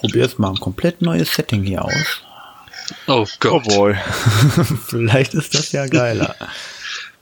probiere 0.00 0.26
jetzt 0.26 0.38
mal 0.38 0.50
ein 0.50 0.60
komplett 0.60 1.02
neues 1.02 1.32
Setting 1.34 1.62
hier 1.64 1.84
aus. 1.84 2.22
Oh 3.06 3.24
Oh 3.24 3.26
Gott. 3.40 3.64
boy. 3.64 3.94
Vielleicht 4.88 5.34
ist 5.34 5.54
das 5.54 5.72
ja 5.72 5.86
geiler. 5.86 6.34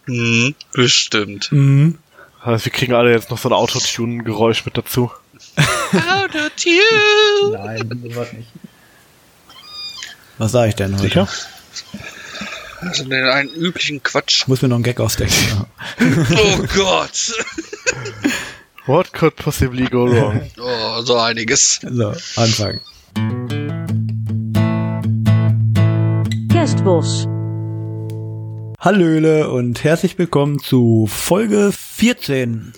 Hm, 0.06 0.54
bestimmt. 0.72 1.50
mhm. 1.50 1.98
Also 2.42 2.64
wir 2.66 2.72
kriegen 2.72 2.94
alle 2.94 3.10
jetzt 3.10 3.30
noch 3.30 3.38
so 3.38 3.48
ein 3.48 3.52
Autotune-Geräusch 3.52 4.64
mit 4.64 4.76
dazu. 4.78 5.10
Autotune. 5.56 7.52
Nein, 7.52 8.08
sowas 8.10 8.32
nicht. 8.32 8.48
Was 10.38 10.52
sage 10.52 10.68
ich 10.68 10.74
denn 10.76 10.92
heute? 10.94 11.02
Sicher? 11.02 11.28
Also 12.82 13.04
den 13.04 13.24
einen 13.24 13.48
üblichen 13.48 14.02
Quatsch. 14.02 14.46
Muss 14.46 14.62
mir 14.62 14.68
noch 14.68 14.76
einen 14.76 14.84
Gag 14.84 15.00
ausdenken. 15.00 15.66
Oh 16.36 16.58
Gott. 16.74 17.32
What 18.86 19.12
could 19.12 19.34
possibly 19.34 19.86
go 19.86 20.06
wrong? 20.06 20.42
Oh, 20.60 21.02
so 21.02 21.18
einiges. 21.18 21.80
So, 21.82 22.12
anfangen. 22.36 22.80
Kerstbos. 26.52 27.26
Hallöle 28.78 29.50
und 29.50 29.82
herzlich 29.82 30.16
willkommen 30.18 30.60
zu 30.60 31.08
Folge 31.08 31.72
14. 31.72 32.74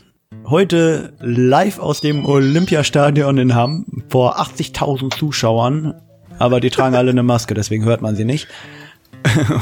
Heute 0.46 1.12
live 1.20 1.78
aus 1.78 2.00
dem 2.00 2.24
Olympiastadion 2.24 3.36
in 3.36 3.54
Hamm 3.54 3.84
vor 4.08 4.40
80.000 4.40 5.14
Zuschauern. 5.14 5.92
Aber 6.38 6.60
die 6.60 6.70
tragen 6.70 6.94
alle 6.96 7.10
eine 7.10 7.22
Maske, 7.22 7.52
deswegen 7.52 7.84
hört 7.84 8.00
man 8.00 8.16
sie 8.16 8.24
nicht. 8.24 8.48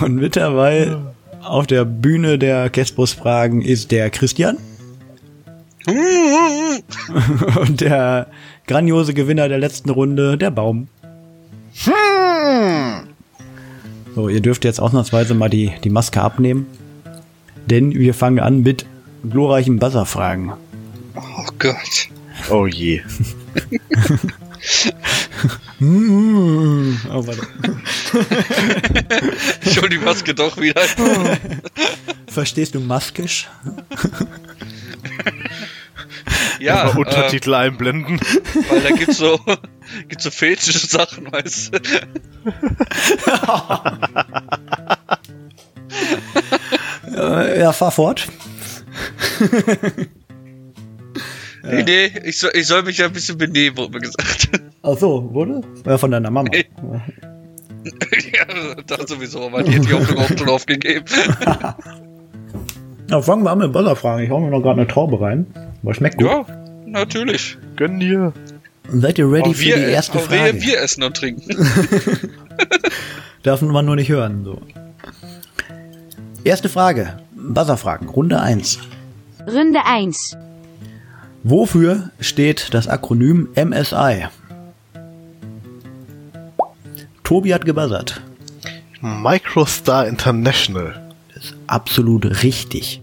Und 0.01 0.15
mit 0.15 0.37
dabei 0.37 0.97
auf 1.43 1.67
der 1.67 1.85
Bühne 1.85 2.39
der 2.39 2.71
Kespos-Fragen 2.71 3.63
ist 3.63 3.91
der 3.91 4.11
Christian 4.11 4.59
und 7.61 7.81
der 7.81 8.27
grandiose 8.67 9.15
Gewinner 9.15 9.49
der 9.49 9.59
letzten 9.59 9.91
Runde, 9.91 10.37
der 10.37 10.51
Baum. 10.51 10.89
So, 14.15 14.29
ihr 14.29 14.41
dürft 14.41 14.65
jetzt 14.65 14.81
ausnahmsweise 14.81 15.35
mal 15.35 15.51
die, 15.51 15.73
die 15.85 15.91
Maske 15.91 16.21
abnehmen. 16.21 16.67
Denn 17.67 17.93
wir 17.93 18.15
fangen 18.15 18.41
an 18.41 18.63
mit 18.63 18.87
glorreichen 19.29 19.79
Buzzer-Fragen. 19.79 20.53
Oh 21.15 21.47
Gott. 21.59 22.09
Oh 22.51 22.67
je. 22.67 23.03
Oh, 25.81 27.27
warte. 27.27 27.47
Ich 29.63 29.81
hol 29.81 29.89
die 29.89 29.99
Maske 29.99 30.35
doch 30.35 30.57
wieder. 30.57 30.83
Verstehst 32.27 32.75
du 32.75 32.81
maskisch? 32.81 33.49
Ja, 36.59 36.89
äh, 36.91 36.97
Untertitel 36.97 37.55
einblenden. 37.55 38.21
weil 38.69 38.81
da 38.81 38.91
gibt's 38.91 39.19
so, 39.19 39.39
gibt's 40.09 40.25
so 40.25 40.31
fetische 40.31 40.87
Sachen, 40.87 41.31
weißt 41.31 41.75
du. 41.75 41.81
Äh, 47.17 47.61
ja, 47.61 47.73
fahr 47.73 47.91
fort. 47.91 48.29
Nee, 51.69 51.83
nee, 51.83 52.13
ich 52.25 52.39
soll, 52.39 52.53
ich 52.55 52.67
soll 52.67 52.85
mich 52.85 52.99
ja 52.99 53.07
ein 53.07 53.13
bisschen 53.13 53.39
benehmen, 53.39 53.77
wurde 53.77 53.95
mir 53.95 54.01
gesagt. 54.01 54.51
Ach 54.83 54.97
so, 54.97 55.35
wurde? 55.35 55.63
Ja, 55.85 55.99
von 55.99 56.13
deiner 56.13 56.31
Mama. 56.31 56.49
Nee. 56.53 56.67
ja, 58.33 58.75
da 58.87 59.07
sowieso, 59.07 59.47
aber 59.47 59.63
die 59.63 59.77
hat 59.77 59.85
die 59.85 59.93
Hoffnung 59.93 60.19
auch 60.19 60.39
schon 60.39 60.49
aufgegeben. 60.49 61.05
Ja, 63.11 63.23
fangen 63.23 63.45
wir 63.45 63.51
an 63.51 63.59
mit 63.59 63.73
Buzzer-Fragen. 63.73 64.23
Ich 64.23 64.31
hau 64.31 64.41
mir 64.41 64.51
noch 64.51 64.63
gerade 64.63 64.81
eine 64.81 64.89
Traube 64.89 65.21
rein. 65.21 65.47
Aber 65.87 65.95
schmeckt 65.95 66.19
gut. 66.19 66.27
Ja, 66.27 66.45
natürlich. 66.85 67.57
Gönn 67.77 68.01
dir. 68.01 68.33
Seid 68.93 69.19
ihr 69.21 69.31
ready 69.31 69.51
Auch 69.51 69.55
für 69.55 69.67
wir, 69.67 69.77
die 69.77 69.83
erste 69.83 70.19
auch 70.19 70.23
Frage? 70.23 70.55
wir, 70.55 70.63
wir 70.63 70.81
essen 70.81 71.05
und 71.05 71.17
trinken. 71.17 71.49
Darf 73.45 73.63
man 73.63 73.87
nur 73.87 73.95
nicht 73.95 74.09
hören. 74.09 74.45
So. 74.45 74.61
Erste 76.43 76.69
Frage. 76.69 77.21
Buzzer-Fragen. 77.37 78.09
Runde 78.09 78.41
1. 78.41 78.81
Runde 79.47 79.79
1. 79.85 80.37
Wofür 81.45 82.11
steht 82.19 82.75
das 82.75 82.89
Akronym 82.89 83.51
MSI? 83.55 84.27
Tobi 87.23 87.55
hat 87.55 87.65
gebuzzert. 87.65 88.21
Microstar 89.01 90.09
International. 90.09 91.15
Das 91.33 91.45
ist 91.45 91.55
absolut 91.69 92.43
richtig. 92.43 93.03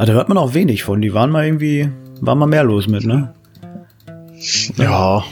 Ah, 0.00 0.06
da 0.06 0.14
hört 0.14 0.30
man 0.30 0.38
auch 0.38 0.54
wenig 0.54 0.82
von. 0.82 1.02
Die 1.02 1.12
waren 1.12 1.30
mal 1.30 1.44
irgendwie, 1.44 1.90
war 2.22 2.34
mal 2.34 2.46
mehr 2.46 2.64
los 2.64 2.88
mit, 2.88 3.04
ne? 3.04 3.34
Ja. 4.78 5.22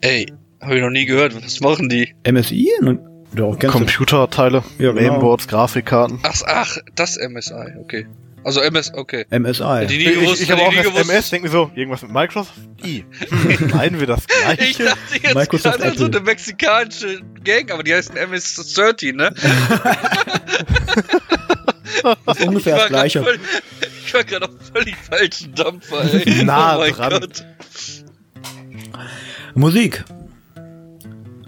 Ey, 0.00 0.26
habe 0.60 0.74
ich 0.74 0.82
noch 0.82 0.90
nie 0.90 1.04
gehört. 1.06 1.36
Was 1.40 1.60
machen 1.60 1.88
die? 1.88 2.16
MSI? 2.28 2.68
Doch, 3.36 3.56
Computerteile, 3.60 4.64
Ja, 4.80 4.90
genau. 4.90 5.12
Mainboards, 5.12 5.46
Grafikkarten. 5.46 6.18
Ach, 6.24 6.34
ach, 6.48 6.78
das 6.96 7.16
MSI, 7.16 7.76
okay. 7.80 8.08
Also 8.42 8.60
MS, 8.60 8.92
okay. 8.94 9.24
MSI. 9.30 9.86
Die 9.86 9.98
nie 9.98 10.04
Ich, 10.06 10.14
gewusst, 10.18 10.42
ich 10.42 10.50
habe 10.50 10.62
die 10.62 10.78
auch 10.78 10.82
gewusst. 10.82 11.08
MS, 11.08 11.30
denke 11.30 11.46
mir 11.46 11.52
so, 11.52 11.70
irgendwas 11.76 12.02
mit 12.02 12.10
Microsoft? 12.10 12.54
I. 12.84 13.04
Hm, 13.28 13.70
meinen 13.76 14.00
wir 14.00 14.08
das 14.08 14.22
Ich 14.58 14.78
gleiche? 14.78 14.84
dachte 14.84 14.98
jetzt 15.22 15.34
Microsoft 15.36 15.78
gerade 15.78 15.96
so 15.96 16.06
eine 16.06 16.20
mexikanische 16.22 17.20
Gang, 17.44 17.70
aber 17.70 17.84
die 17.84 17.94
heißen 17.94 18.16
MS-13, 18.16 19.14
ne? 19.14 19.32
Das 22.26 22.38
ist 22.38 22.46
ungefähr 22.46 22.76
das 22.76 22.86
gleiche. 22.88 23.24
Ich 24.08 24.14
war 24.14 24.24
gerade 24.24 24.46
auf 24.46 24.54
völlig 24.72 24.96
falschen 24.96 25.54
Dampfer, 25.54 26.14
ey. 26.14 26.44
Nah 26.44 26.78
oh 26.78 26.90
dran. 26.90 27.20
Gott. 27.20 27.44
Musik. 29.54 30.04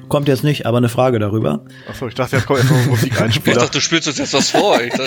Kommt 0.09 0.29
jetzt 0.29 0.45
nicht, 0.45 0.67
aber 0.67 0.79
eine 0.79 0.89
Frage 0.89 1.19
darüber. 1.19 1.65
Achso, 1.89 2.09
ich 2.09 2.15
dachte, 2.15 2.37
jetzt 2.37 2.47
kommt 2.47 2.61
erst 2.61 2.71
noch 2.71 3.23
ein 3.23 3.31
Ich 3.31 3.43
dachte, 3.43 3.71
du 3.71 3.81
spielst 3.81 4.09
uns 4.09 4.19
jetzt 4.19 4.35
was 4.35 4.51
vor, 4.51 4.77
Alter. 4.77 5.05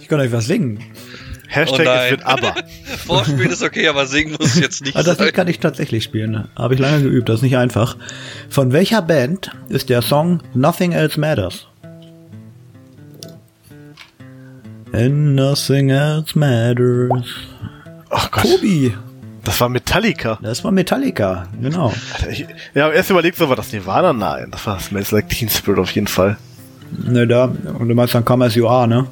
Ich 0.00 0.08
kann 0.08 0.20
euch 0.20 0.32
was 0.32 0.46
singen. 0.46 0.80
Hashtag 1.46 1.86
Oh 1.86 1.90
es 1.90 2.10
wird 2.10 2.26
aber. 2.26 2.54
Vorspielen 3.06 3.50
ist 3.50 3.62
okay, 3.62 3.86
aber 3.88 4.06
singen 4.06 4.36
muss 4.38 4.58
jetzt 4.58 4.84
nicht 4.84 4.96
Also 4.96 5.10
das 5.10 5.18
sein. 5.18 5.26
Lied 5.26 5.34
kann 5.36 5.48
ich 5.48 5.60
tatsächlich 5.60 6.02
spielen. 6.04 6.32
ne? 6.32 6.48
Habe 6.56 6.74
ich 6.74 6.80
lange 6.80 7.02
geübt, 7.02 7.28
das 7.28 7.36
ist 7.36 7.42
nicht 7.42 7.56
einfach. 7.56 7.96
Von 8.50 8.72
welcher 8.72 9.02
Band 9.02 9.52
ist 9.68 9.88
der 9.88 10.02
Song 10.02 10.42
Nothing 10.52 10.92
Else 10.92 11.18
Matters? 11.20 11.68
And 14.94 15.34
nothing 15.34 15.90
else 15.90 16.38
matters. 16.38 17.26
Ach 18.10 18.30
Gott, 18.30 18.44
Tobi, 18.44 18.94
das 19.42 19.60
war 19.60 19.68
Metallica. 19.68 20.38
das 20.40 20.62
war 20.62 20.70
Metallica, 20.70 21.48
genau. 21.60 21.92
Ich, 22.30 22.46
ja, 22.74 22.90
erst 22.90 23.10
überlegt 23.10 23.36
so, 23.36 23.48
war 23.48 23.56
das 23.56 23.72
Nirvana? 23.72 24.12
Nein, 24.12 24.52
das 24.52 24.64
war 24.66 24.78
Smells 24.78 25.10
Like 25.10 25.28
Teen 25.28 25.48
Spirit 25.48 25.80
auf 25.80 25.90
jeden 25.90 26.06
Fall. 26.06 26.36
Ne, 26.92 27.26
da, 27.26 27.46
und 27.46 27.88
du 27.88 27.94
meinst 27.96 28.14
dann 28.14 28.24
Come 28.24 28.44
As 28.44 28.54
You 28.54 28.68
Are, 28.68 28.86
ne? 28.86 29.08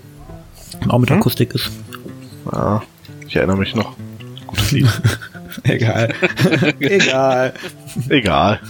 Auch 0.88 0.98
mit 0.98 1.10
Akustik 1.10 1.52
ist. 1.52 1.70
Ja, 2.52 2.80
ich 3.26 3.34
erinnere 3.34 3.56
mich 3.56 3.74
noch. 3.74 3.96
Gutes 4.46 4.70
Lied. 4.70 4.86
Egal. 5.64 6.14
Egal. 6.80 7.54
Egal. 8.08 8.60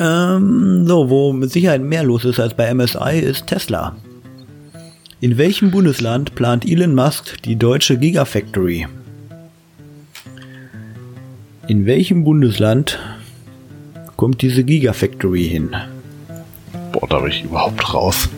Ähm, 0.00 0.86
so, 0.86 1.10
wo 1.10 1.34
mit 1.34 1.52
Sicherheit 1.52 1.82
mehr 1.82 2.02
los 2.02 2.24
ist 2.24 2.40
als 2.40 2.54
bei 2.54 2.72
MSI, 2.72 3.18
ist 3.18 3.46
Tesla. 3.46 3.94
In 5.20 5.36
welchem 5.36 5.70
Bundesland 5.70 6.34
plant 6.34 6.64
Elon 6.64 6.94
Musk 6.94 7.42
die 7.42 7.56
deutsche 7.56 7.98
Gigafactory? 7.98 8.88
In 11.68 11.84
welchem 11.84 12.24
Bundesland 12.24 12.98
kommt 14.16 14.40
diese 14.40 14.64
Gigafactory 14.64 15.46
hin? 15.46 15.76
Boah, 16.92 17.06
da 17.06 17.18
bin 17.18 17.30
ich 17.30 17.44
überhaupt 17.44 17.92
raus. 17.92 18.30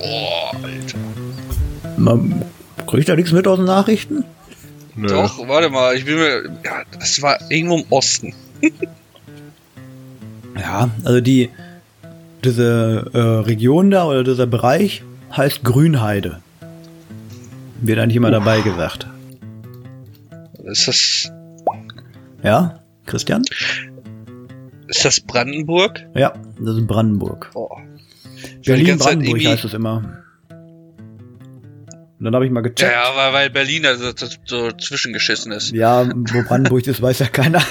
Boah, 0.00 0.56
Alter. 0.64 0.98
Man, 1.98 2.42
krieg 2.86 3.00
ich 3.00 3.06
da 3.06 3.16
nichts 3.16 3.32
mit 3.32 3.46
aus 3.46 3.58
den 3.58 3.66
Nachrichten? 3.66 4.24
Nö. 4.94 5.08
Doch, 5.08 5.46
warte 5.46 5.68
mal, 5.68 5.94
ich 5.94 6.06
bin 6.06 6.14
mir. 6.14 6.44
Ja, 6.64 6.84
das 6.98 7.20
war 7.20 7.38
irgendwo 7.50 7.80
im 7.80 7.84
Osten. 7.90 8.32
Ja, 10.58 10.90
also 11.04 11.20
die 11.20 11.50
diese 12.44 13.10
äh, 13.12 13.18
Region 13.18 13.90
da 13.90 14.06
oder 14.06 14.22
dieser 14.24 14.46
Bereich 14.46 15.02
heißt 15.36 15.64
Grünheide. 15.64 16.40
Wird 17.80 17.98
eigentlich 17.98 18.16
immer 18.16 18.30
dabei 18.30 18.60
gesagt. 18.60 19.06
Ist 20.64 20.88
das. 20.88 21.32
Ja, 22.42 22.80
Christian? 23.06 23.42
Ist 24.88 25.04
das 25.04 25.20
Brandenburg? 25.20 26.06
Ja, 26.14 26.32
das 26.60 26.76
ist 26.76 26.86
Brandenburg. 26.86 27.50
Zeit 27.52 28.64
Berlin-Brandenburg 28.64 29.44
heißt 29.44 29.64
es 29.64 29.74
immer. 29.74 30.22
Und 32.18 32.24
dann 32.24 32.34
habe 32.34 32.46
ich 32.46 32.52
mal 32.52 32.60
Ja, 32.60 32.68
gecheckt. 32.68 32.92
ja, 32.92 33.16
weil, 33.16 33.32
weil 33.32 33.50
Berlin 33.50 33.82
da 33.82 33.96
so, 33.96 34.70
zwischengeschissen 34.70 35.52
ist. 35.52 35.72
Ja, 35.72 36.08
wo 36.08 36.42
Brandenburg 36.42 36.86
ist, 36.86 37.02
weiß 37.02 37.18
ja 37.18 37.26
keiner. 37.26 37.60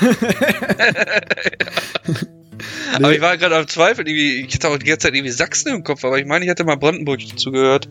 Aber 2.95 3.13
ich 3.13 3.21
war 3.21 3.37
gerade 3.37 3.55
am 3.57 3.67
Zweifeln, 3.67 4.07
irgendwie, 4.07 4.45
ich 4.47 4.53
hatte 4.55 4.69
auch 4.69 4.77
die 4.77 4.85
ganze 4.85 5.07
Zeit 5.07 5.15
irgendwie 5.15 5.31
Sachsen 5.31 5.73
im 5.73 5.83
Kopf, 5.83 6.03
aber 6.05 6.17
ich 6.19 6.25
meine, 6.25 6.45
ich 6.45 6.51
hatte 6.51 6.63
mal 6.63 6.77
Brandenburg 6.77 7.19
dazu 7.29 7.51
gehört. 7.51 7.89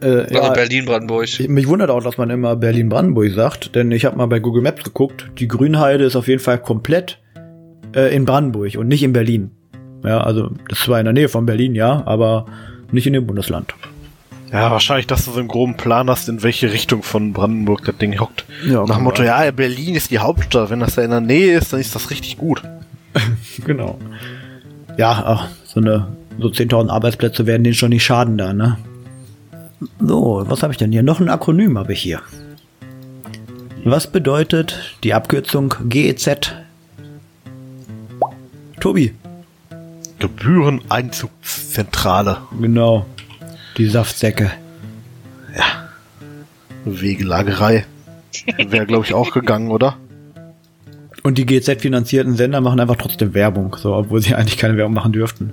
Äh, 0.00 0.06
Also 0.06 0.34
ja, 0.34 0.50
Berlin-Brandenburg. 0.50 1.24
ich, 1.24 1.48
mich 1.48 1.68
wundert 1.68 1.90
auch, 1.90 2.02
dass 2.02 2.18
man 2.18 2.30
immer 2.30 2.56
Berlin-Brandenburg 2.56 3.30
sagt, 3.32 3.74
denn 3.76 3.92
ich 3.92 4.04
habe 4.04 4.16
mal 4.16 4.26
bei 4.26 4.40
Google 4.40 4.62
Maps 4.62 4.82
geguckt, 4.82 5.30
die 5.38 5.46
Grünheide 5.48 6.04
ist 6.04 6.16
auf 6.16 6.28
jeden 6.28 6.40
Fall 6.40 6.58
komplett 6.58 7.18
äh, 7.94 8.14
in 8.14 8.24
Brandenburg 8.24 8.74
und 8.76 8.88
nicht 8.88 9.02
in 9.02 9.12
Berlin. 9.12 9.52
Ja, 10.04 10.22
also 10.22 10.50
das 10.68 10.80
ist 10.80 10.84
zwar 10.86 10.98
in 10.98 11.04
der 11.04 11.12
Nähe 11.12 11.28
von 11.28 11.46
Berlin, 11.46 11.74
ja, 11.76 12.02
aber 12.06 12.46
nicht 12.90 13.06
in 13.06 13.12
dem 13.12 13.26
Bundesland. 13.26 13.74
Ja, 14.52 14.70
wahrscheinlich, 14.70 15.06
dass 15.06 15.24
du 15.24 15.30
so 15.30 15.38
einen 15.38 15.48
groben 15.48 15.76
Plan 15.78 16.10
hast, 16.10 16.28
in 16.28 16.42
welche 16.42 16.72
Richtung 16.72 17.02
von 17.02 17.32
Brandenburg 17.32 17.84
das 17.86 17.96
Ding 17.96 18.18
hockt. 18.20 18.44
Ja, 18.66 18.84
Nach 18.84 18.96
dem 18.96 19.04
Motto, 19.04 19.22
ja, 19.22 19.50
Berlin 19.50 19.94
ist 19.94 20.10
die 20.10 20.18
Hauptstadt. 20.18 20.68
Wenn 20.68 20.80
das 20.80 20.96
da 20.96 21.02
in 21.02 21.10
der 21.10 21.20
Nähe 21.22 21.56
ist, 21.56 21.72
dann 21.72 21.80
ist 21.80 21.94
das 21.94 22.10
richtig 22.10 22.36
gut. 22.36 22.62
Genau. 23.64 23.98
Ja, 24.96 25.22
ach, 25.26 25.48
so 25.64 25.80
eine 25.80 26.06
so 26.38 26.46
10.000 26.48 26.90
Arbeitsplätze 26.90 27.46
werden 27.46 27.64
denen 27.64 27.74
schon 27.74 27.88
nicht 27.90 28.04
schaden 28.04 28.38
da, 28.38 28.52
ne? 28.52 28.78
So, 30.00 30.44
was 30.46 30.62
habe 30.62 30.72
ich 30.72 30.78
denn 30.78 30.92
hier? 30.92 31.02
Noch 31.02 31.18
ein 31.20 31.28
Akronym 31.28 31.76
habe 31.78 31.92
ich 31.92 32.00
hier. 32.00 32.20
Was 33.84 34.06
bedeutet 34.06 34.96
die 35.02 35.12
Abkürzung 35.12 35.74
GEZ? 35.88 36.52
Tobi. 38.80 39.12
Gebühreneinzugszentrale. 40.18 42.38
Genau. 42.60 43.06
Die 43.76 43.86
Saftsäcke. 43.86 44.52
Wegelagerei. 46.84 47.86
Wäre, 48.56 48.86
glaube 48.86 49.04
ich, 49.04 49.14
auch 49.14 49.32
gegangen, 49.32 49.70
oder? 49.70 49.96
Und 51.22 51.38
die 51.38 51.46
GEZ-finanzierten 51.46 52.36
Sender 52.36 52.60
machen 52.60 52.80
einfach 52.80 52.96
trotzdem 52.96 53.34
Werbung, 53.34 53.76
so, 53.76 53.94
obwohl 53.94 54.20
sie 54.20 54.34
eigentlich 54.34 54.58
keine 54.58 54.76
Werbung 54.76 54.94
machen 54.94 55.12
dürften. 55.12 55.52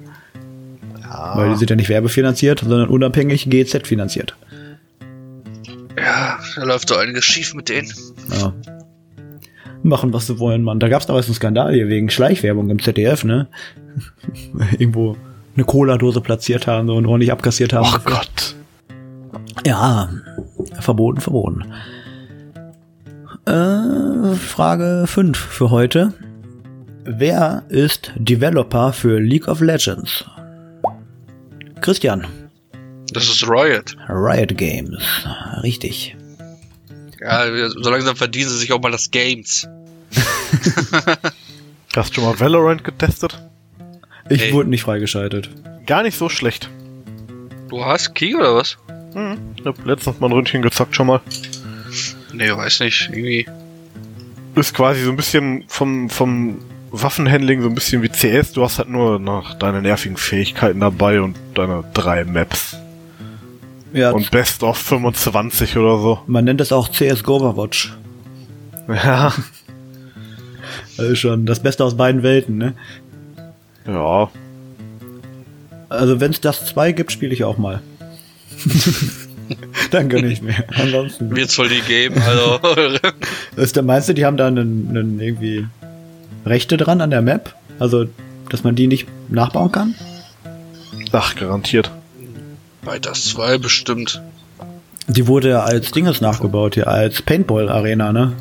Ja. 1.01 1.38
Weil 1.38 1.50
die 1.51 1.57
sind 1.57 1.69
ja 1.69 1.75
nicht 1.75 1.89
werbefinanziert, 1.89 2.62
sondern 2.62 2.89
unabhängig 2.89 3.50
GEZ-finanziert. 3.50 4.36
Ja, 5.98 6.39
da 6.56 6.63
läuft 6.63 6.89
so 6.89 6.95
einiges 6.95 7.25
schief 7.25 7.54
mit 7.54 7.69
denen. 7.69 7.92
Ja. 8.31 8.54
Machen, 9.83 10.13
was 10.13 10.27
sie 10.27 10.39
wollen, 10.39 10.63
Mann. 10.63 10.80
Da 10.80 10.89
gab's 10.89 11.07
damals 11.07 11.27
einen 11.27 11.36
Skandal 11.36 11.74
hier 11.74 11.88
wegen 11.88 12.10
Schleichwerbung 12.10 12.69
im 12.69 12.81
ZDF, 12.81 13.24
ne? 13.24 13.48
Irgendwo 14.77 15.16
eine 15.56 15.66
Cola-Dose 15.66 16.21
platziert 16.21 16.68
haben 16.68 16.88
so, 16.88 16.95
und 16.95 17.06
ordentlich 17.06 17.31
abkassiert 17.31 17.74
haben. 17.74 17.88
Oh 17.94 18.00
Gott. 18.04 18.56
Ja, 19.66 20.10
verboten, 20.80 21.21
verboten. 21.21 21.66
Äh, 23.45 24.36
Frage 24.36 25.06
5 25.07 25.38
für 25.38 25.69
heute. 25.71 26.13
Wer 27.06 27.63
ist 27.69 28.12
Developer 28.15 28.94
für 28.94 29.19
League 29.19 29.47
of 29.47 29.62
Legends? 29.62 30.25
Christian, 31.81 32.27
Das 33.13 33.24
ist 33.24 33.47
Riot. 33.50 33.95
Riot 34.09 34.56
Games. 34.57 35.01
Richtig. 35.63 36.15
Ja, 37.21 37.45
so 37.69 37.89
langsam 37.89 38.15
verdienen 38.15 38.50
sie 38.50 38.57
sich 38.57 38.71
auch 38.71 38.81
mal 38.81 38.91
das 38.91 39.09
Games. 39.12 39.68
Hast 41.95 42.12
du 42.12 42.15
schon 42.15 42.24
mal 42.25 42.39
Valorant 42.39 42.83
getestet? 42.83 43.42
Ich 44.30 44.44
Ey. 44.44 44.53
wurde 44.53 44.69
nicht 44.69 44.83
freigeschaltet. 44.83 45.50
Gar 45.88 46.03
nicht 46.03 46.18
so 46.18 46.30
schlecht. 46.30 46.69
Du 47.69 47.83
hast 47.83 48.13
Key 48.13 48.35
oder 48.35 48.56
was? 48.56 48.77
Hm. 49.13 49.38
Ich 49.57 49.65
hab 49.65 49.83
letztens 49.85 50.19
mal 50.19 50.27
ein 50.27 50.33
Ründchen 50.33 50.62
gezockt 50.62 50.95
schon 50.95 51.07
mal. 51.07 51.21
Nee, 52.34 52.52
weiß 52.52 52.81
nicht. 52.81 53.10
Irgendwie. 53.12 53.46
Ist 54.56 54.74
quasi 54.74 55.04
so 55.04 55.10
ein 55.12 55.16
bisschen 55.16 55.64
vom, 55.68 56.10
vom 56.10 56.60
Waffenhandling 56.92 57.62
so 57.62 57.68
ein 57.70 57.76
bisschen 57.76 58.02
wie 58.02 58.10
CS. 58.10 58.54
Du 58.54 58.64
hast 58.64 58.78
halt 58.80 58.90
nur 58.90 59.20
noch 59.20 59.54
deine 59.56 59.81
nervigen 59.81 60.18
Fähigkeiten 60.18 60.80
dabei 60.80 61.22
und 61.22 61.36
deine 61.56 61.84
drei 61.94 62.26
Maps. 62.26 62.76
Ja, 63.94 64.12
Und 64.12 64.30
Best 64.31 64.62
of 64.64 64.78
25 64.78 65.78
oder 65.78 65.98
so. 66.00 66.20
man 66.28 66.46
nennt 66.46 66.62
es 66.62 66.72
auch 66.72 66.90
CSGO 66.90 67.38
Overwatch. 67.38 67.94
Ja. 68.88 69.34
Das 70.98 71.06
ist 71.10 71.20
schon 71.20 71.46
das 71.46 71.60
Beste 71.60 71.84
aus 71.84 71.98
beiden 71.98 72.22
Welten, 72.22 72.58
ne? 72.58 72.74
Ja. 73.88 74.30
Also 75.90 76.20
wenn 76.20 76.31
es 76.31 76.40
das 76.42 76.66
2 76.68 76.92
gibt, 76.92 77.12
spiele 77.12 77.34
ich 77.34 77.44
auch 77.44 77.58
mal. 77.58 77.81
Dann 79.92 80.10
gönn 80.10 80.30
ich 80.30 80.42
mir. 80.42 80.56
Ansonsten. 80.75 81.36
Wird's 81.36 81.56
voll 81.56 81.69
die 81.69 81.81
Game, 81.81 82.13
also. 82.22 82.60
Ist 83.56 83.75
der 83.75 83.84
meinst 83.84 84.10
du, 84.10 84.13
die 84.13 84.25
haben 84.25 84.38
da 84.38 84.48
einen, 84.48 84.90
einen 84.90 85.19
irgendwie 85.19 85.68
Rechte 86.46 86.78
dran 86.78 87.01
an 87.01 87.10
der 87.10 87.22
Map? 87.22 87.56
Also, 87.80 88.06
dass 88.50 88.63
man 88.63 88.75
die 88.75 88.88
nicht 88.88 89.07
nachbauen 89.30 89.72
kann? 89.72 89.96
Ach, 91.12 91.36
garantiert. 91.36 91.92
Bei 92.84 93.00
das 93.00 93.25
2 93.25 93.57
bestimmt. 93.57 94.22
Die 95.07 95.28
wurde 95.28 95.50
ja 95.50 95.63
als 95.63 95.92
Dinges 95.92 96.22
nachgebaut 96.22 96.75
hier, 96.75 96.88
als 96.88 97.22
Paintball-Arena, 97.22 98.13
ne? 98.13 98.34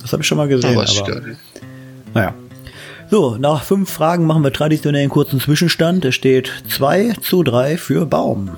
Das 0.00 0.12
habe 0.12 0.22
ich 0.22 0.28
schon 0.28 0.38
mal 0.38 0.48
gesehen, 0.48 0.78
ich 0.82 1.00
aber 1.00 1.20
nicht. 1.20 1.38
naja. 2.14 2.34
So, 3.10 3.36
nach 3.36 3.62
fünf 3.62 3.90
Fragen 3.90 4.26
machen 4.26 4.42
wir 4.42 4.52
traditionell 4.52 5.02
einen 5.02 5.10
kurzen 5.10 5.38
Zwischenstand. 5.38 6.04
Es 6.04 6.14
steht 6.14 6.50
2 6.68 7.14
zu 7.20 7.42
3 7.42 7.76
für 7.76 8.06
Baum. 8.06 8.56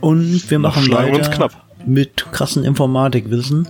Und 0.00 0.50
wir 0.50 0.58
machen 0.58 0.90
weiter 0.92 1.50
mit 1.86 2.32
krassen 2.32 2.64
Informatikwissen. 2.64 3.68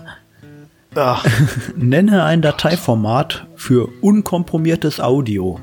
Ach, 0.95 1.25
Nenne 1.77 2.25
ein 2.25 2.43
Dateiformat 2.43 3.47
für 3.55 3.89
unkomprimiertes 4.01 5.01
Audio. 5.01 5.61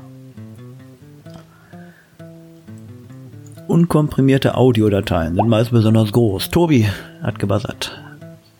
Unkomprimierte 3.66 4.54
Audiodateien 4.54 5.34
sind 5.34 5.48
meist 5.48 5.70
besonders 5.70 6.12
groß. 6.12 6.50
Tobi 6.50 6.88
hat 7.22 7.38
gebuzzert. 7.38 8.00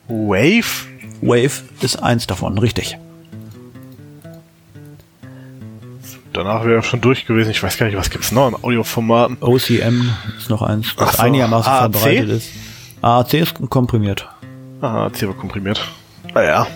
Wave? 0.07 0.87
Wave 1.23 1.63
ist 1.81 2.03
eins 2.03 2.27
davon, 2.27 2.59
richtig. 2.59 2.99
Danach 6.39 6.65
wäre 6.65 6.85
schon 6.85 7.01
durch 7.01 7.27
gewesen. 7.27 7.51
Ich 7.51 7.61
weiß 7.61 7.79
gar 7.79 7.87
nicht, 7.87 7.97
was 7.97 8.11
gibt's 8.11 8.31
noch 8.31 8.47
an 8.47 8.55
Audioformaten? 8.55 9.39
OCM 9.41 10.09
ist 10.39 10.49
noch 10.49 10.63
eins, 10.63 10.95
Ach 10.97 11.13
so, 11.13 11.23
einigermaßen 11.25 11.73
AAC? 11.73 11.81
verbreitet 11.93 12.29
ist. 12.31 12.51
AAC 13.03 13.35
ist 13.35 13.55
komprimiert. 13.69 14.29
Ah, 14.81 15.11
C 15.13 15.27
war 15.27 15.35
komprimiert. 15.35 15.85
Naja. 16.33 16.69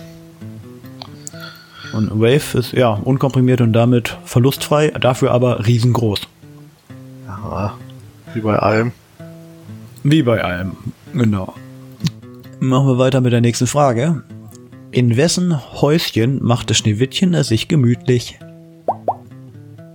Und 1.93 2.11
Wave 2.19 2.57
ist 2.57 2.73
ja 2.73 2.89
unkomprimiert 2.89 3.61
und 3.61 3.71
damit 3.71 4.17
verlustfrei, 4.25 4.89
dafür 4.89 5.31
aber 5.31 5.65
riesengroß. 5.65 6.27
Ja. 7.25 7.73
Wie 8.33 8.41
bei 8.41 8.59
allem. 8.59 8.91
Wie 10.03 10.23
bei 10.23 10.43
allem. 10.43 10.75
Genau. 11.13 11.53
Machen 12.59 12.87
wir 12.87 12.97
weiter 12.97 13.21
mit 13.21 13.31
der 13.31 13.39
nächsten 13.39 13.67
Frage. 13.67 14.23
In 14.91 15.15
wessen 15.15 15.57
Häuschen 15.81 16.43
machte 16.43 16.73
Schneewittchen 16.73 17.33
es 17.33 17.47
sich 17.47 17.69
gemütlich? 17.69 18.39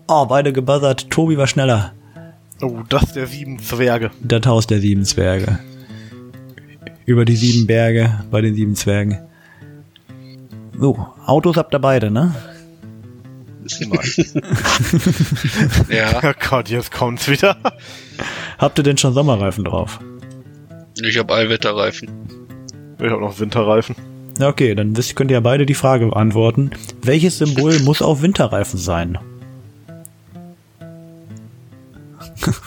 Oh, 0.09 0.25
beide 0.27 0.53
gebuzzert. 0.55 1.11
Tobi 1.11 1.37
war 1.37 1.47
schneller. 1.47 1.93
Oh, 2.63 2.81
das 2.89 3.13
der 3.13 3.27
sieben 3.27 3.59
Zwerge. 3.59 4.11
Das 4.23 4.47
Haus 4.47 4.67
der 4.67 4.81
sieben 4.81 5.05
Zwerge. 5.05 5.59
Über 7.05 7.25
die 7.25 7.37
sieben 7.37 7.67
Berge 7.67 8.25
bei 8.31 8.41
den 8.41 8.55
sieben 8.55 8.75
Zwergen. 8.75 9.19
So, 10.79 11.07
Autos 11.27 11.57
habt 11.57 11.75
ihr 11.75 11.79
beide, 11.79 12.11
ne? 12.11 12.35
Ja, 15.91 16.21
Oh 16.23 16.33
Gott, 16.49 16.71
jetzt 16.71 16.91
kommt's 16.91 17.29
wieder. 17.29 17.57
Habt 18.59 18.79
ihr 18.79 18.85
denn 18.85 18.97
schon 18.97 19.13
Sommerreifen 19.13 19.65
drauf? 19.65 20.01
ich 21.03 21.19
habe 21.19 21.35
Allwetterreifen. 21.35 22.09
Ich 22.99 23.11
habe 23.11 23.21
noch 23.21 23.39
Winterreifen. 23.39 23.95
Ja, 24.39 24.49
okay, 24.49 24.75
dann 24.75 24.95
könnt 25.15 25.31
ihr 25.31 25.35
ja 25.37 25.41
beide 25.41 25.67
die 25.67 25.75
Frage 25.75 26.07
beantworten. 26.07 26.71
Welches 27.03 27.39
Symbol 27.39 27.79
muss 27.81 28.01
auf 28.01 28.23
Winterreifen 28.23 28.79
sein? 28.79 29.19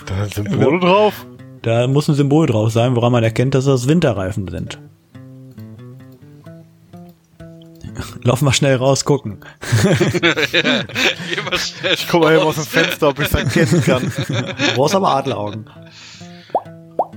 Da 0.05 0.25
sind 0.29 0.49
Symbole 0.49 0.79
drauf. 0.79 1.25
Da 1.61 1.87
muss 1.87 2.07
ein 2.07 2.15
Symbol 2.15 2.47
drauf 2.47 2.71
sein, 2.71 2.95
woran 2.95 3.11
man 3.11 3.23
erkennt, 3.23 3.53
dass 3.55 3.65
das 3.65 3.87
Winterreifen 3.87 4.47
sind. 4.47 4.79
Lauf 8.23 8.41
mal 8.41 8.53
schnell 8.53 8.75
raus 8.75 9.05
gucken. 9.05 9.39
Geh 9.83 11.41
mal 11.41 11.57
schnell. 11.57 11.93
Ich 11.93 12.07
guck 12.09 12.21
mal 12.21 12.33
eben 12.35 12.43
aus 12.43 12.55
dem 12.55 12.63
Fenster, 12.65 13.09
ob 13.09 13.19
ich 13.19 13.31
erkennen 13.31 13.83
kann. 13.83 14.11
Du 14.27 14.33
brauchst 14.75 14.95
aber 14.95 15.09
Adleraugen. 15.15 15.69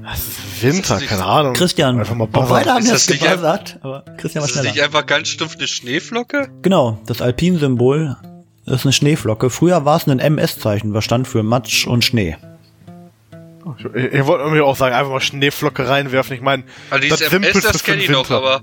Das 0.02 0.18
ist 0.18 0.62
Winter, 0.62 0.98
keine 1.00 1.24
Ahnung. 1.24 1.54
Christian, 1.54 1.98
Einfach 1.98 2.14
mal 2.14 2.28
auch 2.32 2.48
beide 2.48 2.70
haben 2.70 2.82
Ist 2.84 2.90
jetzt 2.90 3.10
das 3.10 3.18
gebuzzert, 3.18 3.78
aber 3.82 4.04
Christian 4.18 4.42
war 4.42 4.48
Ist 4.48 4.56
das 4.56 4.62
nicht 4.62 4.72
schneller. 4.72 4.86
einfach 4.86 5.06
ganz 5.06 5.28
stumpf 5.28 5.56
eine 5.56 5.66
Schneeflocke? 5.66 6.48
Genau, 6.62 6.98
das 7.06 7.22
Alpin-Symbol 7.22 8.16
ist 8.66 8.84
eine 8.84 8.92
Schneeflocke. 8.92 9.50
Früher 9.50 9.84
war 9.84 9.96
es 9.96 10.06
ein 10.06 10.18
MS-Zeichen, 10.18 10.94
was 10.94 11.04
stand 11.04 11.28
für 11.28 11.42
Matsch 11.42 11.86
und 11.86 12.04
Schnee. 12.04 12.36
Ich, 13.78 13.84
ich, 13.94 14.12
ich 14.12 14.26
wollte 14.26 14.50
mir 14.50 14.64
auch 14.64 14.76
sagen, 14.76 14.94
einfach 14.94 15.10
mal 15.10 15.20
Schneeflocke 15.20 15.88
reinwerfen. 15.88 16.34
Ich 16.36 16.42
meine, 16.42 16.64
Also 16.90 17.02
dieses 17.02 17.20
MS, 17.20 17.30
Simpelste 17.30 17.72
das 17.72 17.82
kenne 17.82 18.02
ich 18.02 18.08
noch, 18.10 18.30
aber 18.30 18.62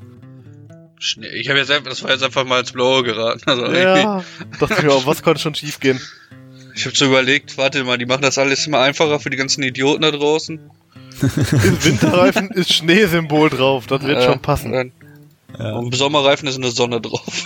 Schnee. 1.00 1.28
Ich 1.30 1.50
habe 1.50 1.60
jetzt 1.60 1.72
einfach, 1.72 1.90
das 1.90 2.04
war 2.04 2.12
jetzt 2.12 2.24
einfach 2.24 2.46
mal 2.46 2.60
ins 2.60 2.72
Blaue 2.72 3.04
geraten. 3.04 3.42
Also 3.48 3.66
Ja, 3.72 4.24
dachte 4.60 4.76
ich 4.78 4.84
mir 4.84 4.92
auch, 4.92 5.06
was 5.06 5.24
konnte 5.24 5.40
schon 5.42 5.56
schief 5.56 5.80
gehen? 5.80 6.00
Ich 6.76 6.86
habe 6.86 6.96
so 6.96 7.06
überlegt, 7.06 7.58
warte 7.58 7.84
mal, 7.84 7.98
die 7.98 8.06
machen 8.06 8.22
das 8.22 8.38
alles 8.38 8.66
immer 8.68 8.80
einfacher 8.80 9.20
für 9.20 9.30
die 9.30 9.38
ganzen 9.38 9.62
Idioten 9.64 10.04
da 10.04 10.12
draußen. 10.12 10.60
Im 11.22 11.84
Winterreifen 11.84 12.50
ist 12.52 12.72
Schneesymbol 12.74 13.50
drauf, 13.50 13.86
das 13.88 14.02
wird 14.04 14.20
Äh, 14.20 14.26
schon 14.26 14.40
passen. 14.42 14.72
dann- 14.72 14.92
Ja. 15.60 15.74
Und 15.74 15.88
im 15.88 15.94
Sommerreifen 15.94 16.48
ist 16.48 16.58
eine 16.58 16.72
Sonne 16.72 17.02
drauf. 17.02 17.46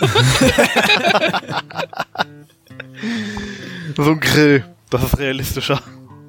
So 3.96 4.02
ein 4.10 4.20
Grill, 4.20 4.64
das 4.90 5.02
ist 5.04 5.18
realistischer. 5.18 5.80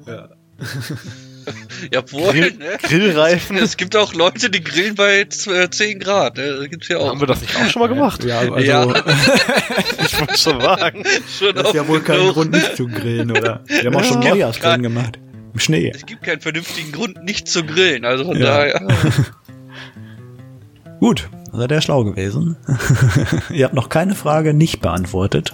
Jawohl, 1.92 2.32
Grill, 2.32 2.52
ne? 2.58 2.78
Grillreifen, 2.82 3.56
Es 3.56 3.76
gibt 3.76 3.96
auch 3.96 4.12
Leute, 4.14 4.50
die 4.50 4.62
grillen 4.62 4.94
bei 4.94 5.20
äh, 5.20 5.70
10 5.70 5.98
Grad. 5.98 6.36
Ne? 6.36 6.58
Das 6.60 6.68
gibt's 6.70 6.88
ja 6.88 6.98
auch. 6.98 7.08
haben 7.10 7.20
wir 7.20 7.26
das 7.26 7.40
nicht 7.40 7.56
auch 7.56 7.66
schon 7.68 7.80
mal 7.80 7.88
gemacht? 7.88 8.22
Ja, 8.24 8.40
also 8.40 8.58
Ja. 8.58 8.84
Ich 10.04 10.18
wollte 10.20 10.36
schon 10.38 10.60
sagen. 10.60 11.04
Schon 11.38 11.54
das 11.54 11.68
ist 11.68 11.74
ja 11.74 11.86
wohl 11.88 12.00
kein 12.00 12.18
genug. 12.18 12.34
Grund, 12.34 12.50
nicht 12.52 12.76
zu 12.76 12.86
grillen, 12.86 13.30
oder? 13.30 13.62
Wir 13.66 13.84
haben 13.84 13.96
auch 13.96 14.04
schon 14.04 14.20
Ja. 14.22 14.30
Neujahrsgrillen 14.30 14.82
gemacht. 14.82 15.18
Im 15.54 15.58
Schnee. 15.60 15.90
Es 15.94 16.04
gibt 16.06 16.22
keinen 16.22 16.40
vernünftigen 16.40 16.92
Grund, 16.92 17.22
nicht 17.24 17.48
zu 17.48 17.64
grillen. 17.64 18.04
Also 18.04 18.24
von 18.24 18.36
Ja. 18.38 18.44
daher. 18.46 18.80
Gut, 21.00 21.28
seid 21.52 21.70
ihr 21.70 21.80
schlau 21.80 22.04
gewesen. 22.04 22.56
ihr 23.50 23.64
habt 23.64 23.74
noch 23.74 23.88
keine 23.88 24.14
Frage 24.14 24.54
nicht 24.54 24.80
beantwortet. 24.80 25.52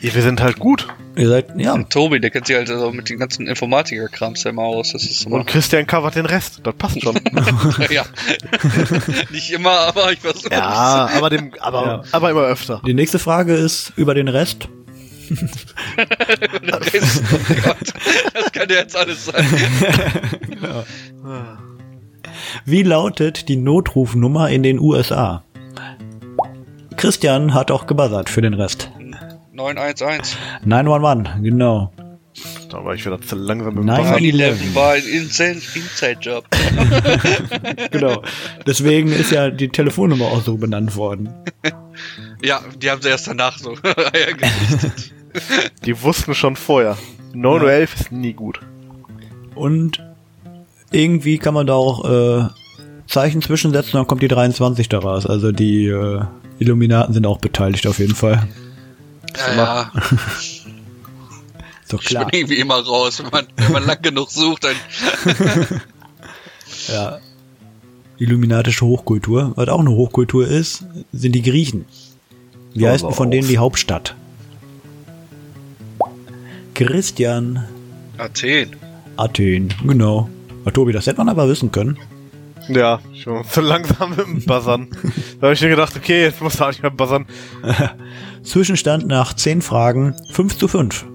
Ja, 0.00 0.14
wir 0.14 0.22
sind 0.22 0.42
halt 0.42 0.58
gut. 0.58 0.86
Ihr 1.16 1.28
seid, 1.28 1.46
ja, 1.56 1.72
Und 1.72 1.88
Tobi, 1.88 2.20
der 2.20 2.28
kennt 2.30 2.46
sich 2.46 2.54
halt 2.56 2.68
also 2.68 2.92
mit 2.92 3.08
den 3.08 3.18
ganzen 3.18 3.46
Informatiker-Krams 3.46 4.44
ja 4.44 4.50
immer 4.50 4.64
aus. 4.64 4.92
Das 4.92 5.02
ist 5.02 5.24
immer. 5.24 5.36
Und 5.36 5.46
Christian 5.46 5.86
covert 5.86 6.16
den 6.16 6.26
Rest. 6.26 6.60
Das 6.64 6.74
passt 6.74 7.00
schon. 7.02 7.18
ja. 7.90 8.04
Nicht 9.30 9.50
immer, 9.50 9.70
aber 9.70 10.12
ich 10.12 10.20
versuche 10.20 10.50
ja, 10.52 11.08
aber 11.16 11.30
dem, 11.30 11.52
aber, 11.60 11.86
Ja. 11.86 12.02
aber 12.12 12.30
immer 12.30 12.42
öfter. 12.42 12.82
die 12.86 12.92
nächste 12.92 13.18
Frage 13.18 13.54
ist 13.54 13.94
über 13.96 14.12
den 14.14 14.28
Rest. 14.28 14.68
Das 16.62 16.90
das 18.34 18.52
kann 18.52 18.68
ja 18.68 18.76
jetzt 18.76 18.94
alles 18.94 19.24
sein. 19.24 19.44
Wie 22.64 22.82
lautet 22.82 23.48
die 23.48 23.56
Notrufnummer 23.56 24.48
in 24.50 24.62
den 24.62 24.78
USA? 24.78 25.42
Christian 26.96 27.52
hat 27.54 27.70
auch 27.70 27.86
gebuzzert 27.86 28.28
für 28.30 28.40
den 28.42 28.54
Rest. 28.54 28.90
911. 29.52 30.36
911, 30.64 31.42
genau. 31.42 31.92
Da 32.70 32.84
war 32.84 32.94
ich 32.94 33.06
wieder 33.06 33.20
zu 33.20 33.36
langsam 33.36 33.74
mit 33.74 33.82
dem 33.84 33.86
Nein. 33.86 34.00
Wasser. 34.00 34.10
911 34.20 34.74
war 34.74 34.92
ein 34.92 35.02
Inside- 35.04 35.62
Inside-Job. 35.74 36.44
genau. 37.90 38.22
Deswegen 38.66 39.08
ist 39.12 39.30
ja 39.30 39.50
die 39.50 39.68
Telefonnummer 39.68 40.26
auch 40.26 40.42
so 40.42 40.56
benannt 40.56 40.96
worden. 40.96 41.30
Ja, 42.42 42.60
die 42.82 42.90
haben 42.90 43.00
sie 43.00 43.08
erst 43.08 43.28
danach 43.28 43.56
so. 43.58 43.76
Die 45.84 46.02
wussten 46.02 46.34
schon 46.34 46.56
vorher. 46.56 46.96
911 47.34 47.94
ist 48.00 48.12
nie 48.12 48.32
gut. 48.32 48.60
Und 49.54 50.02
irgendwie 50.96 51.38
kann 51.38 51.54
man 51.54 51.66
da 51.66 51.74
auch 51.74 52.04
äh, 52.08 52.48
Zeichen 53.06 53.42
zwischensetzen, 53.42 53.92
dann 53.92 54.06
kommt 54.06 54.22
die 54.22 54.28
23 54.28 54.88
daraus. 54.88 55.26
Also 55.26 55.52
die 55.52 55.86
äh, 55.86 56.20
Illuminaten 56.58 57.14
sind 57.14 57.26
auch 57.26 57.38
beteiligt 57.38 57.86
auf 57.86 57.98
jeden 57.98 58.14
Fall. 58.14 58.46
Ja, 59.36 59.56
ja. 59.56 59.92
Ist 61.82 61.92
doch 61.92 62.00
Ich 62.02 62.08
klar. 62.08 62.26
bin 62.26 62.40
irgendwie 62.40 62.56
immer 62.58 62.76
raus. 62.84 63.22
Wenn 63.22 63.30
man, 63.30 63.46
wenn 63.56 63.72
man 63.72 63.86
lang 63.86 64.02
genug 64.02 64.30
sucht, 64.30 64.64
dann. 64.64 64.76
Ja. 66.88 67.18
Illuminatische 68.18 68.84
Hochkultur. 68.86 69.52
Was 69.56 69.68
auch 69.68 69.80
eine 69.80 69.90
Hochkultur 69.90 70.46
ist, 70.46 70.84
sind 71.12 71.32
die 71.32 71.42
Griechen. 71.42 71.84
Wie 72.74 72.84
Aber 72.84 72.92
heißt 72.92 73.04
denn 73.04 73.12
von 73.12 73.26
auf. 73.28 73.30
denen 73.32 73.48
die 73.48 73.58
Hauptstadt? 73.58 74.14
Christian 76.74 77.64
Athen. 78.18 78.76
Athen, 79.16 79.72
genau. 79.86 80.28
Ah, 80.66 80.72
Tobi, 80.72 80.92
das 80.92 81.06
hätte 81.06 81.18
man 81.18 81.28
aber 81.28 81.48
wissen 81.48 81.70
können. 81.70 81.96
Ja, 82.68 82.98
schon 83.14 83.44
zu 83.44 83.60
langsam 83.60 84.10
mit 84.10 84.26
dem 84.26 84.44
Buzzern. 84.44 84.88
da 85.40 85.46
habe 85.46 85.54
ich 85.54 85.62
mir 85.62 85.68
gedacht, 85.68 85.94
okay, 85.96 86.22
jetzt 86.22 86.42
muss 86.42 86.58
er 86.58 86.66
auch 86.66 86.70
nicht 86.70 86.82
mehr 86.82 86.90
buzzern. 86.90 87.26
Zwischenstand 88.42 89.06
nach 89.06 89.32
10 89.34 89.62
Fragen 89.62 90.16
5 90.32 90.58
zu 90.58 90.66
5. 90.66 91.06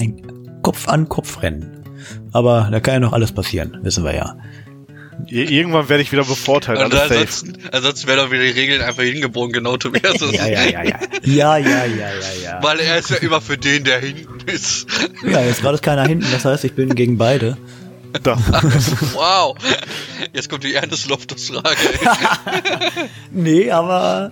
Ein 0.00 0.60
Kopf-an-Kopf-Rennen. 0.62 1.84
Aber 2.32 2.68
da 2.72 2.80
kann 2.80 2.94
ja 2.94 3.00
noch 3.00 3.12
alles 3.12 3.32
passieren, 3.32 3.78
wissen 3.82 4.04
wir 4.04 4.14
ja. 4.14 4.36
Ir 5.28 5.50
irgendwann 5.50 5.88
werde 5.88 6.02
ich 6.02 6.10
wieder 6.10 6.24
bevorteilt. 6.24 6.78
Und 6.78 6.84
Alles 6.86 7.08
safe. 7.08 7.14
ansonsten, 7.20 7.58
ansonsten 7.72 8.08
wären 8.08 8.18
doch 8.18 8.30
wieder 8.32 8.42
die 8.42 8.50
Regeln 8.50 8.82
einfach 8.82 9.02
hingebogen, 9.02 9.52
genau 9.52 9.76
Tobias. 9.76 10.16
Ja, 10.32 10.46
ja, 10.46 10.64
ja, 10.64 10.82
ja. 10.82 10.98
Ja, 11.22 11.56
ja, 11.56 11.68
ja, 11.68 11.84
ja, 11.86 12.08
ja. 12.42 12.62
Weil 12.62 12.80
er 12.80 12.98
ist 12.98 13.10
ja 13.10 13.16
immer 13.16 13.40
für 13.40 13.56
den, 13.56 13.84
der 13.84 14.00
hinten 14.00 14.40
ist. 14.48 14.86
Ja, 15.22 15.40
jetzt 15.42 15.60
gerade 15.60 15.74
ist 15.74 15.82
keiner 15.82 16.06
hinten, 16.06 16.26
das 16.32 16.44
heißt, 16.44 16.64
ich 16.64 16.74
bin 16.74 16.94
gegen 16.94 17.16
beide. 17.18 17.56
Da. 18.22 18.36
Wow. 19.14 19.56
Jetzt 20.32 20.48
kommt 20.48 20.64
die 20.64 20.74
Ernest 20.74 21.08
Loftus-Frage. 21.08 21.76
Nee, 23.30 23.70
aber 23.70 24.30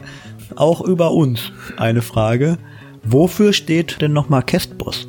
auch 0.57 0.81
über 0.81 1.11
uns 1.13 1.51
eine 1.77 2.03
Frage. 2.03 2.59
Wofür 3.03 3.53
steht 3.53 4.01
denn 4.01 4.13
nochmal 4.13 4.43
Kästboss? 4.43 5.09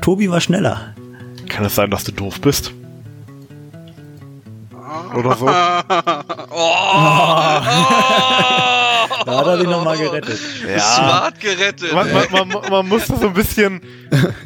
Tobi 0.00 0.30
war 0.30 0.40
schneller. 0.40 0.94
Kann 1.48 1.64
es 1.64 1.74
sein, 1.74 1.90
dass 1.90 2.04
du 2.04 2.12
doof 2.12 2.40
bist? 2.40 2.72
Oder 5.14 5.36
so? 5.36 5.46
Da 9.26 9.38
hat 9.38 9.46
er 9.46 9.58
sich 9.58 9.68
nochmal 9.68 9.98
gerettet. 9.98 10.38
Smart 10.38 11.38
gerettet. 11.40 11.92
Man, 11.92 12.10
man, 12.12 12.48
man, 12.48 12.70
man 12.70 12.88
muss 12.88 13.06
so 13.06 13.26
ein 13.26 13.34
bisschen 13.34 13.82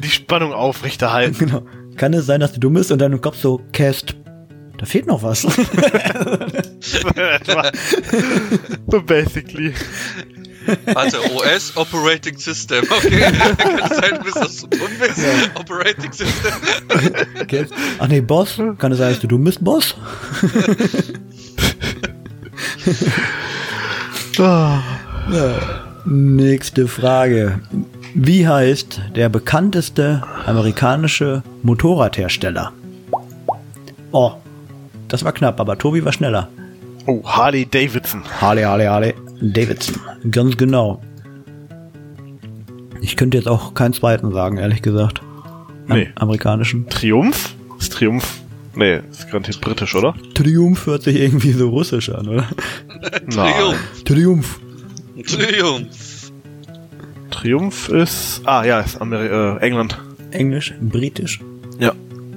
die 0.03 0.09
Spannung 0.09 0.53
aufrechterhalten. 0.53 1.37
Genau. 1.37 1.61
Kann 1.97 2.13
es 2.13 2.25
sein, 2.25 2.39
dass 2.41 2.53
du 2.53 2.59
dumm 2.59 2.73
bist 2.73 2.91
und 2.91 2.99
dann 2.99 3.13
im 3.13 3.21
Kopf 3.21 3.37
so, 3.37 3.61
Cast, 3.71 4.15
da 4.77 4.85
fehlt 4.85 5.07
noch 5.07 5.23
was. 5.23 5.41
so 8.87 9.01
basically. 9.01 9.73
Warte, 10.85 11.19
OS, 11.33 11.77
Operating 11.77 12.37
System. 12.37 12.83
Okay, 12.89 13.19
kann 13.57 13.79
es 13.79 13.97
sein, 13.97 14.19
bis 14.23 14.33
dass 14.33 14.61
du 14.61 14.67
dumm 14.67 14.89
bist? 14.99 15.19
Operating 15.55 16.11
System. 16.11 16.51
Cast. 17.47 17.73
Ach 17.99 18.07
nee, 18.07 18.21
Boss. 18.21 18.59
Kann 18.77 18.91
es 18.91 18.97
sein, 18.97 19.11
dass 19.11 19.19
du 19.19 19.27
dumm 19.27 19.43
bist, 19.43 19.63
Boss? 19.63 19.95
Ah. 24.39 24.81
Nächste 26.05 26.87
Frage. 26.87 27.61
Wie 28.17 28.47
heißt 28.47 29.01
der 29.15 29.27
bekannteste 29.29 30.23
amerikanische 30.45 31.43
Motorradhersteller? 31.63 32.71
Oh, 34.11 34.31
das 35.09 35.23
war 35.25 35.33
knapp, 35.33 35.59
aber 35.59 35.77
Tobi 35.77 36.03
war 36.05 36.13
schneller. 36.13 36.47
Oh, 37.07 37.21
Harley 37.25 37.65
Davidson. 37.65 38.21
Harley, 38.39 38.63
Harley, 38.63 38.85
Harley 38.85 39.13
Davidson. 39.41 39.99
Ganz 40.31 40.55
genau. 40.57 41.01
Ich 43.01 43.17
könnte 43.17 43.37
jetzt 43.37 43.47
auch 43.47 43.73
keinen 43.73 43.93
zweiten 43.93 44.31
sagen, 44.31 44.57
ehrlich 44.57 44.81
gesagt. 44.81 45.21
Am 45.87 45.97
Nee. 45.97 46.09
Amerikanischen. 46.15 46.87
Triumph? 46.89 47.53
Ist 47.77 47.91
Triumph? 47.93 48.39
Nee, 48.75 49.01
ist 49.11 49.27
garantiert 49.27 49.61
britisch, 49.61 49.93
oder? 49.93 50.15
Triumph 50.33 50.85
hört 50.87 51.03
sich 51.03 51.17
irgendwie 51.17 51.51
so 51.51 51.69
russisch 51.69 52.09
an, 52.09 52.27
oder? 52.27 52.47
Triumph. 53.29 54.03
Triumph. 54.05 54.59
Triumph. 55.27 56.04
Triumph 57.35 57.89
ist. 57.89 58.41
Ah, 58.45 58.63
ja, 58.63 58.79
ist 58.79 59.01
Ameri 59.01 59.27
äh, 59.27 59.57
England. 59.59 59.97
Englisch, 60.31 60.73
britisch. 60.79 61.41
Ja. 61.79 61.93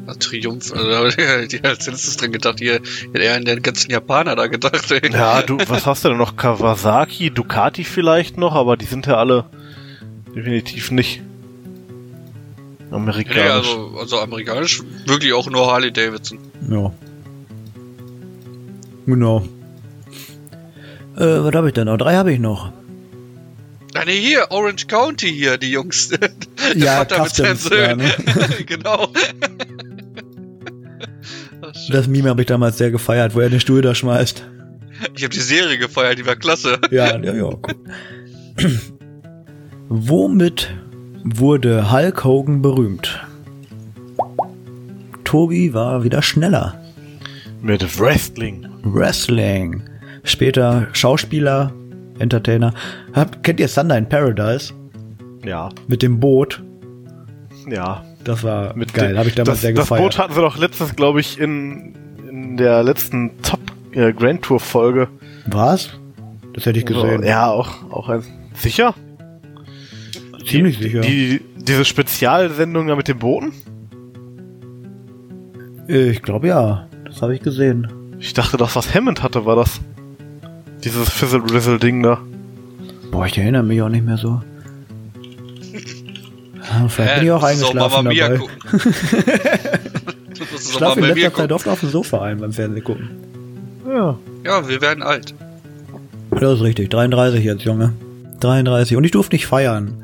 Ah, 0.07 0.15
Triumph. 0.19 0.73
Also, 0.75 1.07
ich 1.17 1.65
als 1.65 1.87
letztes 1.87 2.17
dran 2.17 2.33
gedacht. 2.33 2.59
Hier 2.59 2.75
hätte 3.13 3.19
er 3.23 3.37
an 3.37 3.45
den 3.45 3.63
ganzen 3.63 3.91
Japaner 3.91 4.35
da 4.35 4.47
gedacht. 4.49 4.91
Ey. 4.91 5.13
Ja, 5.13 5.43
du, 5.43 5.59
was 5.69 5.87
hast 5.87 6.05
du 6.05 6.09
denn 6.09 6.19
noch? 6.19 6.37
Kawasaki, 6.37 7.31
Ducati 7.31 7.85
vielleicht 7.85 8.37
noch, 8.39 8.55
aber 8.55 8.77
die 8.77 8.87
sind 8.87 9.07
ja 9.07 9.17
alle 9.17 9.45
definitiv 10.35 10.91
nicht 10.91 11.23
Nee, 12.91 12.97
amerikanisch. 12.97 13.69
also, 13.69 13.99
also 13.99 14.21
amerikanisch 14.21 14.83
wirklich 15.07 15.33
auch 15.35 15.49
nur 15.51 15.71
Harley 15.71 15.93
Davidson. 15.93 16.39
Ja. 16.71 16.91
Genau. 19.07 19.43
Äh, 21.17 21.21
was 21.45 21.55
habe 21.55 21.69
ich 21.69 21.75
denn 21.75 21.87
noch? 21.87 21.99
Drei 21.99 22.15
habe 22.17 22.33
ich 22.33 22.39
noch. 22.39 22.73
Ah, 23.99 24.05
nee, 24.07 24.21
hier, 24.21 24.47
Orange 24.51 24.87
County 24.87 25.29
hier, 25.29 25.59
die 25.59 25.73
Jungs. 25.73 26.09
Der 26.09 26.31
Ja, 26.77 26.99
Vater 26.99 27.25
mit 27.25 27.35
seinen 27.35 27.57
Customs, 27.57 27.77
ja, 27.77 27.97
ne? 27.97 28.15
genau. 28.67 29.09
Das 31.91 32.07
Meme 32.07 32.31
habe 32.31 32.43
ich 32.43 32.47
damals 32.47 32.79
sehr 32.79 32.91
gefeiert, 32.91 33.35
wo 33.35 33.41
er 33.41 33.51
den 33.51 33.61
Stuhl 33.61 33.83
da 33.83 33.95
schmeißt. 33.95 34.47
Ich 35.15 35.23
habe 35.23 35.35
die 35.35 35.41
Serie 35.41 35.79
gefeiert, 35.79 36.19
die 36.19 36.27
war 36.27 36.37
klasse. 36.37 36.79
Ja, 36.91 37.19
ja, 37.19 37.35
ja, 37.35 37.51
gut. 37.51 37.77
Womit 39.89 40.75
wurde 41.25 41.91
Hulk 41.91 42.25
Hogan 42.25 42.63
berühmt? 42.63 43.21
Tobi 45.25 45.75
war 45.75 46.05
wieder 46.05 46.23
schneller. 46.23 46.81
Mit 47.61 47.99
Wrestling. 47.99 48.67
Wrestling. 48.83 49.83
Später 50.25 50.89
Schauspieler, 50.93 51.73
Entertainer. 52.19 52.75
Habt, 53.13 53.43
kennt 53.43 53.61
ihr 53.61 53.69
Thunder 53.69 53.97
in 53.99 54.09
Paradise? 54.09 54.73
Ja, 55.45 55.69
Mit 55.87 56.03
dem 56.03 56.19
Boot. 56.21 56.63
ja. 57.69 58.05
Das 58.25 58.43
war 58.43 58.77
Mit 58.77 58.93
geil, 58.93 59.17
habe 59.17 59.29
ich 59.29 59.37
damals 59.37 59.57
das, 59.59 59.61
sehr 59.63 59.73
Das 59.73 59.85
gefeiert. 59.85 60.03
Boot 60.03 60.19
hatten 60.19 60.35
sie 60.35 60.41
doch 60.41 60.59
letztens, 60.59 60.95
glaube 60.97 61.21
ich, 61.21 61.39
in, 61.41 61.95
in 62.29 62.57
der 62.59 62.83
letzten 62.83 63.41
Top 63.43 63.61
äh, 63.93 64.13
Grand 64.13 64.43
Tour 64.43 64.61
Folge. 64.61 65.09
Was? 65.47 65.91
Das 66.53 66.67
hätte 66.67 66.79
ich 66.79 66.85
gesehen. 66.85 67.23
Ja, 67.23 67.49
auch, 67.51 67.91
auch 67.91 68.09
ein. 68.11 68.23
Sicher? 68.55 68.95
Ziemlich 70.47 70.79
sicher. 70.79 71.01
Die, 71.01 71.41
diese 71.57 71.85
Spezialsendung 71.87 72.89
da 72.89 72.97
mit 72.97 73.09
den 73.09 73.19
Booten? 73.19 73.53
ich 75.87 76.21
glaube 76.23 76.49
ja. 76.49 76.87
Das 77.07 77.23
habe 77.23 77.35
ich 77.35 77.41
gesehen. 77.41 77.89
Ich 78.19 78.35
dachte, 78.35 78.57
das, 78.57 78.77
was 78.77 78.95
Hammond 78.95 79.23
hatte, 79.23 79.47
war 79.47 79.57
das. 79.57 79.81
Dieses 80.85 81.09
Fizzle-Rizzle-Ding 81.11 82.03
da. 82.03 82.21
Boah, 83.11 83.27
ich 83.27 83.37
erinnere 83.39 83.63
mich 83.63 83.81
auch 83.83 83.89
nicht 83.89 84.05
mehr 84.05 84.17
so. 84.19 84.41
Ah, 86.71 86.89
Vielleicht 86.89 87.17
bin 87.17 87.25
ich 87.25 87.33
auch 87.33 87.43
eingeschlafen 87.43 88.05
dabei. 88.05 88.41
Ich 90.61 90.73
schlafe 90.75 91.01
in 91.01 91.07
letzter 91.07 91.35
Zeit 91.35 91.53
oft 91.53 91.67
auf 91.69 91.81
dem 91.81 91.89
Sofa 91.89 92.23
ein 92.23 92.39
beim 92.39 92.53
Fernsehen 92.53 92.85
gucken. 92.85 93.11
Ja. 93.89 94.17
Ja, 94.45 94.69
wir 94.69 94.81
werden 94.81 95.03
alt. 95.03 95.35
Das 96.31 96.55
ist 96.55 96.63
richtig. 96.63 96.91
33 96.91 97.45
jetzt, 97.45 97.63
Junge. 97.65 97.93
33. 98.41 98.97
Und 98.97 99.05
ich 99.05 99.11
durfte 99.11 99.35
nicht 99.35 99.47
feiern. 99.47 99.95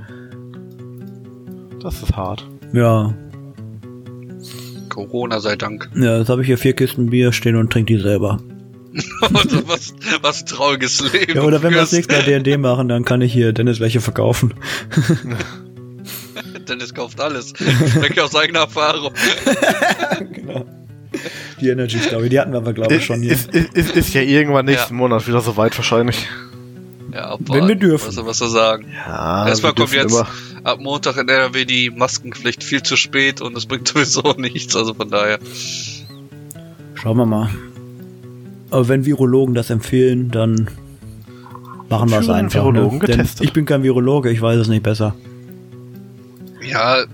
Das 1.81 2.03
ist 2.03 2.17
hart. 2.17 2.45
Ja. 2.73 3.15
Corona 4.89 5.39
sei 5.41 5.55
Dank. 5.57 5.89
Ja, 5.95 6.19
jetzt 6.19 6.29
habe 6.29 6.41
ich 6.43 6.47
hier 6.47 6.59
vier 6.59 6.73
Kisten 6.73 7.11
Bier 7.11 7.33
stehen 7.33 7.57
und 7.57 7.73
trinke 7.73 7.95
die 7.95 8.03
selber. 8.03 8.39
Was, 9.67 9.93
was 10.23 10.41
ein 10.43 10.47
trauriges 10.47 11.01
Leben. 11.13 11.35
Ja, 11.37 11.43
oder 11.43 11.63
wenn 11.63 11.73
wir 11.73 11.81
das 11.81 11.91
nächste 11.93 12.15
Mal 12.15 12.23
D&D 12.23 12.57
machen, 12.59 12.89
dann 12.89 13.05
kann 13.05 13.21
ich 13.23 13.33
hier 13.33 13.53
Dennis 13.53 13.81
welche 13.81 14.01
verkaufen. 14.01 14.55
Dennis 16.69 16.95
kauft 16.95 17.21
alles. 17.21 17.53
Ich 17.59 17.91
spreche 17.91 18.23
aus 18.25 18.35
eigener 18.37 18.61
Erfahrung. 18.61 19.13
genau. 20.33 20.65
Die 21.61 21.69
Energy 21.69 21.99
Story, 21.99 22.29
die 22.29 22.39
hatten 22.39 22.53
wir 22.53 22.59
aber, 22.59 22.73
glaube 22.73 22.95
ich, 22.95 23.05
schon 23.05 23.21
hier. 23.23 23.33
Ist, 23.33 23.53
ist, 23.53 23.75
ist, 23.75 23.91
ist 23.97 24.15
ja 24.15 24.21
irgendwann 24.23 24.67
nächsten 24.67 24.95
Ja. 24.95 24.99
Monat 24.99 25.27
wieder 25.27 25.41
soweit 25.41 25.77
wahrscheinlich. 25.77 26.29
Ja, 27.13 27.31
abwarten. 27.31 27.53
Wenn 27.63 27.69
wir 27.69 27.77
dürfen. 27.77 28.09
Was, 28.09 28.25
was 28.25 28.41
wir 28.41 28.49
sagen. 28.49 28.87
Ja, 28.93 29.47
Erstmal 29.49 29.73
wir 29.73 29.77
kommt 29.77 29.93
jetzt 29.95 30.13
immer- 30.13 30.29
ab 30.65 30.79
Montag 30.81 31.17
in 31.17 31.29
NRW 31.29 31.65
die 31.65 31.91
Maskenpflicht 31.91 32.63
viel 32.65 32.83
zu 32.83 32.97
spät 32.97 33.41
und 33.41 33.57
es 33.57 33.67
bringt 33.67 33.89
sowieso 33.89 34.35
nichts. 34.37 34.75
Also 34.77 34.95
von 34.95 35.11
daher. 35.11 35.39
Schauen 36.95 37.17
wir 37.17 37.27
mal. 37.27 37.51
Aber 38.75 38.89
wenn 38.89 39.07
Virologen 39.07 39.55
das 39.55 39.71
empfehlen, 39.71 40.33
dann 40.33 40.69
machen 41.89 42.11
wir 42.11 42.19
es 42.19 42.29
einfach. 42.29 42.65
Virologen 42.65 42.99
ne? 42.99 43.07
Denn 43.07 43.17
getestet. 43.19 43.47
ich 43.47 43.53
bin 43.53 43.67
kein 43.67 43.85
Virologe, 43.85 44.31
ich 44.33 44.43
weiß 44.43 44.59
es 44.59 44.67
nicht 44.67 44.83
besser. 44.83 45.15
Ja, 46.69 47.05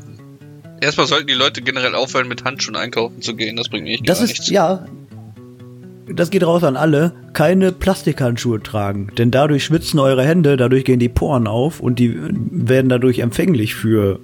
erstmal 0.81 1.07
sollten 1.07 1.27
die 1.27 1.35
Leute 1.35 1.61
generell 1.61 1.95
aufhören, 1.95 2.29
mit 2.29 2.45
Handschuhen 2.45 2.77
einkaufen 2.77 3.21
zu 3.21 3.37
gehen. 3.37 3.57
Das 3.57 3.69
bringt 3.69 3.85
mir 3.85 3.99
Das 4.03 4.21
gar 4.21 4.25
ist, 4.25 4.31
nichts. 4.31 4.49
ja, 4.49 4.87
das 6.09 6.31
geht 6.31 6.47
raus 6.47 6.65
an 6.65 6.79
alle, 6.79 7.13
keine 7.35 7.73
Plastikhandschuhe 7.73 8.63
tragen. 8.63 9.13
Denn 9.19 9.31
dadurch 9.31 9.65
schwitzen 9.65 10.01
eure 10.01 10.25
Hände, 10.25 10.57
dadurch 10.57 10.87
gehen 10.87 10.99
die 10.99 11.11
Poren 11.11 11.47
auf 11.47 11.81
und 11.81 11.99
die 11.99 12.17
werden 12.51 12.89
dadurch 12.89 13.19
empfänglich 13.19 13.75
für 13.75 14.19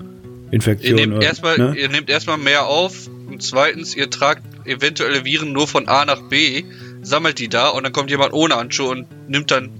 Ihr 0.46 0.52
Infektionen. 0.52 1.10
nehmt 1.10 1.22
erstmal, 1.22 1.58
ne? 1.58 1.74
ihr 1.76 1.90
nehmt 1.90 2.08
erstmal 2.08 2.38
mehr 2.38 2.64
auf 2.66 3.10
und 3.28 3.42
zweitens, 3.42 3.94
ihr 3.94 4.08
tragt 4.08 4.42
eventuelle 4.64 5.26
Viren 5.26 5.52
nur 5.52 5.68
von 5.68 5.86
A 5.86 6.06
nach 6.06 6.22
B, 6.22 6.64
sammelt 7.06 7.38
die 7.38 7.48
da 7.48 7.68
und 7.68 7.84
dann 7.84 7.92
kommt 7.92 8.10
jemand 8.10 8.32
ohne 8.32 8.56
Handschuhe 8.56 8.88
und 8.90 9.06
nimmt 9.28 9.50
dann 9.50 9.70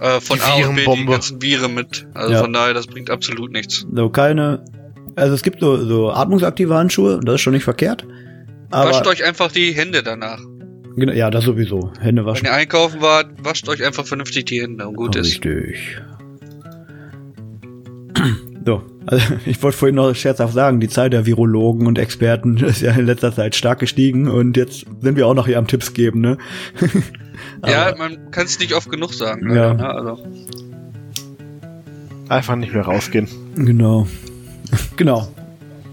äh, 0.00 0.20
von 0.20 0.38
Die 0.38 0.42
A 0.64 0.68
und 0.68 0.76
B 0.76 0.84
die 0.96 1.06
ganzen 1.06 1.40
Viren 1.40 1.74
mit. 1.74 2.06
Also 2.14 2.32
Ja. 2.34 2.40
von 2.40 2.52
daher, 2.52 2.74
das 2.74 2.86
bringt 2.86 3.08
absolut 3.08 3.50
nichts. 3.52 3.86
So, 3.94 4.10
keine, 4.10 4.62
also 5.16 5.34
es 5.34 5.42
gibt 5.42 5.60
so, 5.60 5.76
so 5.76 6.10
atmungsaktive 6.10 6.74
Handschuhe, 6.74 7.20
das 7.24 7.36
ist 7.36 7.40
schon 7.40 7.54
nicht 7.54 7.64
verkehrt. 7.64 8.04
Aber, 8.70 8.90
wascht 8.90 9.06
euch 9.06 9.24
einfach 9.24 9.50
die 9.52 9.72
Hände 9.72 10.02
danach. 10.02 10.40
Genau, 10.96 11.12
ja, 11.12 11.30
das 11.30 11.44
sowieso. 11.44 11.92
Hände 12.00 12.22
Wenn 12.22 12.26
waschen. 12.32 12.44
ihr 12.46 12.52
einkaufen 12.52 13.00
wart, 13.00 13.28
wascht 13.42 13.66
euch 13.68 13.82
einfach 13.84 14.04
vernünftig 14.06 14.44
die 14.46 14.60
Hände 14.60 14.86
und 14.86 14.96
gut 14.96 15.16
ist. 15.16 15.26
Richtig. 15.26 15.98
So, 18.64 18.82
also 19.06 19.34
ich 19.46 19.62
wollte 19.62 19.76
vorhin 19.76 19.96
noch 19.96 20.14
scherzhaft 20.14 20.54
sagen, 20.54 20.80
die 20.80 20.88
Zahl 20.88 21.10
der 21.10 21.26
Virologen 21.26 21.86
und 21.86 21.98
Experten 21.98 22.56
ist 22.64 22.80
ja 22.80 22.92
in 22.92 23.06
letzter 23.06 23.34
Zeit 23.34 23.54
stark 23.54 23.78
gestiegen 23.80 24.28
und 24.28 24.56
jetzt 24.56 24.86
sind 25.00 25.16
wir 25.16 25.26
auch 25.26 25.34
noch 25.34 25.46
hier 25.46 25.58
am 25.58 25.66
Tipps 25.66 25.94
geben, 25.94 26.20
ne? 26.20 26.38
Ja, 27.66 27.94
man 27.98 28.30
kann 28.30 28.44
es 28.44 28.60
nicht 28.60 28.72
oft 28.74 28.88
genug 28.90 29.14
sagen. 29.14 29.48
Ja. 29.48 29.72
leider, 29.72 29.74
ne? 29.74 29.88
Also, 29.88 30.18
Einfach 32.28 32.56
nicht 32.56 32.72
mehr 32.72 32.84
rausgehen. 32.84 33.28
Genau. 33.56 34.06
genau. 34.96 35.28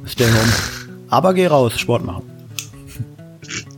Stay 0.05 0.25
home. 0.25 0.53
Aber 1.09 1.33
geh 1.33 1.47
raus, 1.47 1.77
Sport 1.79 2.05
machen. 2.05 2.28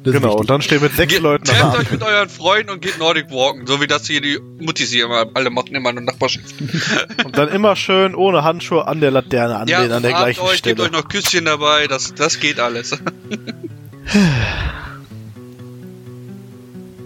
Das 0.04 0.14
Genau, 0.14 0.34
und 0.34 0.50
dann 0.50 0.62
stehen 0.64 0.82
mit 0.82 0.96
sechs 0.96 1.14
Geht, 1.14 1.22
Leuten 1.22 1.44
trefft 1.44 1.78
euch 1.78 1.92
mit 1.92 2.02
euren 2.02 2.28
Freunden 2.28 2.72
und 2.72 2.82
geht 2.82 2.98
Nordic 2.98 3.30
Walken, 3.30 3.68
so 3.68 3.80
wie 3.82 3.88
das 3.88 4.08
hier 4.08 4.20
die 4.20 4.40
Muttis 4.60 4.90
hier 4.92 5.06
immer 5.06 5.28
alle 5.36 5.52
machen, 5.52 5.76
immer 5.76 5.90
in 5.92 5.98
der 5.98 6.06
Nachbarschaft. 6.06 6.56
Und 7.24 7.38
dann 7.38 7.50
immer 7.50 7.76
schön 7.76 8.16
ohne 8.16 8.44
Handschuhe 8.44 8.88
an 8.88 9.00
der 9.00 9.12
Laterne 9.12 9.58
anlehnen, 9.58 9.90
Ja, 9.92 9.96
an 9.98 10.02
der 10.02 10.12
gleichen 10.14 10.42
euch, 10.42 10.64
gebt 10.64 10.80
Stelle. 10.80 10.84
euch 10.84 10.92
noch 10.92 11.08
Küsschen 11.08 11.46
dabei, 11.46 11.86
das, 11.88 12.16
das 12.16 12.40
geht 12.40 12.60
alles. 12.60 12.98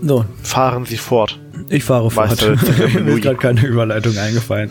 So, 0.02 0.24
Fahren 0.44 0.86
Sie 0.86 0.98
fort. 0.98 1.40
ich 1.70 1.84
fahre 1.84 2.12
fort. 2.12 2.40
Mir 2.94 3.16
ist 3.16 3.22
gerade 3.24 3.38
keine 3.38 3.66
Überleitung 3.66 4.16
eingefallen. 4.18 4.70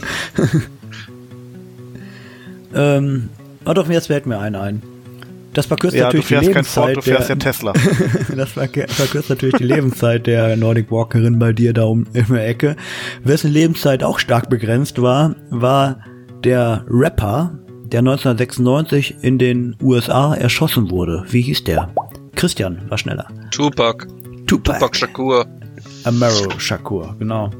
ähm, 2.75 3.31
oh 3.65 3.73
doch, 3.73 3.89
jetzt 3.89 4.07
fällt 4.07 4.27
mir 4.27 4.39
eine 4.39 4.61
ein. 4.61 4.83
Das 5.55 5.67
verkürzt 5.67 5.97
Ja, 5.97 6.05
natürlich 6.05 6.27
die 6.27 6.35
fährst 6.35 6.53
kein 6.53 6.65
Ford, 6.65 6.89
Lebenszeit 6.89 6.97
du 6.97 7.03
fährst 7.03 7.29
ja 7.29 7.35
der, 7.37 7.53
Tesla. 7.53 7.73
das 8.37 8.51
verkürzt 8.53 9.31
natürlich 9.31 9.55
die 9.55 9.65
Lebenszeit 9.65 10.27
der 10.27 10.57
Nordic 10.57 10.91
Walkerin 10.91 11.39
bei 11.39 11.53
dir 11.53 11.73
da 11.73 11.85
um 11.85 12.07
in 12.13 12.27
der 12.29 12.47
Ecke. 12.47 12.77
Wessen 13.23 13.53
Lebenszeit 13.53 14.03
auch 14.03 14.19
stark 14.19 14.51
begrenzt 14.51 15.01
war, 15.01 15.37
war 15.51 16.01
der 16.43 16.85
Rapper, 16.89 17.59
der 17.85 18.01
1996 18.01 19.17
in 19.23 19.39
den 19.39 19.77
USA 19.81 20.35
erschossen 20.35 20.91
wurde. 20.91 21.25
Wie 21.29 21.43
hieß 21.43 21.63
der? 21.65 21.89
Christian 22.35 22.83
war 22.89 22.99
schneller. 22.99 23.29
Tupac, 23.53 24.09
Tupac. 24.47 24.79
Tupac 24.79 24.97
Shakur. 24.97 25.47
Amaro 26.03 26.59
Shakur, 26.59 27.15
genau. 27.19 27.51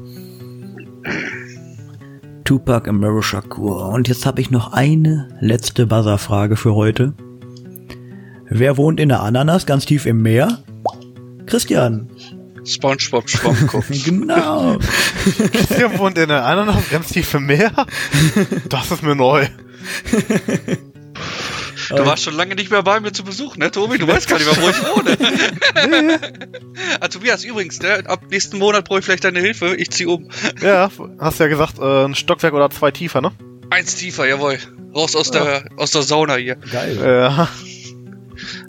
Tupac 2.43 2.89
Amaro 2.89 3.21
Shakur. 3.21 3.87
Und 3.89 4.09
jetzt 4.09 4.25
habe 4.25 4.41
ich 4.41 4.51
noch 4.51 4.73
eine 4.73 5.29
letzte 5.39 5.87
Buzzer-Frage 5.87 6.57
für 6.57 6.75
heute. 6.75 7.13
Wer 8.49 8.77
wohnt 8.77 8.99
in 8.99 9.09
der 9.09 9.21
Ananas 9.21 9.65
ganz 9.65 9.85
tief 9.85 10.05
im 10.05 10.21
Meer? 10.21 10.63
Christian. 11.45 12.09
SpongeBob 12.63 13.29
Schwammkopf. 13.29 13.85
Genau. 14.05 14.77
Hier 15.75 15.97
wohnt 15.99 16.17
in 16.17 16.29
der 16.29 16.45
Ananas 16.45 16.89
ganz 16.89 17.09
tief 17.09 17.33
im 17.33 17.45
Meer. 17.45 17.71
Das 18.69 18.91
ist 18.91 19.03
mir 19.03 19.15
neu. 19.15 19.47
Du 21.89 22.05
warst 22.05 22.23
schon 22.23 22.35
lange 22.35 22.55
nicht 22.55 22.71
mehr 22.71 22.81
bei 22.81 22.99
mir 22.99 23.11
zu 23.11 23.23
Besuch, 23.23 23.57
ne, 23.57 23.69
Tobi? 23.69 23.97
Du 23.97 24.07
weißt 24.07 24.27
gar 24.27 24.39
nicht 24.39 24.51
mehr, 24.51 24.63
wo 24.63 24.69
ich 24.69 24.83
wohne. 24.83 26.19
ah, 26.99 27.07
Tobias, 27.07 27.43
übrigens, 27.43 27.79
ne, 27.79 28.03
ab 28.07 28.23
nächsten 28.31 28.57
Monat 28.57 28.85
brauche 28.85 28.99
ich 28.99 29.05
vielleicht 29.05 29.23
deine 29.23 29.39
Hilfe. 29.39 29.75
Ich 29.75 29.91
zieh 29.91 30.07
um. 30.07 30.29
Ja, 30.61 30.89
hast 31.19 31.39
ja 31.39 31.47
gesagt, 31.47 31.77
äh, 31.79 32.05
ein 32.05 32.15
Stockwerk 32.15 32.53
oder 32.53 32.69
zwei 32.71 32.91
tiefer, 32.91 33.21
ne? 33.21 33.31
Eins 33.69 33.95
tiefer, 33.95 34.27
jawohl. 34.27 34.57
Raus 34.95 35.15
aus, 35.15 35.29
der, 35.29 35.65
aus 35.77 35.91
der 35.91 36.03
Sauna 36.03 36.35
hier. 36.35 36.55
Geil. 36.55 36.97
Ja. 37.03 37.49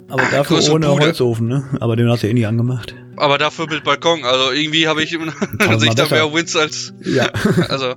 Aber 0.09 0.23
dafür 0.31 0.57
Größere 0.57 0.75
ohne 0.75 0.87
Bude. 0.87 1.05
Holzofen, 1.05 1.47
ne? 1.47 1.65
Aber 1.79 1.95
den 1.95 2.09
hast 2.09 2.23
du 2.23 2.27
eh 2.27 2.33
nie 2.33 2.45
angemacht. 2.45 2.95
Aber 3.17 3.37
dafür 3.37 3.67
mit 3.69 3.83
Balkon. 3.83 4.23
Also 4.23 4.51
irgendwie 4.51 4.87
habe 4.87 5.03
ich 5.03 5.13
im 5.13 5.25
Tausendmal 5.29 5.79
Sicht 5.79 5.99
da 5.99 6.07
mehr 6.09 6.33
Wins 6.33 6.55
als. 6.55 6.93
Ja. 7.03 7.29
Also, 7.69 7.95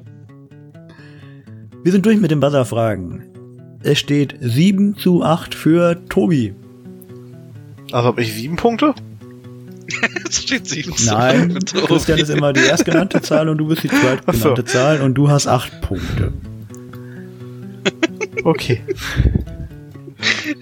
Wir 1.84 1.92
sind 1.92 2.04
durch 2.06 2.18
mit 2.18 2.30
den 2.30 2.40
Buzzer-Fragen. 2.40 3.24
Es 3.82 3.98
steht 3.98 4.34
7 4.40 4.96
zu 4.96 5.22
8 5.22 5.54
für 5.54 6.04
Tobi. 6.08 6.54
Also 7.92 8.08
habe 8.08 8.22
ich 8.22 8.32
sieben 8.34 8.56
Punkte? 8.56 8.94
es 10.28 10.42
steht 10.42 10.68
sieben 10.68 10.94
zu 10.96 11.06
Nein, 11.12 11.52
fünf 11.52 11.54
für 11.54 11.60
Tobi. 11.80 11.86
Christian 11.86 12.18
ist 12.18 12.28
immer 12.30 12.52
die 12.52 12.60
erstgenannte 12.60 13.20
Zahl 13.22 13.48
und 13.48 13.58
du 13.58 13.66
bist 13.68 13.82
die 13.82 13.88
zweitgenannte 13.88 14.26
Ach 14.26 14.34
so. 14.34 14.62
Zahl 14.62 15.00
und 15.00 15.14
du 15.14 15.28
hast 15.28 15.46
8 15.46 15.80
Punkte. 15.80 16.32
Okay. 18.44 18.80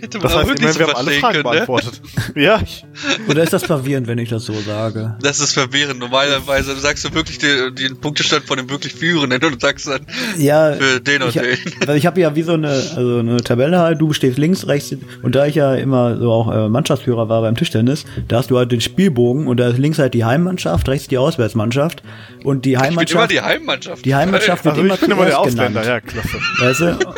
Hätte 0.01 0.19
man 0.19 0.23
Das 0.27 0.37
heißt, 0.37 0.49
wirklich 0.49 0.61
immerhin, 0.61 0.73
so 0.73 0.79
wir 0.79 0.87
haben 0.89 0.97
alle 0.97 1.11
Fragen 1.13 1.33
können, 1.35 1.45
ne? 1.45 1.51
beantwortet. 1.67 2.01
Ja, 2.37 2.61
ich, 2.63 2.85
Oder 3.29 3.43
ist 3.43 3.53
das 3.53 3.65
verwirrend, 3.65 4.07
wenn 4.07 4.19
ich 4.19 4.29
das 4.29 4.45
so 4.45 4.53
sage? 4.55 5.17
Das 5.23 5.41
ist 5.41 5.53
verwirrend. 5.55 5.99
Normalerweise 5.99 6.77
sagst 6.77 7.05
du 7.05 7.15
wirklich 7.15 7.39
den, 7.39 7.75
den 7.75 7.97
Punktestand 8.01 8.45
von 8.45 8.59
dem 8.59 8.71
wirklich 8.71 8.95
Führenden 8.95 9.43
und 9.45 9.61
sagst 9.61 9.87
dann 9.89 10.07
Ja, 10.37 10.73
für 10.75 11.01
den 11.01 11.23
und 11.23 11.35
ich, 11.35 11.41
den. 11.43 11.59
weil 11.87 11.97
ich 11.97 12.07
habe 12.07 12.21
ja 12.21 12.37
wie 12.37 12.43
so 12.43 12.53
eine, 12.53 12.69
also 12.69 13.19
eine 13.19 13.39
Tabelle 13.43 13.79
halt, 13.79 14.01
du 14.01 14.13
stehst 14.13 14.39
links, 14.39 14.67
rechts 14.67 14.95
und 15.23 15.35
da 15.35 15.47
ich 15.47 15.55
ja 15.57 15.75
immer 15.75 16.17
so 16.19 16.31
auch 16.33 16.53
äh, 16.53 16.69
Mannschaftsführer 16.69 17.29
war 17.29 17.41
beim 17.43 17.57
Tischtennis, 17.57 18.05
da 18.29 18.39
hast 18.39 18.51
du 18.51 18.59
halt 18.59 18.71
den 18.73 18.81
Spielbogen 18.81 19.47
und 19.47 19.59
da 19.59 19.69
ist 19.69 19.79
links 19.79 19.99
halt 19.99 20.15
die 20.15 20.25
Heimmannschaft, 20.25 20.89
rechts 20.89 21.09
die 21.09 21.19
Auswärtsmannschaft 21.19 22.03
und 22.45 22.65
die 22.65 22.73
Ich 22.73 22.79
bin 22.79 22.85
immer 22.91 22.91
Heimmannschaft, 23.01 23.31
die 23.33 23.41
Heimmannschaft. 23.41 24.05
die 24.05 24.15
Heimmannschaft 24.15 24.65
wird 24.65 24.75
also 24.75 24.85
immer 24.85 24.95
ich 24.95 25.01
bin 25.01 25.11
immer 25.11 25.25
der 25.27 25.41
Ausländer, 25.41 25.81
genannt. 25.83 25.87
ja, 25.87 26.01
klasse. 26.01 26.39
Weißt 26.61 26.81
du? 26.81 27.15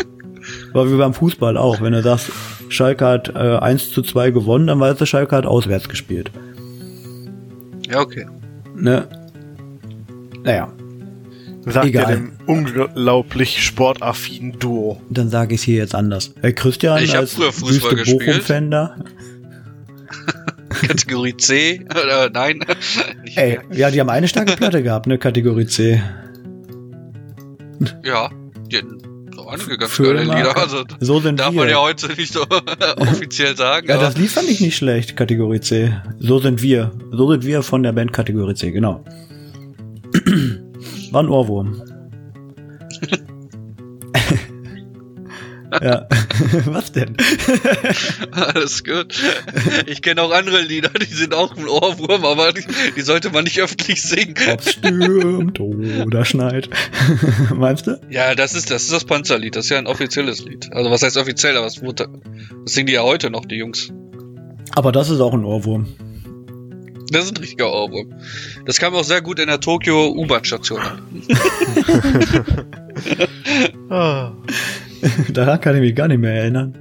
Aber 0.73 0.91
wie 0.91 0.97
beim 0.97 1.15
Fußball 1.15 1.57
auch. 1.57 1.81
Wenn 1.81 1.93
du 1.93 2.03
sagst, 2.03 2.31
Schalke 2.69 3.05
hat 3.07 3.29
äh, 3.35 3.39
1 3.59 3.91
zu 3.93 4.03
2 4.03 4.31
gewonnen, 4.31 4.67
dann 4.69 4.81
weißt 4.81 5.01
du, 5.01 5.07
Schalke 5.07 5.37
hat 5.37 5.47
auswärts 5.47 5.89
gespielt. 5.89 6.31
Ja, 7.89 8.01
okay. 8.01 8.27
Ne? 8.77 9.09
Naja, 10.45 10.73
Sagt 11.67 11.87
Egal. 11.87 12.11
ihr 12.11 12.17
dem 12.17 12.33
unglaublich 12.47 13.63
sportaffinen 13.63 14.59
Duo. 14.59 15.01
dann 15.11 15.29
sage 15.29 15.55
ich 15.55 15.61
es 15.61 15.65
hier 15.65 15.77
jetzt 15.77 15.95
anders. 15.95 16.33
Äh, 16.41 16.53
Christian 16.53 17.03
Ich 17.03 17.17
als 17.17 17.35
früher 17.35 17.53
Fußball 17.53 17.97
gespielt. 17.97 18.27
Bochum-Fan 18.27 18.71
da. 18.71 18.97
Kategorie 20.71 21.37
C. 21.37 21.85
Nein. 22.33 22.61
Ey, 23.37 23.59
ja, 23.73 23.91
die 23.91 24.01
haben 24.01 24.09
eine 24.09 24.29
starke 24.29 24.57
Platte 24.57 24.83
gehabt, 24.83 25.07
ne, 25.07 25.19
Kategorie 25.19 25.67
C. 25.67 26.03
Ja, 28.03 28.31
die 28.71 28.79
hatten 28.79 28.99
einige 29.51 29.77
ganz 29.79 29.93
Firma- 29.93 30.23
geile 30.25 30.37
Lieder. 30.39 30.57
Also, 30.57 30.85
So 31.01 31.21
sind 31.21 31.39
darf 31.41 31.53
wir. 31.53 31.61
man 31.61 31.69
ja 31.69 31.81
heute 31.81 32.09
nicht 32.15 32.33
so 32.33 32.45
offiziell 32.97 33.57
sagen. 33.57 33.89
Ja, 33.89 33.99
das 33.99 34.17
Lied 34.17 34.31
fand 34.31 34.49
ich 34.49 34.61
nicht 34.61 34.77
schlecht, 34.77 35.17
Kategorie 35.17 35.61
C. 35.61 35.95
So 36.19 36.39
sind 36.39 36.63
wir. 36.63 36.93
So 37.13 37.31
sind 37.31 37.45
wir 37.45 37.63
von 37.63 37.83
der 37.83 37.93
Band 37.93 38.13
Kategorie 38.13 38.55
C, 38.55 38.71
genau. 38.71 39.05
War 41.13 41.23
ein 41.23 41.29
Ohrwurm. 41.29 41.83
Ja. 45.83 46.07
Was 46.67 46.93
denn? 46.93 47.17
alles 48.31 48.85
gut. 48.85 49.21
Ich 49.87 50.03
kenne 50.03 50.23
auch 50.23 50.33
andere 50.33 50.61
Lieder, 50.61 50.91
die 50.91 51.13
sind 51.13 51.35
auch 51.35 51.57
ein 51.57 51.67
Ohrwurm, 51.69 52.25
aber 52.25 52.53
die, 52.53 52.65
die 52.97 53.01
sollte 53.03 53.31
man 53.31 53.45
nicht 53.45 53.61
öffentlich 53.61 54.03
singen. 54.03 54.35
Ob's 54.53 54.73
stürmt 54.73 55.61
oder 55.61 56.25
schneit. 56.25 56.69
Meinst 57.55 57.87
du? 57.87 58.01
Ja, 58.11 58.35
das 58.35 58.55
ist 58.55 58.71
das 58.71 58.83
ist 58.83 58.93
das 58.93 59.05
Panzerlied. 59.05 59.57
Das 59.57 59.65
ist 59.67 59.71
ja 59.71 59.79
ein 59.79 59.87
offizielles 59.87 60.45
Lied. 60.45 60.73
Also 60.73 60.91
was 60.91 61.03
heißt 61.03 61.17
offiziell? 61.17 61.57
Aber 61.57 61.67
es 61.67 61.83
wurde, 61.83 62.09
das 62.65 62.73
singen 62.73 62.87
die 62.87 62.95
ja 62.95 63.03
heute 63.03 63.31
noch, 63.31 63.45
die 63.45 63.57
Jungs. 63.57 63.93
Aber 64.75 64.93
das 64.93 65.11
ist 65.11 65.21
auch 65.21 65.35
ein 65.35 65.45
Ohrwurm. 65.45 65.87
Das 67.11 67.25
ist 67.25 67.33
ein 67.33 67.39
richtiger 67.39 67.73
Ohrwurm. 67.73 68.13
Das 68.67 68.79
kam 68.79 68.95
auch 68.95 69.03
sehr 69.03 69.21
gut 69.21 69.41
in 69.41 69.49
der 69.49 69.59
Tokio 69.59 70.11
U-Bahn-Station 70.13 70.81
an. 70.81 71.03
Daran 75.33 75.61
kann 75.61 75.75
ich 75.77 75.81
mich 75.81 75.95
gar 75.95 76.09
nicht 76.09 76.21
mehr 76.21 76.35
erinnern. 76.35 76.77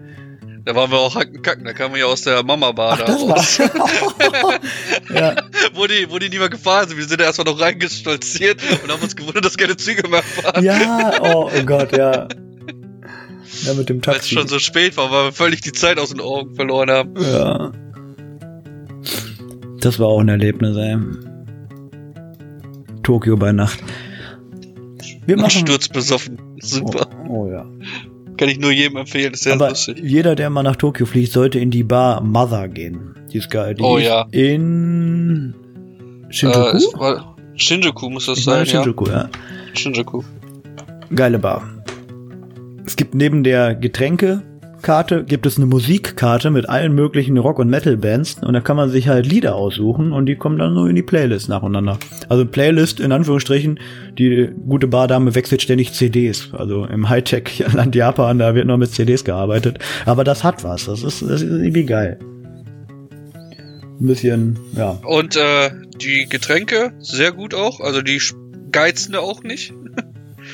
Da 0.65 0.75
waren 0.75 0.91
wir 0.91 0.99
auch 0.99 1.15
hacken 1.15 1.41
kacken. 1.41 1.65
Da 1.65 1.73
kamen 1.73 1.95
wir 1.95 2.01
ja 2.01 2.05
aus 2.07 2.21
der 2.21 2.43
Mama-Bar 2.43 2.97
da 2.97 3.05
raus. 3.05 3.57
ja. 5.13 5.35
wo 5.73 5.87
die, 5.87 6.07
wo 6.09 6.19
die 6.19 6.29
nie 6.29 6.37
mehr 6.37 6.49
gefahren 6.49 6.87
sind. 6.87 6.97
Wir 6.97 7.05
sind 7.05 7.19
da 7.19 7.25
erstmal 7.25 7.51
noch 7.51 7.59
reingestolziert 7.59 8.61
und 8.83 8.91
haben 8.91 9.01
uns 9.01 9.15
gewundert, 9.15 9.45
dass 9.45 9.57
keine 9.57 9.77
Züge 9.77 10.07
mehr 10.07 10.21
fahren. 10.21 10.63
ja, 10.63 11.13
oh, 11.21 11.49
oh 11.51 11.63
Gott, 11.65 11.95
ja. 11.97 12.27
Ja, 13.63 13.73
mit 13.73 13.89
dem 13.89 14.05
Weil 14.05 14.15
es 14.15 14.21
Taxi. 14.21 14.35
schon 14.35 14.47
so 14.47 14.59
spät 14.59 14.95
war, 14.97 15.11
weil 15.11 15.25
wir 15.25 15.31
völlig 15.31 15.61
die 15.61 15.71
Zeit 15.71 15.97
aus 15.97 16.09
den 16.09 16.21
Augen 16.21 16.55
verloren 16.55 16.91
haben. 16.91 17.13
Ja. 17.19 17.71
Das 19.79 19.99
war 19.99 20.07
auch 20.07 20.19
ein 20.19 20.29
Erlebnis, 20.29 20.77
ey. 20.77 20.97
Tokio 23.01 23.37
bei 23.37 23.51
Nacht. 23.51 23.79
Wir 25.25 25.37
machen. 25.37 25.49
Sturzbesoffen. 25.49 26.37
Super. 26.61 27.07
Oh, 27.27 27.45
oh 27.45 27.51
ja. 27.51 27.65
Kann 28.39 28.47
ich 28.47 28.57
nur 28.57 28.71
jedem 28.71 28.95
empfehlen. 28.97 29.33
Ist 29.33 29.43
sehr 29.43 29.53
Aber 29.53 29.69
lustig. 29.69 29.99
jeder, 30.01 30.33
der 30.35 30.49
mal 30.49 30.63
nach 30.63 30.77
Tokio 30.77 31.05
fliegt, 31.05 31.33
sollte 31.33 31.59
in 31.59 31.71
die 31.71 31.83
Bar 31.83 32.21
Mother 32.23 32.69
gehen. 32.69 33.15
Die 33.33 33.37
ist 33.37 33.49
geil. 33.51 33.75
Die 33.75 33.81
Oh 33.83 33.97
ja. 33.97 34.27
In 34.31 35.53
Äh, 36.29 36.33
Shinjuku? 36.33 36.77
es 36.77 36.93
war, 36.97 37.35
Shinjuku 37.55 38.09
muss 38.09 38.27
das 38.27 38.37
ich 38.39 38.45
sein, 38.45 38.59
ja. 38.59 38.65
Shinjuku, 38.65 39.07
ja. 39.09 39.29
Shinjuku. 39.73 40.23
Geile 41.13 41.37
Bar. 41.39 41.67
Es 42.85 42.95
gibt 42.95 43.13
neben 43.13 43.43
der 43.43 43.75
Getränkekarte 44.79 45.25
gibt 45.25 45.45
es 45.45 45.57
eine 45.57 45.65
Musikkarte 45.65 46.51
mit 46.51 46.69
allen 46.69 46.95
möglichen 46.95 47.37
Rock- 47.37 47.59
und 47.59 47.69
Metal-Bands 47.69 48.37
und 48.41 48.53
da 48.53 48.61
kann 48.61 48.77
man 48.77 48.89
sich 48.89 49.07
halt 49.07 49.25
Lieder 49.25 49.55
aussuchen 49.55 50.13
und 50.13 50.25
die 50.25 50.35
kommen 50.35 50.57
dann 50.57 50.73
so 50.73 50.85
in 50.85 50.95
die 50.95 51.03
Playlist 51.03 51.49
nacheinander. 51.49 51.99
Also 52.29 52.45
Playlist 52.45 52.99
in 52.99 53.11
Anführungsstrichen, 53.11 53.79
die 54.17 54.49
gute 54.67 54.87
Bardame 54.87 55.35
wechselt 55.35 55.61
ständig 55.61 55.93
CDs. 55.93 56.49
Also 56.53 56.85
im 56.85 57.09
Hightech-Land 57.09 57.95
Japan, 57.95 58.39
da 58.39 58.55
wird 58.55 58.67
noch 58.67 58.77
mit 58.77 58.91
CDs 58.91 59.23
gearbeitet. 59.23 59.79
Aber 60.05 60.23
das 60.23 60.43
hat 60.43 60.63
was. 60.63 60.85
Das 60.85 61.03
ist, 61.03 61.21
das 61.21 61.41
ist 61.41 61.49
irgendwie 61.49 61.85
geil. 61.85 62.17
Ein 63.99 64.07
bisschen, 64.07 64.59
ja. 64.77 64.91
Und 65.03 65.35
äh, 65.35 65.71
die 66.01 66.27
Getränke, 66.29 66.93
sehr 66.99 67.33
gut 67.33 67.53
auch. 67.53 67.81
Also 67.81 68.01
die 68.01 68.21
geizen 68.71 69.11
da 69.11 69.19
auch 69.19 69.43
nicht. 69.43 69.73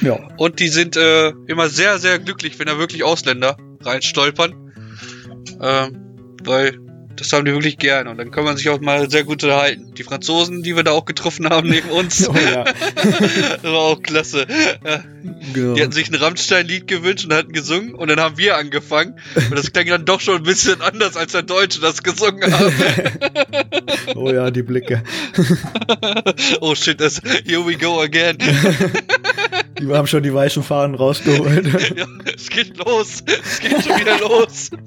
Ja. 0.01 0.19
Und 0.37 0.59
die 0.59 0.69
sind 0.69 0.97
äh, 0.97 1.29
immer 1.47 1.69
sehr, 1.69 1.99
sehr 1.99 2.17
glücklich, 2.17 2.57
wenn 2.57 2.65
da 2.65 2.79
wirklich 2.79 3.03
Ausländer 3.03 3.55
reinstolpern. 3.85 4.73
Ähm, 5.61 6.01
weil 6.43 6.79
das 7.15 7.31
haben 7.31 7.45
die 7.45 7.53
wirklich 7.53 7.77
gerne. 7.77 8.09
Und 8.09 8.17
dann 8.17 8.31
kann 8.31 8.43
man 8.43 8.57
sich 8.57 8.69
auch 8.69 8.79
mal 8.81 9.09
sehr 9.09 9.23
gut 9.23 9.43
unterhalten. 9.43 9.93
Die 9.95 10.03
Franzosen, 10.03 10.63
die 10.63 10.75
wir 10.75 10.83
da 10.83 10.91
auch 10.91 11.05
getroffen 11.05 11.49
haben 11.49 11.69
neben 11.69 11.89
uns, 11.89 12.27
Oh 12.35 12.35
ja. 12.35 12.63
das 12.63 13.63
war 13.63 13.79
auch 13.79 14.01
klasse. 14.01 14.45
Genau. 15.53 15.73
Die 15.73 15.81
hatten 15.81 15.91
sich 15.91 16.09
ein 16.09 16.15
Rammstein-Lied 16.15 16.87
gewünscht 16.87 17.25
und 17.25 17.33
hatten 17.33 17.53
gesungen 17.53 17.95
und 17.95 18.09
dann 18.09 18.19
haben 18.19 18.37
wir 18.37 18.57
angefangen. 18.57 19.19
Und 19.35 19.55
das 19.57 19.71
klang 19.71 19.85
dann 19.87 20.05
doch 20.05 20.19
schon 20.19 20.37
ein 20.37 20.43
bisschen 20.43 20.81
anders, 20.81 21.15
als 21.15 21.31
der 21.31 21.43
Deutsche 21.43 21.79
das 21.79 22.03
gesungen 22.03 22.51
hat. 22.51 22.73
Oh 24.15 24.31
ja, 24.31 24.51
die 24.51 24.63
Blicke. 24.63 25.03
oh 26.61 26.75
shit, 26.75 26.99
das, 27.01 27.21
here 27.45 27.65
we 27.65 27.75
go 27.75 27.99
again. 28.01 28.37
Die 29.79 29.93
haben 29.93 30.07
schon 30.07 30.23
die 30.23 30.33
weichen 30.33 30.63
Fahnen 30.63 30.95
rausgeholt. 30.95 31.65
ja, 31.97 32.05
es 32.33 32.49
geht 32.49 32.77
los. 32.77 33.21
Es 33.27 33.59
geht 33.59 33.83
schon 33.83 33.99
wieder 33.99 34.17
los. 34.19 34.71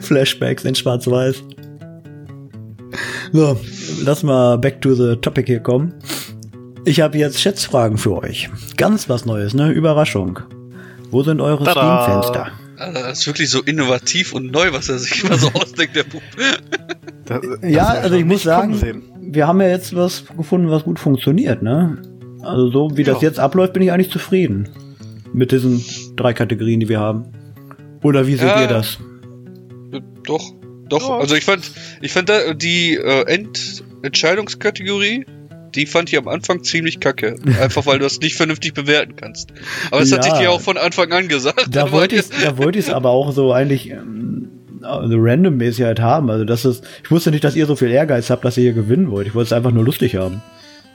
Flashbacks 0.00 0.64
in 0.64 0.74
Schwarz-Weiß. 0.74 1.42
So, 3.32 3.60
lass 4.02 4.22
mal 4.22 4.56
back 4.56 4.80
to 4.80 4.94
the 4.94 5.16
topic 5.16 5.46
hier 5.46 5.60
kommen. 5.60 5.92
Ich 6.84 7.00
habe 7.00 7.18
jetzt 7.18 7.40
Schätzfragen 7.40 7.98
für 7.98 8.16
euch. 8.16 8.48
Ganz 8.76 9.08
was 9.10 9.26
Neues, 9.26 9.52
ne? 9.52 9.70
Überraschung. 9.70 10.38
Wo 11.10 11.22
sind 11.22 11.40
eure! 11.40 11.70
Steam-Fenster? 11.70 12.52
Das 12.78 13.20
ist 13.20 13.26
wirklich 13.26 13.50
so 13.50 13.60
innovativ 13.62 14.32
und 14.32 14.52
neu, 14.52 14.72
was 14.72 14.88
er 14.88 14.98
sich 14.98 15.24
immer 15.24 15.36
so 15.36 15.48
ausdenkt, 15.54 15.96
der 15.96 16.04
Bub. 16.04 16.22
Das, 17.26 17.40
Ja, 17.62 17.88
also 17.88 18.14
ich 18.14 18.24
muss 18.24 18.44
sagen, 18.44 18.74
sehen. 18.74 19.02
Wir 19.30 19.46
haben 19.46 19.60
ja 19.60 19.68
jetzt 19.68 19.94
was 19.94 20.24
gefunden, 20.36 20.70
was 20.70 20.84
gut 20.84 20.98
funktioniert, 20.98 21.62
ne? 21.62 21.98
Also 22.42 22.70
so 22.70 22.96
wie 22.96 23.04
das 23.04 23.20
Ja. 23.22 23.28
jetzt 23.28 23.38
abläuft, 23.40 23.72
bin 23.74 23.82
ich 23.82 23.92
eigentlich 23.92 24.10
zufrieden. 24.10 24.68
Mit 25.32 25.52
diesen 25.52 25.84
drei 26.16 26.32
Kategorien, 26.32 26.80
die 26.80 26.88
wir 26.88 27.00
haben. 27.00 27.26
Oder 28.02 28.26
wie 28.26 28.34
seht 28.36 28.48
Ja. 28.48 28.62
ihr 28.62 28.68
das? 28.68 28.98
Doch, 30.24 30.52
doch. 30.88 31.08
Ja. 31.08 31.18
Also 31.18 31.34
ich 31.34 31.44
fand, 31.44 31.70
ich 32.00 32.12
fand 32.12 32.28
da 32.28 32.54
die 32.54 32.94
äh, 32.94 33.24
Endentscheidungskategorie, 34.02 35.26
die 35.74 35.86
fand 35.86 36.10
ich 36.12 36.18
am 36.18 36.28
Anfang 36.28 36.62
ziemlich 36.62 37.00
kacke. 37.00 37.36
Einfach 37.60 37.86
weil 37.86 37.98
du 37.98 38.04
das 38.04 38.20
nicht 38.20 38.36
vernünftig 38.36 38.74
bewerten 38.74 39.16
kannst. 39.16 39.50
Aber 39.90 40.00
das 40.00 40.10
Ja. 40.10 40.18
hatte 40.18 40.28
ich 40.28 40.34
dir 40.34 40.50
auch 40.50 40.60
von 40.60 40.76
Anfang 40.78 41.12
an 41.12 41.28
gesagt. 41.28 41.68
Da 41.70 41.82
Aber 41.82 41.92
wollte 41.98 42.16
ich 42.16 42.22
da 42.42 42.56
wollte 42.58 42.78
ich 42.78 42.86
es 42.86 42.90
aber 42.92 43.10
auch 43.10 43.32
so 43.32 43.52
eigentlich 43.52 43.90
ähm, 43.90 44.48
also 44.82 45.16
randommäßig 45.18 45.84
halt 45.84 46.00
haben. 46.00 46.30
Also 46.30 46.44
das 46.44 46.64
ist, 46.64 46.84
ich 47.02 47.10
wusste 47.10 47.30
nicht, 47.30 47.44
dass 47.44 47.56
ihr 47.56 47.66
so 47.66 47.76
viel 47.76 47.90
Ehrgeiz 47.90 48.30
habt, 48.30 48.44
dass 48.44 48.56
ihr 48.56 48.64
hier 48.64 48.72
gewinnen 48.72 49.10
wollt. 49.10 49.26
Ich 49.26 49.34
wollte 49.34 49.46
es 49.46 49.52
einfach 49.52 49.70
nur 49.70 49.84
lustig 49.84 50.16
haben. 50.16 50.42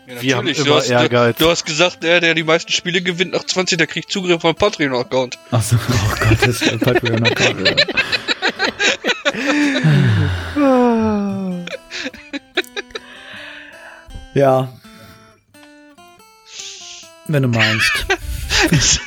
Ja, 0.07 0.21
Wir 0.21 0.37
haben 0.37 0.47
immer 0.47 0.65
du 0.65 0.75
hast, 0.75 0.89
Ehrgeiz. 0.89 1.37
Du, 1.37 1.45
du 1.45 1.49
hast 1.51 1.65
gesagt, 1.65 2.03
der, 2.03 2.19
der 2.19 2.33
die 2.33 2.43
meisten 2.43 2.71
Spiele 2.71 3.01
gewinnt 3.01 3.31
nach 3.31 3.45
20, 3.45 3.77
der 3.77 3.87
kriegt 3.87 4.11
Zugriff 4.11 4.43
auf 4.43 4.55
Patreon-Account. 4.55 5.37
Achso, 5.51 5.77
oh 5.77 6.15
Gott, 6.19 6.37
das 6.41 6.61
ist 6.61 6.79
Patreon 6.79 7.23
Account. 7.25 7.85
Ja. 14.33 14.67
Wenn 17.27 17.43
du 17.43 17.49
meinst. 17.49 18.05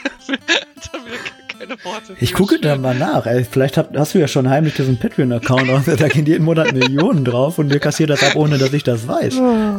Deine 1.58 1.84
Worte. 1.84 2.16
Ich 2.20 2.32
gucke 2.32 2.58
da 2.60 2.76
mal 2.76 2.94
nach. 2.94 3.26
Ey. 3.26 3.44
Vielleicht 3.44 3.76
hab, 3.76 3.96
hast 3.96 4.14
du 4.14 4.18
ja 4.18 4.28
schon 4.28 4.48
heimlich 4.48 4.74
diesen 4.74 4.98
Patreon-Account 4.98 5.68
und 5.68 6.00
da 6.00 6.08
gehen 6.08 6.26
jeden 6.26 6.44
Monat 6.44 6.72
Millionen 6.72 7.24
drauf 7.24 7.58
und 7.58 7.70
wir 7.72 7.78
kassieren 7.80 8.08
das 8.10 8.22
ab, 8.22 8.36
ohne 8.36 8.58
dass 8.58 8.72
ich 8.72 8.82
das 8.84 9.06
weiß. 9.08 9.34
Ja, 9.36 9.76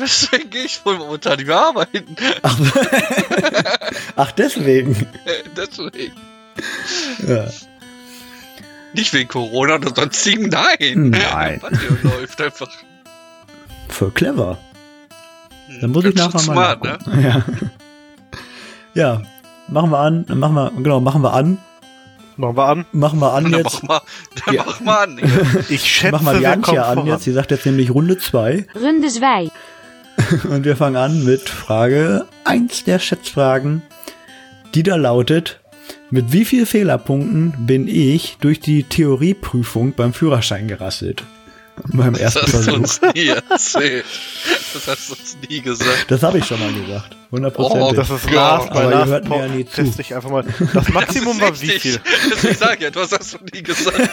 deswegen 0.00 0.50
gehe 0.50 0.64
ich 0.64 0.84
wohl 0.84 0.98
momentan 0.98 1.36
nicht 1.36 1.46
mehr 1.46 1.60
arbeiten. 1.60 2.16
Ach, 2.42 2.58
Ach 4.16 4.32
deswegen. 4.32 4.96
deswegen. 5.56 6.12
Ja. 7.26 7.46
Nicht 8.94 9.12
wegen 9.12 9.28
Corona 9.28 9.74
oder 9.76 9.94
sonstigen, 9.94 10.48
nein. 10.48 11.10
Nein. 11.10 11.60
Hier 11.70 12.10
läuft 12.10 12.40
einfach. 12.40 12.68
Voll 13.88 14.10
clever. 14.12 14.58
Hm, 15.68 15.80
Dann 15.80 15.90
muss 15.90 16.04
ich 16.06 16.14
ganz 16.14 16.32
nachher 16.34 16.44
schön 16.44 16.54
mal 16.54 16.76
smart, 16.80 17.06
ne? 17.06 17.22
Ja. 17.22 17.44
ja, 18.94 19.22
machen 19.68 19.90
wir 19.90 19.98
an, 19.98 20.24
machen 20.34 20.54
wir, 20.54 20.70
genau, 20.82 21.00
machen 21.00 21.22
wir 21.22 21.32
an, 21.32 21.58
Machen 22.36 22.56
wir 22.56 22.64
an. 22.66 22.86
machen 22.92 23.18
wir 23.18 23.32
an 23.32 23.44
Dann 23.50 23.52
jetzt, 23.64 23.82
mach 23.82 23.88
mal, 23.88 24.00
dann 24.46 24.54
Ja. 24.54 24.64
mach 24.66 24.80
mal 24.80 25.02
an. 25.04 25.18
Ich 25.68 25.82
schätze, 25.84 26.12
machen 26.12 26.26
wir 26.26 26.34
die 26.34 26.40
wir 26.42 26.52
Antje 26.52 26.84
an 26.84 26.94
voran. 26.94 27.06
jetzt, 27.08 27.26
die 27.26 27.32
sagt 27.32 27.50
jetzt 27.50 27.66
nämlich 27.66 27.90
Runde 27.90 28.16
2 28.18 28.66
Runde 28.80 29.08
2. 29.08 29.48
und 30.50 30.64
wir 30.64 30.76
fangen 30.76 30.96
an 30.96 31.24
mit 31.24 31.48
Frage 31.48 32.26
1 32.44 32.84
der 32.84 32.98
Schätzfragen, 33.00 33.82
die 34.74 34.82
da 34.84 34.94
lautet, 34.96 35.58
mit 36.10 36.32
wie 36.32 36.44
viel 36.44 36.64
Fehlerpunkten 36.64 37.66
bin 37.66 37.88
ich 37.88 38.36
durch 38.40 38.60
die 38.60 38.84
Theorieprüfung 38.84 39.92
beim 39.94 40.12
Führerschein 40.12 40.68
gerasselt? 40.68 41.24
Beim 41.92 42.14
Das 42.14 42.22
ersten 42.22 42.40
hast 42.42 42.52
du 42.54 42.58
Versuch. 42.58 42.74
uns 42.78 43.00
nie 43.14 43.28
erzählt. 43.28 44.04
Das 44.74 44.88
hast 44.88 45.08
du 45.10 45.12
uns 45.14 45.36
nie 45.48 45.60
gesagt. 45.60 46.06
Das 46.08 46.22
habe 46.24 46.38
ich 46.38 46.44
schon 46.44 46.58
mal 46.58 46.72
gesagt. 46.72 47.16
Oh, 47.30 47.36
100%. 47.36 47.94
Das 47.94 48.08
ist 48.10 48.30
Ja, 48.30 48.56
Last 48.58 48.70
bei 48.70 48.80
aber 48.80 48.84
ihr 48.84 48.90
Last 48.90 49.10
hört 49.10 49.28
mir 49.28 49.36
ja 49.36 49.42
Pop. 49.46 49.54
nie 49.56 49.64
zu. 49.66 49.74
Test 49.82 49.98
dich 49.98 50.14
einfach 50.14 50.30
mal. 50.30 50.44
Das 50.72 50.88
Maximum 50.88 51.40
war 51.40 51.50
Das 51.50 51.62
ist 51.62 51.68
wie 51.68 51.78
viel? 51.78 52.00
sag 52.54 52.76
ich 52.76 52.82
ja, 52.82 52.90
du 52.90 53.00
hast 53.00 53.12
das 53.12 53.32
noch 53.34 53.42
nie 53.52 53.62
gesagt. 53.62 53.98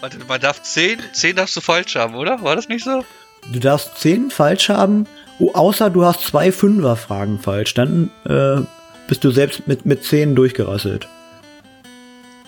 Warte, 0.00 0.18
man 0.26 0.40
darf 0.40 0.62
10, 0.62 0.98
10 1.12 1.36
darfst 1.36 1.56
du 1.56 1.60
falsch 1.60 1.94
haben, 1.96 2.14
oder? 2.14 2.42
War 2.42 2.56
das 2.56 2.68
nicht 2.68 2.84
so? 2.84 3.04
Du 3.52 3.58
darfst 3.60 3.98
10 4.00 4.30
falsch 4.30 4.68
haben, 4.68 5.06
oh, 5.38 5.52
außer 5.52 5.90
du 5.90 6.04
hast 6.04 6.22
zwei 6.26 6.50
Fünfer-Fragen 6.52 7.38
falsch. 7.38 7.74
Dann 7.74 8.10
äh, 8.24 8.60
bist 9.08 9.22
du 9.24 9.30
selbst 9.30 9.66
mit, 9.68 9.86
mit 9.86 10.04
10 10.04 10.34
durchgerasselt. 10.34 11.06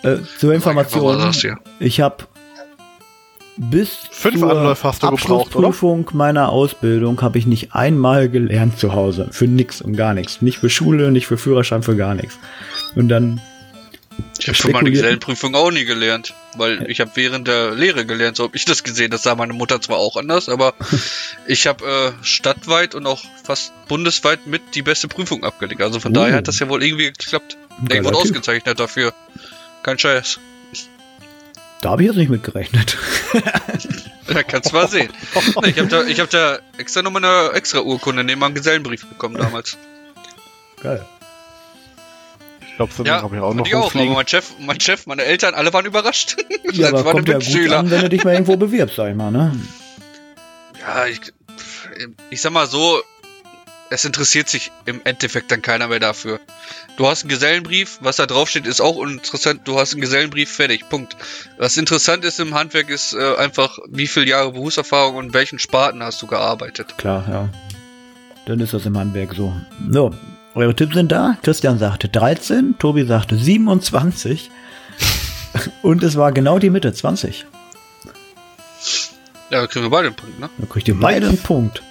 Äh, 0.02 0.16
zur 0.38 0.52
Information, 0.52 1.04
Was 1.04 1.18
war 1.18 1.26
das 1.26 1.40
hier? 1.40 1.58
ich 1.78 2.00
habe 2.00 2.24
bis 3.56 3.90
Fünf 4.10 4.40
zur 4.40 4.50
Anläufe 4.50 4.82
hast 4.88 5.02
du 5.02 5.10
gebraucht, 5.10 5.54
oder? 5.56 5.68
Abschlussprüfung 5.68 6.10
meiner 6.12 6.48
Ausbildung 6.48 7.20
habe 7.22 7.38
ich 7.38 7.46
nicht 7.46 7.74
einmal 7.74 8.28
gelernt 8.28 8.78
zu 8.78 8.92
Hause. 8.92 9.28
Für 9.30 9.46
nix 9.46 9.80
und 9.80 9.96
gar 9.96 10.14
nichts. 10.14 10.42
Nicht 10.42 10.58
für 10.58 10.70
Schule, 10.70 11.10
nicht 11.12 11.26
für 11.26 11.38
Führerschein, 11.38 11.82
für 11.82 11.96
gar 11.96 12.14
nichts. 12.14 12.38
Und 12.96 13.08
dann 13.08 13.40
Ich 14.38 14.48
habe 14.48 14.56
für 14.56 14.68
meine 14.68 14.78
Spekuliert- 14.88 14.92
Gesellenprüfung 14.94 15.54
auch 15.54 15.70
nie 15.70 15.84
gelernt, 15.84 16.34
weil 16.56 16.88
ich 16.90 17.00
habe 17.00 17.10
während 17.14 17.46
der 17.48 17.72
Lehre 17.74 18.04
gelernt, 18.06 18.36
so 18.36 18.44
habe 18.44 18.56
ich 18.56 18.64
das 18.64 18.82
gesehen. 18.82 19.10
Das 19.10 19.22
sah 19.22 19.34
meine 19.36 19.52
Mutter 19.52 19.80
zwar 19.80 19.98
auch 19.98 20.16
anders, 20.16 20.48
aber 20.48 20.74
ich 21.46 21.66
habe 21.66 21.84
äh, 21.84 22.24
stadtweit 22.24 22.94
und 22.94 23.06
auch 23.06 23.22
fast 23.44 23.72
bundesweit 23.88 24.46
mit 24.46 24.62
die 24.74 24.82
beste 24.82 25.08
Prüfung 25.08 25.44
abgelegt. 25.44 25.80
Also 25.82 26.00
von 26.00 26.12
Oh. 26.12 26.14
daher 26.20 26.36
hat 26.36 26.48
das 26.48 26.58
ja 26.58 26.68
wohl 26.68 26.82
irgendwie 26.82 27.06
geklappt. 27.06 27.56
Ich 27.90 28.02
wurde 28.04 28.16
ausgezeichnet 28.16 28.78
dafür. 28.80 29.12
Kein 29.82 29.98
Scheiß. 29.98 30.38
Da 31.84 31.90
habe 31.90 32.02
ich 32.02 32.08
jetzt 32.08 32.16
nicht 32.16 32.30
mit 32.30 32.42
gerechnet. 32.42 32.96
Ja, 34.26 34.42
kannst 34.42 34.72
mal 34.72 34.88
sehen. 34.88 35.10
Nee, 35.62 35.68
ich 35.68 35.78
habe 35.78 35.88
da, 35.88 36.02
ich 36.04 36.18
hab 36.18 36.30
da 36.30 36.58
extra 36.78 37.02
nochmal 37.02 37.22
eine 37.22 37.52
extra 37.52 37.80
Urkunde 37.80 38.24
neben 38.24 38.40
meinem 38.40 38.54
Gesellenbrief 38.54 39.06
bekommen 39.06 39.36
damals. 39.36 39.76
Geil. 40.82 41.04
Ich 42.66 42.76
glaube, 42.76 42.92
so 42.94 43.04
Ja, 43.04 43.20
habe 43.20 43.36
ich 43.36 43.42
auch 43.42 43.52
noch 43.52 43.66
ich 43.66 43.74
auch. 43.74 43.94
Aber 43.94 44.04
mein 44.06 44.26
Chef, 44.26 44.52
mein 44.60 44.80
Chef, 44.80 45.06
meine 45.06 45.24
Eltern, 45.24 45.52
alle 45.52 45.74
waren 45.74 45.84
überrascht. 45.84 46.36
Ja, 46.72 46.90
Das 46.90 46.92
aber 46.94 47.04
war 47.04 47.12
kommt 47.12 47.28
eine 47.28 47.44
ja 47.44 47.62
gut 47.62 47.72
an, 47.72 47.90
wenn 47.90 48.00
du 48.00 48.08
dich 48.08 48.24
mal 48.24 48.32
irgendwo 48.32 48.56
bewirbst, 48.56 48.96
sag 48.96 49.10
ich 49.10 49.14
mal, 49.14 49.30
ne? 49.30 49.54
Ja, 50.80 51.06
ich, 51.06 51.20
ich 52.30 52.40
sag 52.40 52.52
mal 52.52 52.66
so, 52.66 53.02
es 53.90 54.04
interessiert 54.04 54.48
sich 54.48 54.72
im 54.86 55.00
Endeffekt 55.04 55.50
dann 55.50 55.62
keiner 55.62 55.88
mehr 55.88 56.00
dafür. 56.00 56.40
Du 56.96 57.06
hast 57.06 57.22
einen 57.22 57.30
Gesellenbrief, 57.30 57.98
was 58.00 58.16
da 58.16 58.26
draufsteht, 58.26 58.66
ist 58.66 58.80
auch 58.80 58.96
uninteressant. 58.96 59.62
Du 59.64 59.78
hast 59.78 59.92
einen 59.92 60.00
Gesellenbrief, 60.00 60.50
fertig, 60.50 60.88
Punkt. 60.88 61.16
Was 61.58 61.76
interessant 61.76 62.24
ist 62.24 62.40
im 62.40 62.54
Handwerk, 62.54 62.88
ist 62.88 63.14
äh, 63.14 63.36
einfach, 63.36 63.78
wie 63.88 64.06
viele 64.06 64.26
Jahre 64.26 64.52
Berufserfahrung 64.52 65.16
und 65.16 65.26
in 65.26 65.34
welchen 65.34 65.58
Sparten 65.58 66.02
hast 66.02 66.22
du 66.22 66.26
gearbeitet. 66.26 66.96
Klar, 66.98 67.24
ja. 67.28 67.48
Dann 68.46 68.60
ist 68.60 68.74
das 68.74 68.86
im 68.86 68.96
Handwerk 68.96 69.34
so. 69.34 69.54
So, 69.90 70.12
eure 70.54 70.74
Tipps 70.74 70.94
sind 70.94 71.10
da. 71.10 71.36
Christian 71.42 71.78
sagte 71.78 72.08
13, 72.08 72.76
Tobi 72.78 73.04
sagte 73.04 73.36
27 73.36 74.50
und 75.82 76.02
es 76.02 76.16
war 76.16 76.32
genau 76.32 76.58
die 76.58 76.70
Mitte, 76.70 76.92
20. 76.92 77.46
Ja, 79.50 79.60
da 79.60 79.66
kriegen 79.66 79.84
wir 79.84 79.90
beide 79.90 80.08
einen 80.08 80.16
Punkt, 80.16 80.40
ne? 80.40 80.50
Da 80.58 80.66
kriegt 80.66 80.88
ihr 80.88 80.98
beide 80.98 81.28
einen 81.28 81.38
Punkt. 81.38 81.82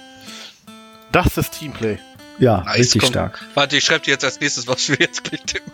Das 1.14 1.36
ist 1.38 1.52
Teamplay. 1.52 1.98
Ja, 2.40 2.62
Nice, 2.64 2.78
richtig 2.80 3.02
komm. 3.02 3.10
stark. 3.10 3.40
Warte, 3.54 3.76
ich 3.76 3.84
schreibe 3.84 4.04
dir 4.04 4.10
jetzt 4.10 4.24
als 4.24 4.40
nächstes, 4.40 4.66
was 4.66 4.88
wir 4.88 4.96
jetzt 4.98 5.22
gleich 5.22 5.42
tippen. 5.42 5.72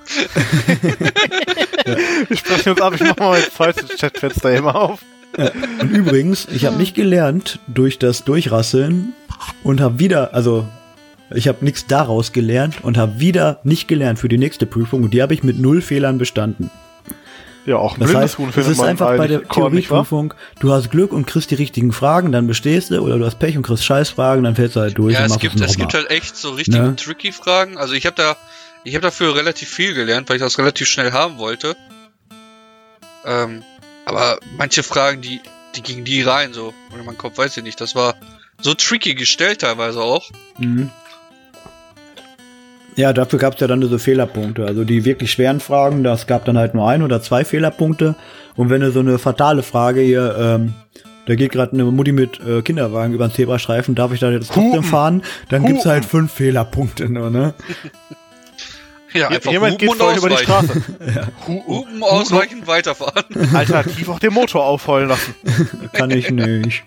Wir 2.29 2.37
sprechen 2.37 2.69
uns 2.73 2.81
ab. 2.83 2.93
Ich 2.95 3.01
mach 3.01 3.17
mal 3.17 3.31
mein 3.31 3.43
zweites 3.51 3.89
Chatfenster 3.99 4.55
immer 4.55 4.77
auf. 4.77 5.01
Und 5.81 5.91
übrigens, 5.91 6.47
ich 6.53 6.67
habe 6.67 6.77
nicht 6.77 6.95
gelernt 6.95 7.59
durch 7.69 7.99
das 7.99 8.25
Durchrasseln 8.25 9.15
und 9.63 9.81
habe 9.81 9.99
wieder, 9.99 10.35
also 10.35 10.69
ich 11.35 11.49
habe 11.49 11.65
nichts 11.65 11.87
daraus 11.87 12.33
gelernt 12.33 12.85
und 12.85 12.99
habe 12.99 13.19
wieder 13.19 13.61
nicht 13.65 13.89
gelernt 13.89 14.19
für 14.19 14.29
die 14.29 14.37
nächste 14.37 14.67
Prüfung 14.67 15.05
und 15.05 15.15
die 15.15 15.23
habe 15.23 15.33
ich 15.33 15.43
mit 15.43 15.59
null 15.59 15.81
Fehlern 15.81 16.19
bestanden. 16.19 16.71
Ja, 17.67 17.77
auch 17.77 17.95
ein 17.95 18.01
Das 18.01 18.11
blindes 18.11 18.31
heißt, 18.31 18.39
Huhn 18.39 18.49
es 18.49 18.55
findet 18.55 18.73
ist 18.73 18.79
man 18.79 18.89
einfach 18.89 19.17
bei 19.17 19.27
der? 19.27 19.47
Theorieprüfung, 19.47 20.35
du 20.61 20.73
hast 20.73 20.91
Glück 20.91 21.13
und 21.13 21.27
kriegst 21.27 21.51
die 21.51 21.57
richtigen 21.57 21.93
Fragen, 21.93 22.33
dann 22.33 22.47
bestehst 22.47 22.91
du, 22.91 23.01
oder 23.01 23.19
du 23.19 23.25
hast 23.27 23.39
Pech 23.39 23.57
und 23.57 23.63
kriegst 23.63 23.85
Scheißfragen, 23.85 24.45
dann 24.45 24.57
fällst 24.57 24.77
du 24.77 24.81
halt 24.81 24.97
durch 24.97 25.15
Ja, 25.15 25.21
und 25.21 25.25
es 25.27 25.31
machst 25.31 25.41
gibt, 25.43 25.61
es 25.61 25.77
gibt 25.77 25.95
halt 25.95 26.11
echt 26.11 26.37
so 26.37 26.51
richtig 26.51 26.81
Ne? 26.81 26.97
tricky 26.97 27.33
Fragen. 27.33 27.77
Also 27.77 27.95
ich 27.95 28.07
habe 28.07 28.17
da, 28.17 28.37
ich 28.85 28.95
habe 28.95 29.03
dafür 29.03 29.35
relativ 29.35 29.69
viel 29.69 29.95
gelernt, 29.95 30.29
weil 30.29 30.37
ich 30.37 30.43
das 30.43 30.59
relativ 30.59 30.89
schnell 30.89 31.13
haben 31.13 31.39
wollte. 31.39 31.77
Ähm, 33.25 33.63
aber 34.07 34.39
manche 34.57 34.83
Fragen, 34.83 35.21
die, 35.21 35.41
die 35.77 35.83
gingen 35.83 36.05
die 36.05 36.23
rein, 36.23 36.53
so. 36.53 36.73
Oder 36.93 37.03
mein 37.05 37.19
Kopf 37.19 37.37
weiß 37.39 37.57
ich 37.59 37.63
nicht. 37.63 37.81
Das 37.81 37.95
war 37.95 38.15
so 38.61 38.75
tricky 38.75 39.15
gestellt 39.15 39.61
teilweise 39.61 40.01
auch. 40.01 40.31
Mhm. 40.59 40.91
Ja, 43.01 43.13
dafür 43.15 43.39
gab 43.39 43.55
es 43.55 43.61
ja 43.61 43.67
dann 43.67 43.81
so 43.83 43.97
Fehlerpunkte. 43.99 44.67
Also 44.67 44.85
die 44.85 45.05
wirklich 45.07 45.33
schweren 45.33 45.61
Fragen, 45.61 46.05
das 46.05 46.27
gab 46.27 46.45
dann 46.45 46.59
halt 46.59 46.75
nur 46.75 46.87
ein 46.89 47.03
oder 47.03 47.23
zwei 47.23 47.45
Fehlerpunkte. 47.47 48.15
Und 48.57 48.69
wenn 48.69 48.83
du 48.83 48.91
so 48.93 49.01
eine 49.01 49.19
fatale 49.19 49.63
Frage 49.63 50.01
hier, 50.03 50.37
ähm, 50.39 50.75
da 51.27 51.35
geht 51.35 51.53
gerade 51.53 51.73
eine 51.73 51.85
Mutti 51.85 52.13
mit 52.13 52.41
äh, 52.47 52.61
Kinderwagen 52.61 53.15
über 53.15 53.27
den 53.29 53.33
Zebrastreifen, 53.35 53.95
darf 53.95 54.13
ich 54.13 54.21
da 54.21 54.31
jetzt 54.31 54.49
trotzdem 54.49 54.65
Hupen. 54.73 54.83
fahren? 54.85 55.23
Dann 55.49 55.65
gibt's 55.65 55.81
Hupen. 55.85 55.93
halt 55.93 56.05
fünf 56.05 56.33
Fehlerpunkte 56.33 57.09
nur, 57.09 57.31
ne? 57.31 57.55
Ja, 59.15 59.29
einfach 59.29 59.51
Jemand 59.51 59.79
geht 59.79 59.89
und 59.91 59.97
vorhin 59.99 60.19
über 60.19 60.29
die. 60.29 60.37
Straße. 60.37 60.83
Hu- 61.47 61.63
Hupen, 61.67 62.03
ausweichen, 62.03 62.67
weiterfahren. 62.67 63.25
Alternativ 63.55 64.09
auch 64.09 64.19
den 64.19 64.33
Motor 64.35 64.65
aufheulen 64.65 65.09
lassen. 65.09 65.35
Kann 65.93 66.11
ich 66.11 66.31
nicht. 66.31 66.85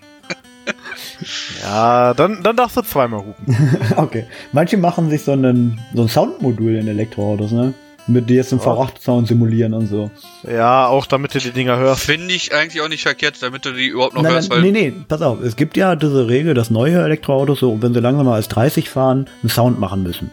Ja, 1.62 2.14
dann, 2.14 2.42
dann 2.42 2.56
darfst 2.56 2.76
du 2.76 2.82
zweimal 2.82 3.20
hupen. 3.20 3.78
Okay. 3.96 4.26
Manche 4.52 4.76
machen 4.76 5.10
sich 5.10 5.22
so, 5.22 5.32
einen, 5.32 5.80
so 5.94 6.02
ein 6.02 6.08
Soundmodul 6.08 6.76
in 6.76 6.88
Elektroautos, 6.88 7.52
ne? 7.52 7.74
Mit 8.06 8.28
die 8.28 8.34
jetzt 8.34 8.52
einen 8.52 8.60
V8-Sound 8.60 9.28
simulieren 9.28 9.72
und 9.72 9.86
so. 9.86 10.10
Ja, 10.46 10.88
auch 10.88 11.06
damit 11.06 11.34
du 11.34 11.38
die 11.38 11.52
Dinger 11.52 11.78
hörst. 11.78 12.02
Finde 12.04 12.34
ich 12.34 12.54
eigentlich 12.54 12.82
auch 12.82 12.88
nicht 12.88 13.02
verkehrt, 13.02 13.36
damit 13.42 13.64
du 13.64 13.72
die 13.72 13.86
überhaupt 13.86 14.14
noch 14.14 14.22
Nein, 14.22 14.32
hörst, 14.32 14.50
nein, 14.50 14.62
weil 14.62 14.72
nee, 14.72 14.90
nee, 14.90 14.94
pass 15.08 15.22
auf. 15.22 15.40
Es 15.40 15.56
gibt 15.56 15.74
ja 15.78 15.96
diese 15.96 16.28
Regel, 16.28 16.52
dass 16.52 16.68
neue 16.70 17.02
Elektroautos, 17.02 17.60
so, 17.60 17.80
wenn 17.80 17.94
sie 17.94 18.00
langsamer 18.00 18.34
als 18.34 18.48
30 18.48 18.90
fahren, 18.90 19.26
einen 19.42 19.48
Sound 19.48 19.80
machen 19.80 20.02
müssen. 20.02 20.30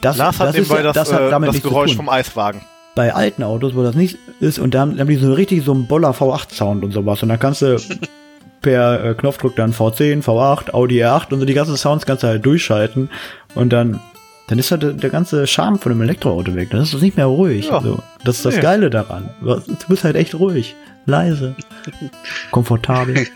Das, 0.00 0.16
Lars 0.16 0.40
hat 0.40 0.48
das, 0.48 0.54
nebenbei 0.56 0.76
ja- 0.78 0.82
das, 0.82 0.94
das 0.94 1.12
hat 1.12 1.20
äh, 1.22 1.30
damit 1.30 1.50
das 1.54 1.62
Geräusch 1.62 1.94
vom 1.94 2.08
Eiswagen. 2.08 2.62
Bei 2.96 3.14
alten 3.14 3.44
Autos, 3.44 3.76
wo 3.76 3.84
das 3.84 3.94
nicht 3.94 4.18
ist, 4.40 4.58
und 4.58 4.74
da 4.74 4.80
haben, 4.80 4.96
da 4.96 5.02
haben 5.02 5.08
die 5.08 5.14
so 5.16 5.32
richtig 5.32 5.64
so 5.64 5.72
einen 5.72 5.86
Boller 5.86 6.10
V8-Sound 6.10 6.82
und 6.82 6.90
sowas. 6.90 7.22
Und 7.22 7.28
dann 7.28 7.38
kannst 7.38 7.62
du 7.62 7.76
per 8.62 9.04
äh, 9.04 9.14
Knopfdruck 9.14 9.56
dann 9.56 9.72
V10, 9.72 10.22
V8, 10.22 10.72
Audi 10.72 11.02
R8 11.04 11.32
und 11.32 11.40
so 11.40 11.44
die 11.44 11.54
ganzen 11.54 11.76
Sounds 11.76 12.06
kannst 12.06 12.22
du 12.22 12.28
halt 12.28 12.46
durchschalten. 12.46 13.10
Und 13.54 13.72
dann, 13.72 14.00
dann 14.46 14.58
ist 14.58 14.70
halt 14.70 14.82
der, 14.82 14.92
der 14.92 15.10
ganze 15.10 15.46
Charme 15.46 15.78
von 15.78 15.92
dem 15.92 16.00
Elektroauto 16.00 16.54
weg. 16.54 16.70
Dann 16.70 16.80
ist 16.80 16.94
es 16.94 17.02
nicht 17.02 17.16
mehr 17.16 17.26
ruhig. 17.26 17.68
Ja. 17.68 17.80
So, 17.82 18.02
das 18.24 18.36
ist 18.36 18.44
das 18.46 18.56
Nee. 18.56 18.62
Geile 18.62 18.90
daran. 18.90 19.30
Du 19.40 19.60
bist 19.88 20.04
halt 20.04 20.16
echt 20.16 20.34
ruhig. 20.34 20.74
Leise. 21.04 21.56
Komfortabel. 22.52 23.26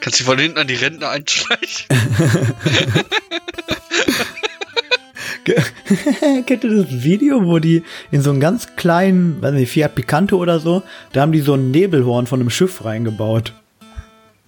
kannst 0.00 0.20
du 0.20 0.24
von 0.24 0.38
hinten 0.38 0.58
an 0.58 0.66
die 0.66 0.74
Rentner 0.74 1.10
einschleichen. 1.10 1.86
Kennt 6.46 6.64
ihr 6.64 6.70
das 6.70 7.02
Video, 7.02 7.44
wo 7.44 7.58
die 7.58 7.82
in 8.10 8.22
so 8.22 8.30
einen 8.30 8.40
ganz 8.40 8.76
kleinen, 8.76 9.42
weiß 9.42 9.54
nicht, 9.54 9.70
Fiat 9.70 9.94
Picanto 9.94 10.36
oder 10.36 10.60
so, 10.60 10.82
da 11.12 11.22
haben 11.22 11.32
die 11.32 11.40
so 11.40 11.54
ein 11.54 11.70
Nebelhorn 11.70 12.26
von 12.26 12.40
einem 12.40 12.50
Schiff 12.50 12.84
reingebaut. 12.84 13.52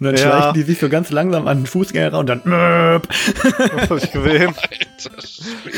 Und 0.01 0.07
dann 0.07 0.15
Ja. 0.17 0.21
schleichen 0.23 0.55
die 0.55 0.63
sich 0.63 0.79
so 0.81 0.89
ganz 0.89 1.11
langsam 1.11 1.47
an 1.47 1.59
den 1.61 1.67
Fußgänger 1.67 2.13
ran 2.13 2.21
und 2.21 2.27
dann 2.29 2.41
möp. 2.45 3.09
Das 3.59 3.91
habe 3.91 3.99
ich 4.03 4.11
gesehen. 4.13 4.55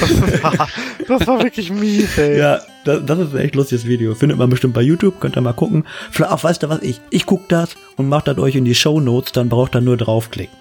Das 0.00 0.42
war, 0.42 0.68
das 1.08 1.26
war 1.26 1.42
wirklich 1.42 1.70
mies, 1.70 2.16
ey. 2.18 2.38
Ja, 2.38 2.60
das, 2.84 3.04
das 3.04 3.18
ist 3.18 3.34
ein 3.34 3.40
echt 3.40 3.54
lustiges 3.54 3.86
Video. 3.86 4.14
Findet 4.14 4.38
man 4.38 4.48
bestimmt 4.50 4.74
bei 4.74 4.82
YouTube, 4.82 5.20
könnt 5.20 5.36
ihr 5.36 5.40
mal 5.42 5.52
gucken. 5.52 5.84
Vielleicht 6.10 6.32
auch, 6.32 6.42
weißt 6.44 6.62
du 6.62 6.68
was, 6.68 6.82
ich, 6.82 7.00
ich 7.10 7.26
guck 7.26 7.48
das 7.48 7.76
und 7.96 8.08
mach 8.08 8.22
das 8.22 8.38
euch 8.38 8.56
in 8.56 8.64
die 8.64 8.74
Show 8.74 9.00
Notes, 9.00 9.32
dann 9.32 9.48
braucht 9.48 9.74
ihr 9.76 9.80
nur 9.80 9.96
draufklicken. 9.96 10.54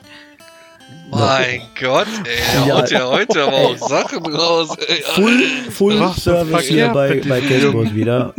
Mein 1.12 1.62
Gott, 1.80 2.08
ey, 2.26 2.68
Ja. 2.68 2.76
haut 2.78 2.92
ja 2.92 3.08
heute 3.08 3.44
aber 3.44 3.56
auch 3.58 3.78
Sachen 3.78 4.26
raus, 4.26 4.70
ey. 4.88 5.02
Full, 5.04 5.44
Full 5.72 5.98
für 5.98 6.20
Service 6.20 6.66
hier 6.66 6.90
bei, 6.90 7.22
bei 7.28 7.42
Cashbos 7.42 7.94
wieder. 7.94 8.34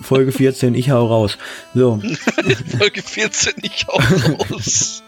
Folge 0.00 0.32
14, 0.32 0.74
ich 0.74 0.90
hau 0.90 1.06
raus. 1.06 1.38
So, 1.74 2.00
Folge 2.78 3.02
14 3.02 3.54
nicht 3.62 3.88
auch 3.88 4.00
raus. 4.00 5.02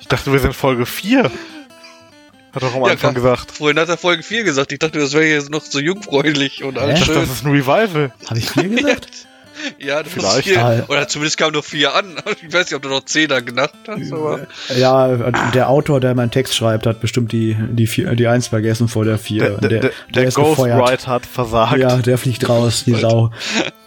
Ich 0.00 0.08
dachte, 0.08 0.30
wir 0.32 0.38
sind 0.38 0.54
Folge 0.54 0.86
4. 0.86 1.24
Hat 1.24 2.62
doch 2.62 2.74
am 2.74 2.82
Ja, 2.84 2.92
Anfang 2.92 3.12
klar. 3.14 3.14
gesagt. 3.14 3.50
Vorhin 3.52 3.78
hat 3.78 3.88
er 3.88 3.96
Folge 3.98 4.22
4 4.22 4.44
gesagt. 4.44 4.72
Ich 4.72 4.78
dachte, 4.78 4.98
das 4.98 5.12
wäre 5.14 5.24
jetzt 5.26 5.50
noch 5.50 5.62
so 5.64 5.78
jungfräulich 5.80 6.62
und 6.64 6.78
alles 6.78 7.00
Ich 7.00 7.06
dachte, 7.06 7.14
schön. 7.20 7.28
das 7.28 7.38
ist 7.38 7.44
ein 7.44 7.50
Revival. 7.52 8.12
habe 8.28 8.38
ich 8.38 8.50
viel 8.50 8.68
gesagt? 8.76 9.08
Ja, 9.78 10.02
das 10.02 10.12
Vielleicht. 10.12 10.46
ist. 10.48 10.56
Ah. 10.58 10.84
Oder 10.88 11.08
zumindest 11.08 11.38
kam 11.38 11.52
noch 11.52 11.64
vier 11.64 11.94
an. 11.94 12.16
Ich 12.46 12.52
weiß 12.52 12.66
nicht, 12.66 12.74
ob 12.74 12.82
du 12.82 12.88
noch 12.88 13.04
Zehner 13.04 13.40
genannt 13.42 13.72
hast, 13.88 14.12
aber. 14.12 14.46
Ja, 14.76 15.30
der 15.52 15.68
Autor, 15.70 16.00
der 16.00 16.14
meinen 16.14 16.30
Text 16.30 16.54
schreibt, 16.54 16.86
hat 16.86 17.00
bestimmt 17.00 17.32
die, 17.32 17.56
die, 17.70 17.86
vier, 17.86 18.14
die 18.14 18.26
Eins 18.28 18.48
vergessen 18.48 18.88
vor 18.88 19.04
der 19.04 19.18
Vier. 19.18 19.50
Der, 19.58 19.68
der, 19.68 19.80
der, 19.80 19.90
der 20.14 20.24
ist 20.24 20.34
gefeuert. 20.36 20.78
Ghostwriter 20.78 21.06
hat 21.10 21.26
versagt. 21.26 21.78
Ja, 21.78 21.96
der 21.96 22.18
fliegt 22.18 22.48
raus, 22.48 22.84
die 22.84 22.94
Sau. 22.94 23.30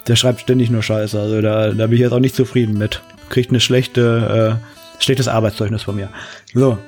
Der 0.06 0.16
schreibt 0.16 0.40
ständig 0.40 0.70
nur 0.70 0.82
Scheiße. 0.82 1.18
Also 1.20 1.40
da, 1.40 1.68
da 1.72 1.86
bin 1.86 1.94
ich 1.94 2.00
jetzt 2.00 2.12
auch 2.12 2.18
nicht 2.18 2.34
zufrieden 2.34 2.76
mit. 2.76 3.00
Kriegt 3.28 3.50
eine 3.50 3.60
schlechte, 3.60 4.58
äh, 4.60 5.02
schlechtes 5.02 5.28
Arbeitszeugnis 5.28 5.82
von 5.84 5.94
mir. 5.96 6.08
So, 6.52 6.78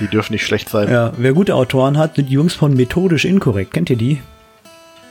Die 0.00 0.06
dürfen 0.06 0.32
nicht 0.32 0.46
schlecht 0.46 0.68
sein. 0.68 0.90
ja. 0.90 1.12
Wer 1.16 1.32
gute 1.32 1.54
Autoren 1.56 1.98
hat, 1.98 2.14
sind 2.16 2.28
die 2.28 2.34
Jungs 2.34 2.54
von 2.54 2.74
Methodisch 2.74 3.24
Inkorrekt. 3.24 3.74
Kennt 3.74 3.90
ihr 3.90 3.96
die? 3.96 4.22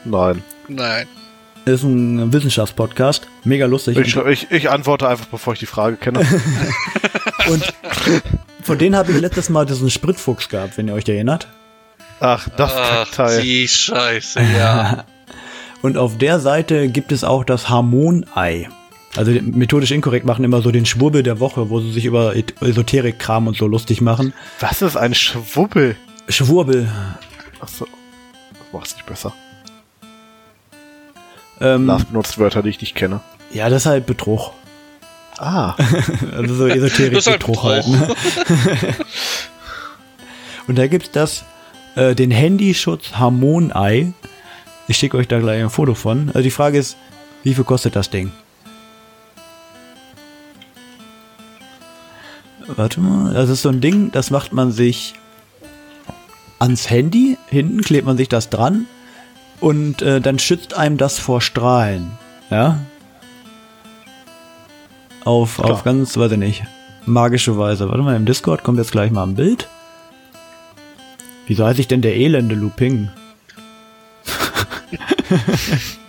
Nein. 0.05 0.41
Nein. 0.69 1.07
Das 1.67 1.81
ist 1.81 1.83
ein 1.83 2.31
Wissenschaftspodcast. 2.31 3.27
Mega 3.43 3.65
lustig. 3.65 3.97
Ich, 3.97 4.15
ich, 4.15 4.51
ich 4.51 4.69
antworte 4.69 5.05
einfach, 5.09 5.25
bevor 5.25 5.51
ich 5.51 5.59
die 5.59 5.65
Frage 5.65 5.97
kenne. 5.97 6.19
Und 7.49 7.73
von 8.63 8.77
denen 8.77 8.95
habe 8.95 9.11
ich 9.11 9.19
letztes 9.19 9.49
Mal 9.49 9.65
diesen 9.65 9.89
Spritfuchs 9.89 10.47
gehabt, 10.47 10.77
wenn 10.77 10.87
ihr 10.87 10.93
euch 10.93 11.09
erinnert. 11.09 11.49
Ach, 12.21 12.47
das 12.55 12.71
Ach, 12.73 12.89
Kackteil. 12.89 13.41
die 13.41 13.67
Scheiße, 13.67 14.39
ja. 14.57 15.03
Und 15.81 15.97
auf 15.97 16.17
der 16.17 16.39
Seite 16.39 16.87
gibt 16.87 17.11
es 17.11 17.25
auch 17.25 17.43
das 17.43 17.67
Harmonei. 17.67 18.69
Also 19.17 19.31
methodisch 19.31 19.91
inkorrekt 19.91 20.25
machen 20.25 20.45
immer 20.45 20.61
so 20.61 20.71
den 20.71 20.85
Schwurbel 20.85 21.21
der 21.21 21.41
Woche, 21.41 21.69
wo 21.69 21.81
sie 21.81 21.91
sich 21.91 22.05
über 22.05 22.33
Esoterik-Kram 22.61 23.45
und 23.45 23.57
so 23.57 23.67
lustig 23.67 23.99
machen. 23.99 24.33
Was 24.61 24.81
ist 24.81 24.95
ein 24.95 25.13
Schwubbel? 25.13 25.97
Schwurbel. 26.29 26.87
Achso. 27.59 27.85
Das 28.53 28.71
macht's 28.71 28.95
nicht 28.95 29.05
besser. 29.05 29.33
Ähm, 31.59 31.85
Lars 31.87 32.05
benutzt 32.05 32.37
Wörter, 32.37 32.61
die 32.61 32.69
ich 32.69 32.81
nicht 32.81 32.95
kenne. 32.95 33.21
ja, 33.51 33.69
das 33.69 33.83
ist 33.83 33.85
halt 33.87 34.05
Betrug. 34.05 34.51
Ah. 35.37 35.75
Also 36.35 36.55
so 36.55 36.67
Das 36.67 36.77
ist 36.77 36.99
halt 36.99 37.13
Esoterik-Betrug 37.13 37.63
halt. 37.63 37.85
Betrug. 37.85 38.09
Ne? 38.87 38.95
und 40.67 40.77
da 40.77 40.87
gibt's 40.87 41.11
das, 41.11 41.43
äh, 41.95 42.13
den 42.15 42.31
Handyschutz 42.31 43.13
Harmonei. 43.13 44.13
Ich 44.87 44.97
schicke 44.97 45.17
euch 45.17 45.27
da 45.27 45.39
gleich 45.39 45.61
ein 45.61 45.69
Foto 45.69 45.93
von. 45.95 46.29
Also 46.29 46.41
die 46.41 46.51
Frage 46.51 46.77
ist, 46.77 46.97
wie 47.43 47.53
viel 47.53 47.63
kostet 47.63 47.95
das 47.95 48.09
Ding? 48.09 48.31
Warte 52.67 52.99
mal, 52.99 53.33
das 53.33 53.49
ist 53.49 53.61
so 53.61 53.69
ein 53.69 53.79
Ding, 53.81 54.11
das 54.11 54.29
macht 54.29 54.51
man 54.51 54.71
sich 54.71 55.13
ans 56.59 56.89
Handy, 56.89 57.37
hinten 57.49 57.81
klebt 57.81 58.05
man 58.05 58.17
sich 58.17 58.27
das 58.27 58.49
dran 58.49 58.87
und 59.59 60.01
äh, 60.01 60.21
dann 60.21 60.39
schützt 60.39 60.75
einem 60.75 60.97
das 60.97 61.19
vor 61.19 61.41
Strahlen. 61.41 62.11
Ja? 62.49 62.79
Auf, 65.23 65.55
Klar. 65.55 65.71
auf 65.71 65.83
ganz, 65.83 66.15
weiß 66.17 66.31
ich 66.33 66.37
nicht, 66.37 66.63
magische 67.05 67.57
Weise. 67.57 67.89
Warte 67.89 68.03
mal, 68.03 68.15
im 68.15 68.25
Discord 68.25 68.63
kommt 68.63 68.77
jetzt 68.77 68.91
gleich 68.91 69.11
mal 69.11 69.23
ein 69.23 69.35
Bild. 69.35 69.67
Wieso 71.47 71.65
heißt 71.65 71.79
ich 71.79 71.87
denn 71.87 72.01
der 72.01 72.15
elende 72.15 72.55
Luping? 72.55 73.09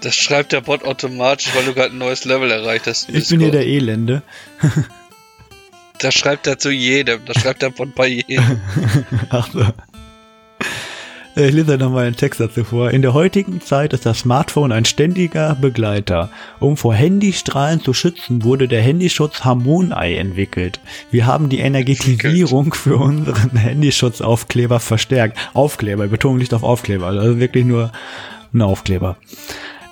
Das 0.01 0.15
schreibt 0.15 0.53
der 0.53 0.61
Bot 0.61 0.85
automatisch, 0.85 1.53
weil 1.55 1.65
du 1.65 1.75
gerade 1.75 1.93
ein 1.93 1.99
neues 1.99 2.25
Level 2.25 2.51
erreicht 2.53 2.87
hast. 2.87 3.09
Ich 3.09 3.29
bin 3.29 3.41
hier 3.41 3.51
der 3.51 3.67
Elende. 3.67 4.23
Das 5.99 6.15
schreibt 6.15 6.47
er 6.47 6.59
zu 6.59 6.71
jedem. 6.71 7.25
Das 7.25 7.41
schreibt 7.43 7.63
der 7.63 7.71
Bot 7.71 7.97
bei 7.97 8.07
jedem. 8.07 8.61
Ach 9.31 9.49
so. 9.53 9.67
Ich 11.40 11.53
lese 11.53 11.79
noch 11.79 11.92
mal 11.92 12.05
einen 12.05 12.16
Text 12.16 12.40
dazu 12.40 12.64
vor. 12.64 12.90
In 12.90 13.01
der 13.01 13.14
heutigen 13.14 13.61
Zeit 13.61 13.92
ist 13.92 14.05
das 14.05 14.18
Smartphone 14.18 14.72
ein 14.72 14.85
ständiger 14.85 15.55
Begleiter. 15.55 16.31
Um 16.59 16.77
vor 16.77 16.94
Handystrahlen 16.94 17.81
zu 17.81 17.94
schützen, 17.94 18.42
wurde 18.42 18.66
der 18.66 18.83
Handyschutz 18.83 19.44
Harmonei 19.44 20.16
entwickelt. 20.16 20.81
Wir 21.12 21.27
haben 21.27 21.48
die 21.48 21.61
Energetisierung 21.61 22.74
für 22.74 22.96
unseren 22.96 23.57
Handyschutzaufkleber 23.57 24.81
verstärkt. 24.81 25.38
Aufkleber, 25.55 26.09
Betonung 26.09 26.40
liegt 26.40 26.55
auf 26.55 26.64
Aufkleber, 26.64 27.07
also 27.07 27.38
wirklich 27.38 27.64
nur 27.64 27.92
ein 28.53 28.61
Aufkleber. 28.61 29.16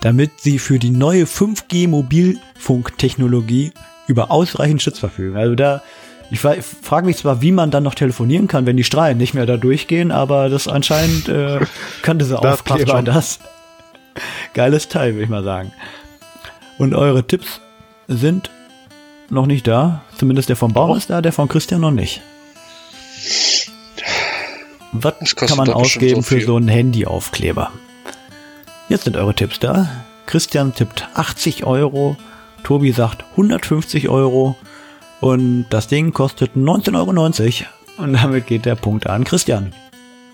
Damit 0.00 0.32
sie 0.38 0.59
für 0.59 0.80
die 0.80 0.90
neue 0.90 1.26
5G 1.26 1.87
Mobilfunktechnologie 1.87 3.70
über 4.09 4.32
ausreichend 4.32 4.82
Schutz 4.82 4.98
verfügen. 4.98 5.37
Also 5.37 5.54
da, 5.54 5.80
ich 6.31 6.41
frage 6.41 7.07
mich 7.07 7.19
zwar, 7.19 7.41
wie 7.43 7.53
man 7.53 7.71
dann 7.71 7.83
noch 7.83 7.95
telefonieren 7.95 8.49
kann, 8.49 8.67
wenn 8.67 8.77
die 8.77 8.85
Strahlen 8.85 9.17
nicht 9.19 9.35
mehr 9.35 9.47
da 9.47 9.57
durchgehen, 9.57 10.11
aber 10.11 10.49
das 10.49 10.67
anscheinend 10.69 11.29
äh, 11.29 11.61
kann 12.03 12.19
diese 12.19 12.35
Das 12.35 12.62
passt 12.62 12.71
Aufkleber 12.71 12.97
schon. 12.97 13.05
das. 13.05 13.39
Geiles 14.55 14.89
Teil, 14.89 15.12
würde 15.15 15.25
ich 15.25 15.29
mal 15.31 15.45
sagen. 15.45 15.73
Und 16.79 16.95
eure 16.95 17.27
Tipps 17.27 17.61
sind 18.09 18.51
noch 19.31 19.47
nicht 19.47 19.67
da. 19.67 20.03
Zumindest 20.17 20.49
der 20.49 20.57
von 20.57 20.73
Baum 20.73 20.97
ist 20.97 21.11
da, 21.11 21.21
der 21.21 21.33
von 21.33 21.49
Christian 21.49 21.81
noch 21.81 21.91
nicht. 21.91 22.23
Was 24.93 25.37
kann 25.37 25.57
man 25.57 25.69
ausgeben 25.71 26.23
so 26.23 26.29
für 26.29 26.41
so 26.41 26.57
einen 26.57 26.69
Handyaufkleber? 26.69 27.71
Jetzt 28.89 29.05
sind 29.05 29.17
eure 29.17 29.35
Tipps 29.35 29.59
da. 29.59 29.89
Christian 30.27 30.75
tippt 30.75 31.09
80 31.15 31.65
Euro, 31.65 32.17
Tobi 32.62 32.93
sagt 32.93 33.25
150 33.33 34.09
Euro 34.09 34.57
und 35.20 35.66
das 35.70 35.88
Ding 35.88 36.12
kostet 36.12 36.55
19,90 36.57 36.94
Euro. 36.96 38.02
Und 38.05 38.12
damit 38.12 38.46
geht 38.46 38.64
der 38.66 38.74
Punkt 38.74 39.07
an 39.07 39.24
Christian. 39.24 39.72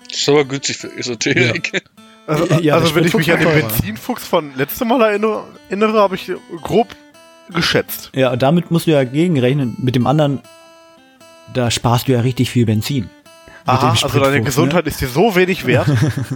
Das 0.09 0.19
ist 0.19 0.29
aber 0.29 0.45
günstig 0.45 0.77
für 0.77 0.95
Esoterik. 0.95 1.83
Also, 2.27 2.45
Ja, 2.61 2.75
also 2.75 2.93
wenn 2.95 3.05
ich 3.05 3.13
mich 3.13 3.31
an 3.31 3.39
den. 3.39 3.49
Benzinfuchs 3.67 4.25
von 4.25 4.55
letztem 4.55 4.87
Mal 4.89 5.01
erinnere, 5.01 5.45
erinnere 5.69 5.99
habe 5.99 6.15
ich 6.15 6.31
grob 6.61 6.87
geschätzt. 7.53 8.11
Ja, 8.15 8.35
damit 8.35 8.71
musst 8.71 8.87
du 8.87 8.91
ja 8.91 9.03
gegenrechnen. 9.03 9.75
Mit 9.79 9.95
dem 9.95 10.07
anderen, 10.07 10.41
da 11.53 11.71
sparst 11.71 12.07
du 12.07 12.11
ja 12.13 12.21
richtig 12.21 12.49
viel 12.49 12.65
Benzin. 12.65 13.03
Mit 13.05 13.09
Aha, 13.65 13.77
dem 13.77 13.89
also 13.91 14.07
deine 14.07 14.13
Spritfuchs, 14.19 14.31
ne? 14.33 14.41
Gesundheit 14.43 14.87
ist 14.87 15.01
dir 15.01 15.07
so 15.07 15.35
wenig 15.35 15.65
wert. 15.65 15.87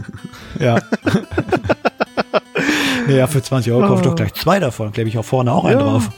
Ja. 0.60 0.80
ja, 3.08 3.28
für 3.28 3.42
20 3.44 3.72
Euro 3.72 3.88
kauf 3.88 4.00
ich 4.00 4.06
doch 4.08 4.16
gleich 4.16 4.34
zwei 4.34 4.60
davon. 4.60 4.92
Klebe 4.92 5.10
ich 5.10 5.18
auch 5.18 5.26
vorne 5.26 5.52
auch 5.52 5.66
einen 5.66 5.80
Ja. 5.80 5.86
drauf. 5.86 6.10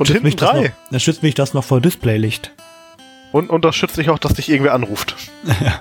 Und 0.00 0.06
Schützt 0.06 0.12
hinten 0.14 0.26
mich 0.26 0.36
das 0.36 0.50
drei. 0.50 0.62
noch, 0.62 0.70
dann 0.90 1.00
schützt 1.00 1.22
mich 1.22 1.34
das 1.34 1.54
noch 1.54 1.62
vor 1.64 1.80
Displaylicht. 1.80 2.50
Und, 3.32 3.50
und 3.50 3.64
das 3.64 3.76
schützt 3.76 3.96
dich 3.96 4.10
auch, 4.10 4.18
dass 4.18 4.32
dich 4.34 4.48
irgendwer 4.48 4.74
anruft. 4.74 5.14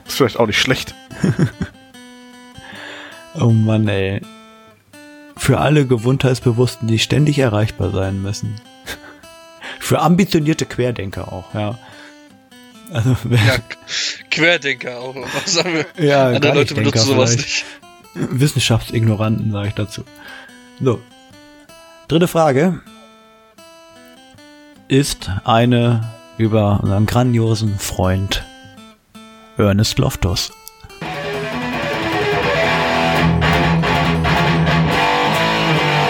Ist 0.05 0.17
vielleicht 0.17 0.37
auch 0.37 0.45
nicht 0.47 0.59
schlecht. 0.61 0.93
Oh 3.35 3.51
Mann, 3.51 3.87
ey. 3.87 4.21
Für 5.37 5.59
alle 5.59 5.85
Gewundheitsbewussten, 5.85 6.87
die 6.87 6.99
ständig 6.99 7.39
erreichbar 7.39 7.91
sein 7.91 8.21
müssen. 8.21 8.59
Für 9.79 9.99
ambitionierte 10.01 10.65
Querdenker 10.65 11.31
auch, 11.31 11.53
ja. 11.53 11.77
Also, 12.91 13.15
wer- 13.23 13.37
Ja, 13.39 13.55
Querdenker 14.31 14.99
auch. 14.99 15.15
Was 15.15 15.53
sagen 15.53 15.73
wir? 15.73 16.05
ja, 16.05 16.27
Andere 16.29 16.53
Leute 16.55 16.73
benutzen 16.73 16.99
sowas 17.05 17.33
vielleicht. 17.35 17.65
nicht. 18.15 18.31
Wissenschaftsignoranten, 18.41 19.51
sage 19.51 19.67
ich 19.69 19.73
dazu. 19.75 20.03
So. 20.81 20.99
Dritte 22.07 22.27
Frage 22.27 22.81
ist 24.89 25.29
eine 25.43 26.03
über 26.39 26.79
unseren 26.81 27.05
grandiosen 27.05 27.77
Freund 27.77 28.43
Ernest 29.55 29.99
Loftus. 29.99 30.51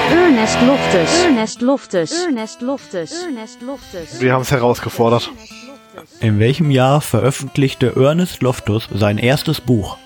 Ernest 0.10 0.62
Loftus. 0.62 1.24
Ernest 1.26 1.62
Loftus. 1.62 2.12
Ernest 2.12 2.62
Loftus. 2.62 3.12
Ernest 3.12 3.62
Loftus. 3.62 4.22
Wir 4.22 4.32
haben 4.32 4.44
es 4.44 4.52
herausgefordert. 4.52 5.30
In 6.22 6.40
welchem 6.40 6.72
Jahr 6.72 7.02
veröffentlichte 7.02 7.98
Ernest 7.98 8.42
Loftus 8.42 8.88
sein 8.94 9.18
erstes 9.18 9.60
Buch? 9.60 9.98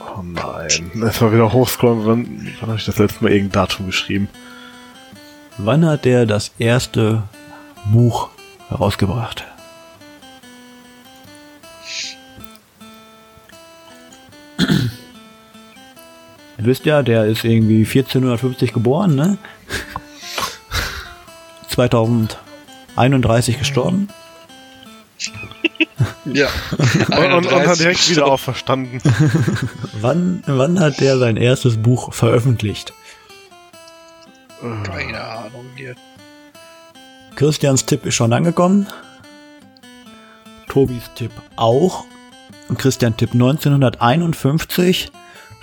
Oh 0.00 0.22
nein. 0.22 0.90
Lass 0.94 1.20
mal 1.20 1.32
wieder 1.32 1.52
hochscrollen. 1.52 2.06
Wann, 2.06 2.56
wann 2.60 2.68
habe 2.70 2.78
ich 2.78 2.86
das 2.86 2.98
letzte 2.98 3.22
Mal 3.22 3.30
irgendein 3.30 3.66
Datum 3.66 3.86
geschrieben? 3.86 4.28
Wann 5.58 5.86
hat 5.86 6.04
er 6.06 6.26
das 6.26 6.50
erste 6.58 7.22
Buch 7.92 8.28
herausgebracht. 8.68 9.44
Ihr 16.58 16.64
wisst 16.64 16.86
ja, 16.86 17.02
der 17.02 17.26
ist 17.26 17.44
irgendwie 17.44 17.84
1450 17.84 18.72
geboren, 18.72 19.14
ne? 19.14 19.36
2031 21.68 23.58
gestorben. 23.58 24.08
Ja. 26.24 26.48
Und, 27.08 27.12
und, 27.12 27.46
und 27.46 27.52
31 27.52 27.78
direkt 27.78 28.10
wieder 28.10 28.26
auferstanden. 28.26 29.00
Wann, 30.00 30.42
wann 30.46 30.80
hat 30.80 31.00
der 31.00 31.18
sein 31.18 31.36
erstes 31.36 31.76
Buch 31.76 32.12
veröffentlicht? 32.12 32.92
Keine 34.60 35.20
Ahnung 35.20 35.66
hier. 35.76 35.94
Christians 37.36 37.84
Tipp 37.84 38.06
ist 38.06 38.14
schon 38.14 38.32
angekommen. 38.32 38.86
Tobis 40.68 41.10
Tipp 41.14 41.30
auch. 41.56 42.04
Und 42.68 42.78
Christian 42.78 43.14
Tipp 43.16 43.34
1951. 43.34 45.12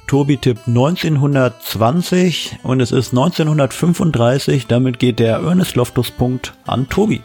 Tobi 0.06 0.38
Tipp 0.38 0.60
1920 0.68 2.60
und 2.62 2.80
es 2.80 2.92
ist 2.92 3.10
1935. 3.12 4.68
Damit 4.68 5.00
geht 5.00 5.18
der 5.18 5.38
Ernest 5.38 5.76
Loftus 5.76 6.12
Punkt 6.12 6.54
an 6.68 6.88
Tobi. 6.90 7.22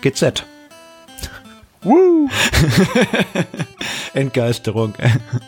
GZ. 0.00 0.44
Woo! 1.82 2.30
Entgeisterung. 4.14 4.94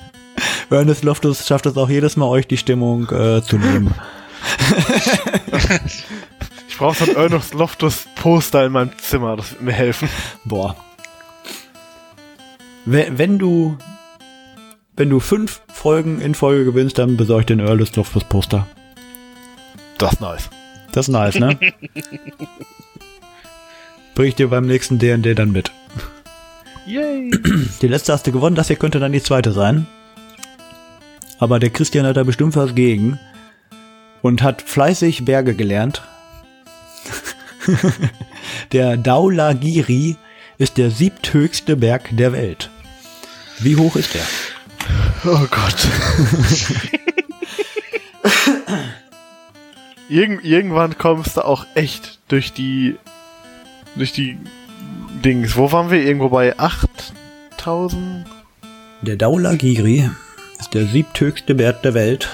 Ernest 0.71 1.05
Loftus 1.05 1.47
schafft 1.47 1.65
es 1.67 1.77
auch 1.79 1.89
jedes 1.89 2.17
Mal, 2.17 2.27
euch 2.27 2.47
die 2.47 2.59
Stimmung 2.59 3.09
äh, 3.11 3.43
zu 3.43 3.57
nehmen. 3.57 3.95
Ich 6.75 6.79
brauche 6.79 7.05
so 7.05 7.09
ein 7.09 7.15
Ernest 7.17 7.55
Loftus 7.55 8.09
Poster 8.17 8.67
in 8.67 8.73
meinem 8.73 8.99
Zimmer, 8.99 9.37
das 9.37 9.53
wird 9.53 9.63
mir 9.63 9.71
helfen. 9.71 10.09
Boah. 10.45 10.75
Wenn, 12.85 13.17
wenn 13.17 13.39
du 13.39 13.79
wenn 14.97 15.09
du 15.09 15.21
fünf 15.21 15.61
Folgen 15.73 16.21
in 16.21 16.35
Folge 16.35 16.65
gewinnst, 16.65 16.99
dann 16.99 17.17
besorg 17.17 17.47
den 17.47 17.61
Ernest 17.61 17.95
Loftus 17.95 18.25
Poster. 18.25 18.67
Das 19.99 20.15
ist 20.15 20.21
nice. 20.21 20.51
Das 20.91 21.07
ist 21.07 21.13
nice, 21.13 21.39
ne? 21.39 21.57
Bring 24.17 24.27
ich 24.27 24.35
dir 24.35 24.49
beim 24.49 24.67
nächsten 24.67 24.99
D&D 24.99 25.33
dann 25.35 25.53
mit. 25.53 25.71
Yay! 26.87 27.31
Die 27.83 27.89
letzte 27.89 28.13
hast 28.13 28.27
du 28.27 28.33
gewonnen, 28.33 28.57
das 28.57 28.67
hier 28.67 28.75
könnte 28.75 28.99
dann 28.99 29.13
die 29.13 29.23
zweite 29.23 29.53
sein. 29.53 29.87
Aber 31.39 31.61
der 31.61 31.71
Christian 31.71 32.05
hat 32.05 32.17
da 32.17 32.25
bestimmt 32.25 32.57
was 32.57 32.75
gegen. 32.75 33.21
Und 34.23 34.43
hat 34.43 34.61
fleißig 34.61 35.25
Berge 35.25 35.55
gelernt. 35.55 36.03
der 38.73 38.97
Daulagiri 38.97 40.17
ist 40.59 40.79
der 40.79 40.91
siebthöchste 40.91 41.77
Berg 41.77 42.17
der 42.17 42.33
Welt. 42.33 42.71
Wie 43.59 43.77
hoch 43.77 43.97
ist 43.97 44.15
der? 44.15 44.23
Oh 45.25 45.47
Gott. 45.51 45.89
Irgend, 50.09 50.45
irgendwann 50.45 50.99
kommst 50.99 51.37
du 51.37 51.45
auch 51.45 51.67
echt 51.75 52.19
durch 52.29 52.53
die 52.53 52.97
durch 53.97 54.13
die 54.13 54.39
Dings. 55.25 55.57
Wo 55.57 55.73
waren 55.73 55.91
wir? 55.91 56.05
Irgendwo 56.05 56.29
bei 56.29 56.59
8000? 56.59 58.27
Der 59.03 59.17
Daulagiri 59.17 60.11
ist 60.61 60.75
der 60.75 60.87
siebthöchste 60.87 61.55
Berg 61.55 61.83
der 61.83 61.95
Welt. 61.95 62.29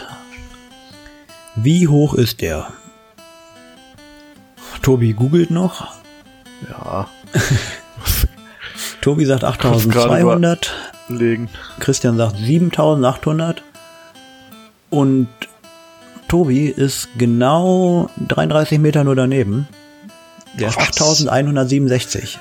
Wie 1.55 1.87
hoch 1.89 2.15
ist 2.15 2.41
der? 2.41 2.73
Tobi 4.83 5.13
googelt 5.13 5.51
noch. 5.51 5.87
Ja, 6.69 7.09
Tobi 9.01 9.25
sagt 9.25 9.41
gerade 9.41 9.77
8200. 9.77 10.73
legen. 11.09 11.49
Christian 11.79 12.17
sagt 12.17 12.37
7800 12.37 13.63
und 14.91 15.29
Tobi 16.29 16.67
ist 16.67 17.09
genau 17.19 18.11
33 18.29 18.79
Meter 18.79 19.05
nur 19.05 19.17
daneben. 19.17 19.69
Der 20.59 20.69
ist 20.69 20.77
Was? 20.77 20.89
8167. 20.89 22.39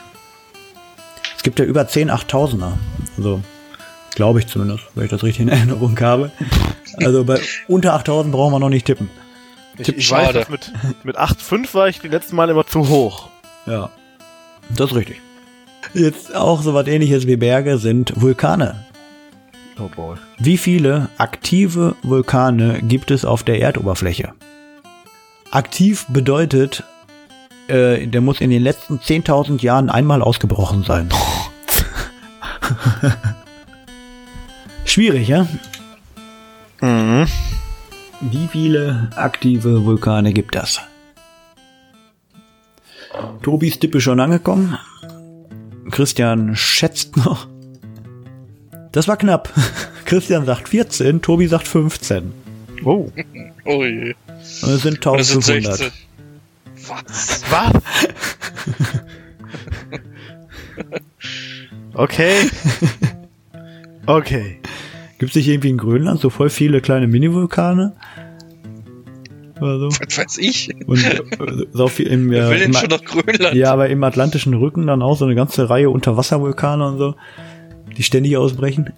Es 1.37 1.43
gibt 1.43 1.59
ja 1.59 1.65
über 1.65 1.87
10 1.87 2.11
8000er. 2.11 2.73
Also, 3.17 3.41
glaube 4.15 4.39
ich 4.39 4.47
zumindest, 4.47 4.83
wenn 4.95 5.05
ich 5.05 5.09
das 5.11 5.23
richtig 5.23 5.41
in 5.41 5.49
Erinnerung 5.49 5.99
habe. 5.99 6.31
Also 7.03 7.23
bei 7.23 7.39
unter 7.67 7.93
8000 7.93 8.33
brauchen 8.33 8.53
wir 8.53 8.59
noch 8.59 8.69
nicht 8.69 8.85
tippen. 8.85 9.09
Ich, 9.79 9.87
ich 9.87 10.11
weiß, 10.11 10.33
dass 10.33 10.49
mit, 10.49 10.71
mit 11.03 11.17
8,5 11.17 11.73
war 11.73 11.87
ich 11.87 11.99
die 11.99 12.09
letzten 12.09 12.35
Mal 12.35 12.49
immer 12.49 12.67
zu 12.67 12.89
hoch. 12.89 13.29
Ja, 13.65 13.89
das 14.69 14.91
ist 14.91 14.97
richtig. 14.97 15.21
Jetzt 15.93 16.35
auch 16.35 16.61
so 16.61 16.73
was 16.73 16.87
ähnliches 16.87 17.25
wie 17.25 17.37
Berge 17.37 17.77
sind 17.77 18.13
Vulkane. 18.15 18.83
Oh 19.79 19.89
boy. 19.95 20.17
Wie 20.37 20.57
viele 20.57 21.09
aktive 21.17 21.95
Vulkane 22.03 22.81
gibt 22.81 23.11
es 23.11 23.23
auf 23.23 23.43
der 23.43 23.61
Erdoberfläche? 23.61 24.33
Aktiv 25.51 26.05
bedeutet, 26.09 26.83
äh, 27.67 28.05
der 28.05 28.21
muss 28.21 28.41
in 28.41 28.49
den 28.49 28.61
letzten 28.61 28.99
10.000 28.99 29.61
Jahren 29.61 29.89
einmal 29.89 30.21
ausgebrochen 30.21 30.83
sein. 30.83 31.09
Schwierig, 34.85 35.29
ja? 35.29 35.47
Mhm. 36.81 37.27
Wie 38.21 38.47
viele 38.47 39.09
aktive 39.15 39.85
Vulkane 39.85 40.33
gibt 40.33 40.55
das? 40.55 40.81
Tobis 43.41 43.79
Tipp 43.79 43.95
ist 43.95 44.03
schon 44.03 44.19
angekommen. 44.19 44.77
Christian 45.89 46.55
schätzt 46.55 47.15
noch. 47.17 47.47
Das 48.91 49.07
war 49.07 49.17
knapp. 49.17 49.53
Christian 50.05 50.45
sagt 50.45 50.69
14, 50.69 51.21
Tobi 51.21 51.47
sagt 51.47 51.67
15. 51.67 52.33
Oh. 52.83 53.09
Oh 53.65 53.83
je. 53.83 54.15
Und 54.63 54.69
es 54.71 54.81
sind 54.81 55.05
Und 55.05 55.19
es 55.19 55.27
sind 55.27 55.47
1500. 55.47 55.77
16. 55.77 55.91
Was? 56.87 57.43
Was? 57.51 57.73
okay. 61.93 62.49
Okay. 64.07 64.59
Gibt 65.19 65.31
es 65.31 65.35
nicht 65.35 65.49
irgendwie 65.49 65.69
in 65.69 65.77
Grönland 65.77 66.19
so 66.19 66.29
voll 66.29 66.49
viele 66.49 66.81
kleine 66.81 67.07
Mini-Vulkane? 67.07 67.93
Oder 69.59 69.79
so? 69.79 69.87
Was 69.89 70.17
weiß 70.17 70.37
ich? 70.37 70.73
Und 70.87 71.03
äh, 71.03 71.21
so 71.73 71.87
viel 71.87 72.07
im, 72.07 72.31
Wer 72.31 72.47
äh, 72.47 72.49
will 72.51 72.59
denn 72.59 72.67
im, 72.67 72.73
schon 72.73 72.89
nach 72.89 73.03
Grönland? 73.03 73.53
ja, 73.53 73.71
aber 73.71 73.89
im 73.89 74.01
Atlantischen 74.03 74.53
Rücken 74.53 74.87
dann 74.87 75.01
auch 75.01 75.17
so 75.17 75.25
eine 75.25 75.35
ganze 75.35 75.69
Reihe 75.69 75.89
Unterwasservulkane 75.89 76.87
und 76.87 76.97
so, 76.97 77.15
die 77.97 78.03
ständig 78.03 78.37
ausbrechen. 78.37 78.93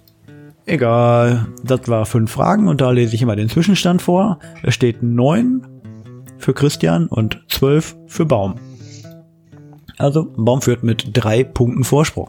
Egal, 0.64 1.48
das 1.64 1.88
war 1.88 2.06
fünf 2.06 2.30
Fragen 2.30 2.68
und 2.68 2.80
da 2.80 2.92
lese 2.92 3.16
ich 3.16 3.22
immer 3.22 3.34
den 3.34 3.48
Zwischenstand 3.48 4.00
vor. 4.00 4.38
Es 4.62 4.74
steht 4.74 5.02
neun 5.02 5.66
für 6.38 6.54
Christian 6.54 7.08
und 7.08 7.42
zwölf 7.48 7.96
für 8.06 8.26
Baum. 8.26 8.54
Also, 9.98 10.32
Baum 10.36 10.62
führt 10.62 10.84
mit 10.84 11.10
drei 11.12 11.42
Punkten 11.42 11.82
Vorsprung. 11.82 12.28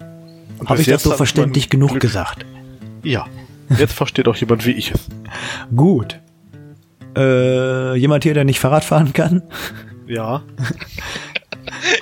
Habe 0.66 0.82
ich 0.82 0.88
das 0.88 1.04
so 1.04 1.12
verständlich 1.12 1.70
genug 1.70 1.92
Glück. 1.92 2.02
gesagt? 2.02 2.46
Ja. 3.04 3.28
Jetzt 3.78 3.94
versteht 3.94 4.28
auch 4.28 4.36
jemand, 4.36 4.66
wie 4.66 4.72
ich 4.72 4.92
es. 4.92 5.00
Gut. 5.76 6.20
Äh, 7.16 7.96
jemand 7.96 8.24
hier, 8.24 8.34
der 8.34 8.44
nicht 8.44 8.60
Fahrrad 8.60 8.84
fahren 8.84 9.14
kann? 9.14 9.44
Ja. 10.08 10.44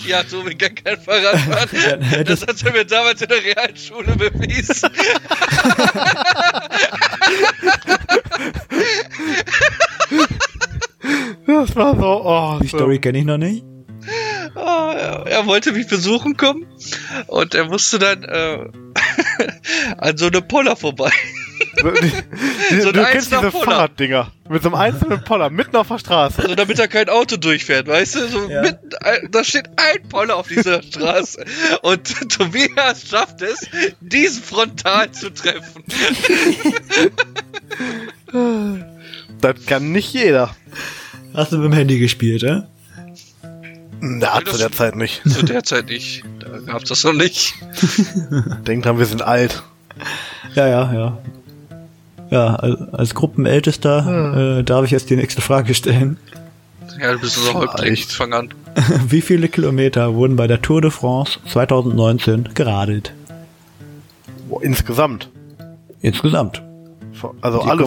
Ja, 0.06 0.24
so 0.28 0.48
wie 0.48 0.54
gar 0.56 0.70
kein 0.70 1.00
Fahrradfahren. 1.00 1.70
Ja, 2.02 2.06
hättest- 2.06 2.48
das 2.48 2.62
hat 2.64 2.66
er 2.68 2.72
mir 2.80 2.86
damals 2.86 3.22
in 3.22 3.30
der 3.30 3.44
Realschule 3.44 4.16
bewiesen. 4.16 4.90
Das 11.48 11.76
war 11.76 11.96
so, 11.96 12.22
oh. 12.26 12.60
Die. 12.62 12.68
Story 12.68 13.00
kenne 13.00 13.20
ich 13.20 13.26
noch 13.26 13.38
nicht. 13.38 13.64
Ah, 14.56 14.94
er, 14.98 15.28
er 15.28 15.46
wollte 15.46 15.72
mich 15.72 15.88
besuchen 15.88 16.36
kommen 16.38 16.66
und 17.28 17.54
er 17.54 17.66
musste 17.66 18.00
dann 18.00 18.24
äh, 18.24 18.66
an 19.98 20.18
so 20.18 20.28
eine 20.28 20.42
Poller 20.42 20.76
vorbei. 20.76 21.12
Die, 21.62 22.12
die, 22.76 22.82
So 22.82 22.88
ein 22.90 22.94
du 22.94 23.04
kennst 23.06 23.32
diese 23.32 23.52
Poller. 23.52 23.66
Fahrraddinger. 23.66 24.32
Mit 24.50 24.64
so 24.64 24.70
einem 24.70 24.76
einzelnen 24.76 25.24
Poller, 25.24 25.50
mitten 25.50 25.76
auf 25.78 25.88
der 25.88 26.00
Straße. 26.00 26.42
Also 26.42 26.56
damit 26.56 26.78
da 26.80 26.88
kein 26.88 27.08
Auto 27.10 27.38
durchfährt, 27.38 27.88
weißt 27.88 28.16
du? 28.16 28.28
So 28.28 28.50
Ja. 28.50 28.62
mitten, 28.64 28.90
da 29.32 29.44
steht 29.44 29.68
ein 29.78 30.08
Poller 30.10 30.36
auf 30.36 30.48
dieser 30.48 30.82
Straße. 30.84 31.46
Und 31.84 32.30
Tobias 32.32 33.08
schafft 33.10 33.42
es, 33.42 33.60
diesen 34.02 34.44
frontal 34.44 35.12
zu 35.12 35.30
treffen. 35.34 35.84
Das 39.42 39.66
kann 39.66 39.92
nicht 39.92 40.14
jeder. 40.14 40.56
Hast 41.34 41.52
du 41.52 41.58
mit 41.58 41.66
dem 41.66 41.74
Handy 41.74 42.00
gespielt, 42.00 42.44
äh? 42.44 42.62
Na, 44.02 44.40
das- 44.42 44.54
zu 44.54 44.58
der 44.60 44.72
Zeit 44.72 44.96
nicht. 44.96 45.22
Zu 45.30 45.44
der 45.46 45.64
Zeit 45.64 45.88
nicht. 45.88 46.24
Da 46.40 46.60
gab's 46.60 46.90
das 46.90 47.04
noch 47.04 47.14
nicht. 47.14 47.54
Denkt 48.68 48.86
dran, 48.86 48.98
wir 49.00 49.06
sind 49.06 49.22
alt. 49.22 49.64
Ja, 50.56 50.68
ja, 50.68 50.94
ja. 50.94 51.18
Ja, 52.32 52.56
als, 52.56 53.14
Gruppenältester 53.14 54.60
äh, 54.60 54.64
darf 54.64 54.86
ich 54.86 54.92
jetzt 54.92 55.10
die 55.10 55.16
nächste 55.18 55.42
Frage 55.42 55.74
stellen. 55.74 56.18
Ja, 57.00 57.12
du 57.14 57.20
bist 57.20 57.38
Vielleicht. 57.38 57.56
rückblickend. 57.56 58.12
Fang 58.12 58.34
an. 58.34 58.50
Wie 59.08 59.22
viele 59.22 59.48
Kilometer 59.50 60.16
wurden 60.16 60.36
bei 60.38 60.48
der 60.48 60.62
Tour 60.62 60.82
de 60.82 60.92
France 60.92 61.40
2019 61.50 62.50
geradelt? 62.54 63.14
Boah, 64.50 64.64
insgesamt. 64.64 65.30
Insgesamt. 66.02 66.62
Also 67.42 67.62
Die 67.64 67.70
alle. 67.70 67.86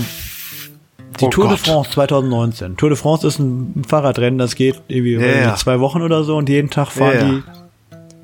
Die 1.21 1.25
Oh 1.27 1.29
Tour 1.29 1.45
de 1.49 1.57
Gott. 1.57 1.67
France 1.67 1.91
2019. 1.93 2.77
Tour 2.77 2.91
de 2.91 2.99
France 2.99 3.27
ist 3.27 3.39
ein 3.39 3.83
Fahrradrennen, 3.89 4.39
das 4.39 4.57
geht 4.57 4.81
irgendwie 4.89 5.15
Ja, 5.15 5.23
ja. 5.27 5.55
zwei 5.57 5.81
Wochen 5.81 6.03
oder 6.03 6.25
so 6.25 6.37
und 6.37 6.49
jeden 6.49 6.71
Tag 6.71 6.91
fahren 6.91 7.15
Ja, 7.15 7.21
ja. 7.27 7.31
die 7.31 7.43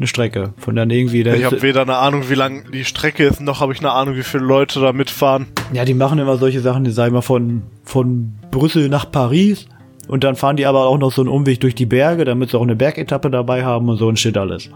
eine 0.01 0.07
Strecke. 0.07 0.55
Von 0.57 0.74
dann 0.76 0.88
irgendwie, 0.90 1.22
da 1.22 1.34
Ich 1.34 1.44
habe 1.44 1.61
weder 1.62 1.82
eine 1.82 1.96
Ahnung, 1.98 2.28
wie 2.30 2.34
lang 2.34 2.70
die 2.72 2.84
Strecke 2.84 3.24
ist, 3.24 3.40
noch 3.40 3.61
habe 3.61 3.72
ich 3.74 3.80
eine 3.80 3.92
Ahnung, 3.92 4.16
wie 4.16 4.22
viele 4.22 4.42
Leute 4.44 4.80
da 4.80 4.92
mitfahren. 4.92 5.46
ja, 5.72 5.84
die 5.84 5.94
machen 5.94 6.18
immer 6.18 6.38
solche 6.38 6.61
Sachen, 6.61 6.84
die 6.84 6.90
sagen 6.90 7.14
wir 7.14 7.22
von, 7.22 7.62
von 7.84 8.32
Brüssel 8.51 8.88
nach 8.88 9.11
Paris 9.12 9.66
und 10.09 10.24
dann 10.24 10.36
fahren 10.36 10.57
die 10.57 10.64
aber 10.66 10.86
auch 10.86 10.98
noch 10.98 11.12
so 11.12 11.20
einen 11.20 11.28
Umweg 11.28 11.61
durch 11.61 11.74
die 11.74 11.84
Berge, 11.86 12.24
damit 12.24 12.51
sie 12.51 12.59
auch 12.59 12.62
eine 12.62 12.76
Bergetappe 12.76 13.30
dabei 13.30 13.62
haben 13.64 13.88
und 13.90 13.98
so 13.98 14.09
ein 14.09 14.16
Shit 14.16 14.36
alles. 14.38 14.70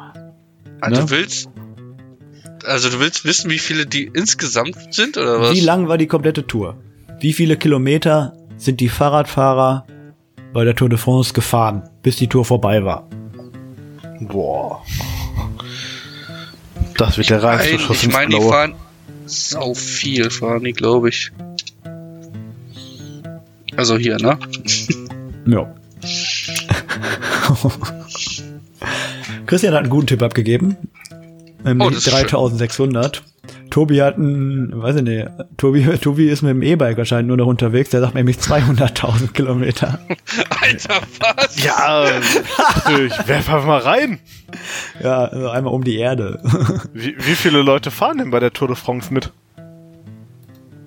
Also 0.80 1.00
Ne? 1.00 1.06
du 1.06 1.10
willst. 1.10 1.48
Also 2.66 2.90
du 2.90 3.00
willst 3.00 3.24
wissen, 3.24 3.50
wie 3.50 3.58
viele 3.58 3.86
die 3.86 4.10
insgesamt 4.12 4.76
sind, 4.94 5.16
oder 5.16 5.40
was? 5.40 5.52
Wie 5.54 5.60
lang 5.60 5.88
war 5.88 5.98
die 5.98 6.06
komplette 6.06 6.46
Tour? 6.46 6.76
Wie 7.20 7.32
viele 7.32 7.56
Kilometer 7.56 8.34
sind 8.56 8.80
die 8.80 8.88
Fahrradfahrer 8.90 9.86
bei 10.52 10.64
der 10.64 10.74
Tour 10.76 10.88
de 10.90 10.98
France 10.98 11.32
gefahren, 11.32 11.88
bis 12.02 12.16
die 12.16 12.26
Tour 12.28 12.44
vorbei 12.44 12.84
war? 12.84 13.08
Boah. 14.28 14.82
Das 16.96 17.16
wird 17.18 17.30
der 17.30 17.38
Nein, 17.38 17.58
reinste 17.58 17.78
Schuss 17.78 18.02
ich 18.02 18.12
meine, 18.12 18.36
die 18.36 18.40
fahren 18.40 18.74
sau 19.26 19.74
viel, 19.74 20.30
fahren 20.30 20.64
die, 20.64 20.72
glaube 20.72 21.08
ich. 21.08 21.30
Also 23.76 23.96
hier, 23.98 24.16
ne? 24.18 24.38
Ja. 25.46 25.74
Christian 29.46 29.74
hat 29.74 29.80
einen 29.82 29.90
guten 29.90 30.06
Tipp 30.06 30.22
abgegeben. 30.22 30.76
Ähm, 31.64 31.80
Oh, 31.80 31.88
das 31.90 31.98
ist 31.98 32.04
schön. 32.04 32.12
3600. 32.28 33.22
Tobi 33.74 34.00
hat 34.02 34.14
einen, 34.18 34.70
weiß 34.80 34.94
ich 34.94 35.02
nicht, 35.02 35.26
Tobi, 35.56 35.82
Tobi 36.00 36.28
ist 36.28 36.42
mit 36.42 36.50
dem 36.50 36.62
E-Bike 36.62 36.96
wahrscheinlich 36.96 37.26
nur 37.26 37.36
noch 37.38 37.48
unterwegs, 37.48 37.90
der 37.90 38.02
sagt 38.02 38.14
nämlich 38.14 38.36
200.000 38.36 39.32
Kilometer. 39.32 39.98
Alter, 40.62 41.00
was? 41.18 41.60
Ja, 41.64 42.06
ich 42.08 43.18
werf 43.26 43.28
einfach 43.48 43.66
mal 43.66 43.80
rein. 43.80 44.20
Ja, 45.02 45.24
also 45.24 45.48
einmal 45.48 45.74
um 45.74 45.82
die 45.82 45.98
Erde. 45.98 46.40
Wie, 46.92 47.16
wie 47.18 47.34
viele 47.34 47.62
Leute 47.62 47.90
fahren 47.90 48.18
denn 48.18 48.30
bei 48.30 48.38
der 48.38 48.52
Tour 48.52 48.68
de 48.68 48.76
France 48.76 49.12
mit? 49.12 49.32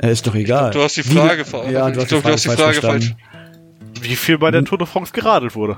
Äh, 0.02 0.14
ist 0.14 0.26
doch 0.26 0.36
egal. 0.36 0.72
du 0.72 0.82
hast 0.82 0.96
die 0.96 1.06
Wie- 1.10 1.14
Frage 1.18 1.44
ver- 1.44 1.70
Ja, 1.70 1.90
du 1.92 2.00
hast, 2.00 2.08
glaub, 2.08 2.22
die 2.22 2.28
du 2.30 2.34
hast 2.36 2.46
die 2.46 2.50
Frage, 2.52 2.62
Frage 2.80 2.82
falsch. 2.82 3.16
Wie 4.00 4.16
viel 4.16 4.38
bei 4.38 4.50
der 4.50 4.64
Tour 4.64 4.78
de 4.78 4.88
France 4.88 5.12
geradelt 5.12 5.56
wurde? 5.56 5.78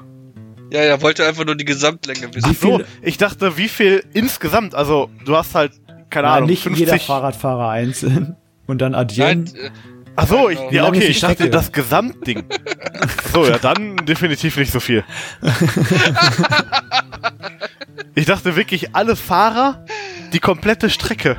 Ja, 0.72 0.82
er 0.82 1.02
wollte 1.02 1.26
einfach 1.26 1.44
nur 1.44 1.56
die 1.56 1.66
Gesamtlänge 1.66 2.36
wissen. 2.36 2.52
Wie 2.52 2.54
So, 2.54 2.82
ich 3.02 3.18
dachte, 3.18 3.58
wie 3.58 3.68
viel 3.68 4.04
insgesamt? 4.14 4.76
Also, 4.76 5.10
du 5.26 5.36
hast 5.36 5.56
halt, 5.56 5.72
keine 6.10 6.28
Nein, 6.28 6.38
Ahnung, 6.38 6.50
nicht 6.50 6.64
50. 6.64 6.86
jeder 6.86 7.00
Fahrradfahrer 7.00 7.70
einzeln. 7.70 8.36
Und 8.68 8.82
dann 8.82 8.94
addieren. 8.94 9.46
Nein, 9.46 9.66
äh, 9.66 9.70
Ach 10.16 10.28
so, 10.28 10.50
ich, 10.50 10.60
ja, 10.72 10.86
okay, 10.86 11.06
ich 11.06 11.22
dachte, 11.22 11.50
das 11.50 11.72
Gesamtding. 11.72 12.44
so, 13.34 13.46
ja, 13.46 13.58
dann 13.58 13.96
definitiv 14.06 14.58
nicht 14.58 14.72
so 14.72 14.82
viel. 14.82 15.06
ich 18.16 18.26
dachte 18.26 18.58
wirklich, 18.58 18.96
alle 18.96 19.16
Fahrer, 19.16 19.86
die 20.34 20.40
komplette 20.40 20.90
Strecke. 20.90 21.38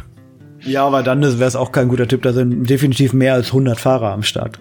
Ja, 0.60 0.86
aber 0.86 1.02
dann 1.02 1.22
wäre 1.22 1.44
es 1.48 1.56
auch 1.56 1.72
kein 1.72 1.88
guter 1.88 2.08
Tipp. 2.08 2.22
Da 2.22 2.32
sind 2.32 2.68
definitiv 2.70 3.12
mehr 3.12 3.34
als 3.34 3.48
100 3.48 3.78
Fahrer 3.78 4.12
am 4.12 4.22
Start. 4.22 4.58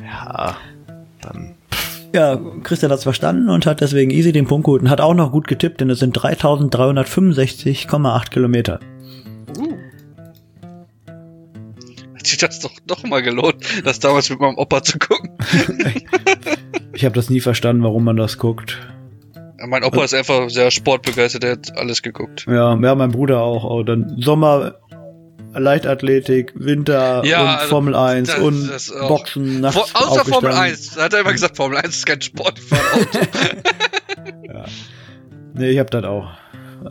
Ja, 0.00 0.56
dann. 1.22 1.54
Ja, 2.14 2.40
Christian 2.64 2.90
hat's 2.90 3.04
verstanden 3.04 3.50
und 3.50 3.66
hat 3.66 3.80
deswegen 3.80 4.10
easy 4.10 4.32
den 4.32 4.46
Punkt 4.46 4.64
geholt 4.64 4.82
und 4.82 4.90
hat 4.90 5.00
auch 5.00 5.14
noch 5.14 5.30
gut 5.30 5.46
getippt, 5.46 5.80
denn 5.80 5.90
es 5.90 6.00
sind 6.00 6.18
3365,8 6.18 8.30
Kilometer. 8.30 8.80
hat 12.20 12.26
sich 12.26 12.38
das 12.38 12.60
doch 12.60 12.72
noch 12.88 13.02
mal 13.04 13.22
gelohnt, 13.22 13.56
das 13.84 13.98
damals 13.98 14.28
mit 14.28 14.40
meinem 14.40 14.58
Opa 14.58 14.82
zu 14.82 14.98
gucken. 14.98 15.30
Ich 16.92 17.04
habe 17.06 17.14
das 17.14 17.30
nie 17.30 17.40
verstanden, 17.40 17.82
warum 17.82 18.04
man 18.04 18.16
das 18.16 18.36
guckt. 18.36 18.76
Ja, 19.58 19.66
Mein 19.66 19.84
Opa 19.84 20.04
ist 20.04 20.12
einfach 20.12 20.50
sehr 20.50 20.70
sportbegeistert, 20.70 21.42
der 21.42 21.52
hat 21.52 21.78
alles 21.78 22.02
geguckt. 22.02 22.44
Ja, 22.46 22.78
ja, 22.78 22.94
mein 22.94 23.12
Bruder 23.12 23.40
auch. 23.40 23.64
auch 23.64 23.84
dann 23.84 24.16
Sommer, 24.18 24.74
Leichtathletik, 25.54 26.52
Winter 26.54 27.24
Ja, 27.24 27.40
und 27.40 27.48
also, 27.48 27.68
Formel 27.68 27.94
1 27.96 28.28
das- 28.28 28.38
und 28.38 28.68
das. 28.68 28.92
Boxen, 29.08 29.60
nachts 29.60 29.90
Vor, 29.90 30.08
außer 30.08 30.24
Formel 30.24 30.50
aufgestanden. 30.50 30.72
1. 30.72 30.94
Da 30.94 31.02
hat 31.02 31.12
er 31.12 31.20
immer 31.20 31.32
gesagt, 31.32 31.56
Formel 31.56 31.78
1 31.78 31.88
ist 31.88 32.06
kein 32.06 32.20
Sport, 32.20 32.58
ich 32.58 32.64
fahre 32.64 32.82
Auto. 32.92 33.18
Nee, 35.52 35.70
ich 35.70 35.78
habe 35.78 35.90
das 35.90 36.04
auch 36.04 36.28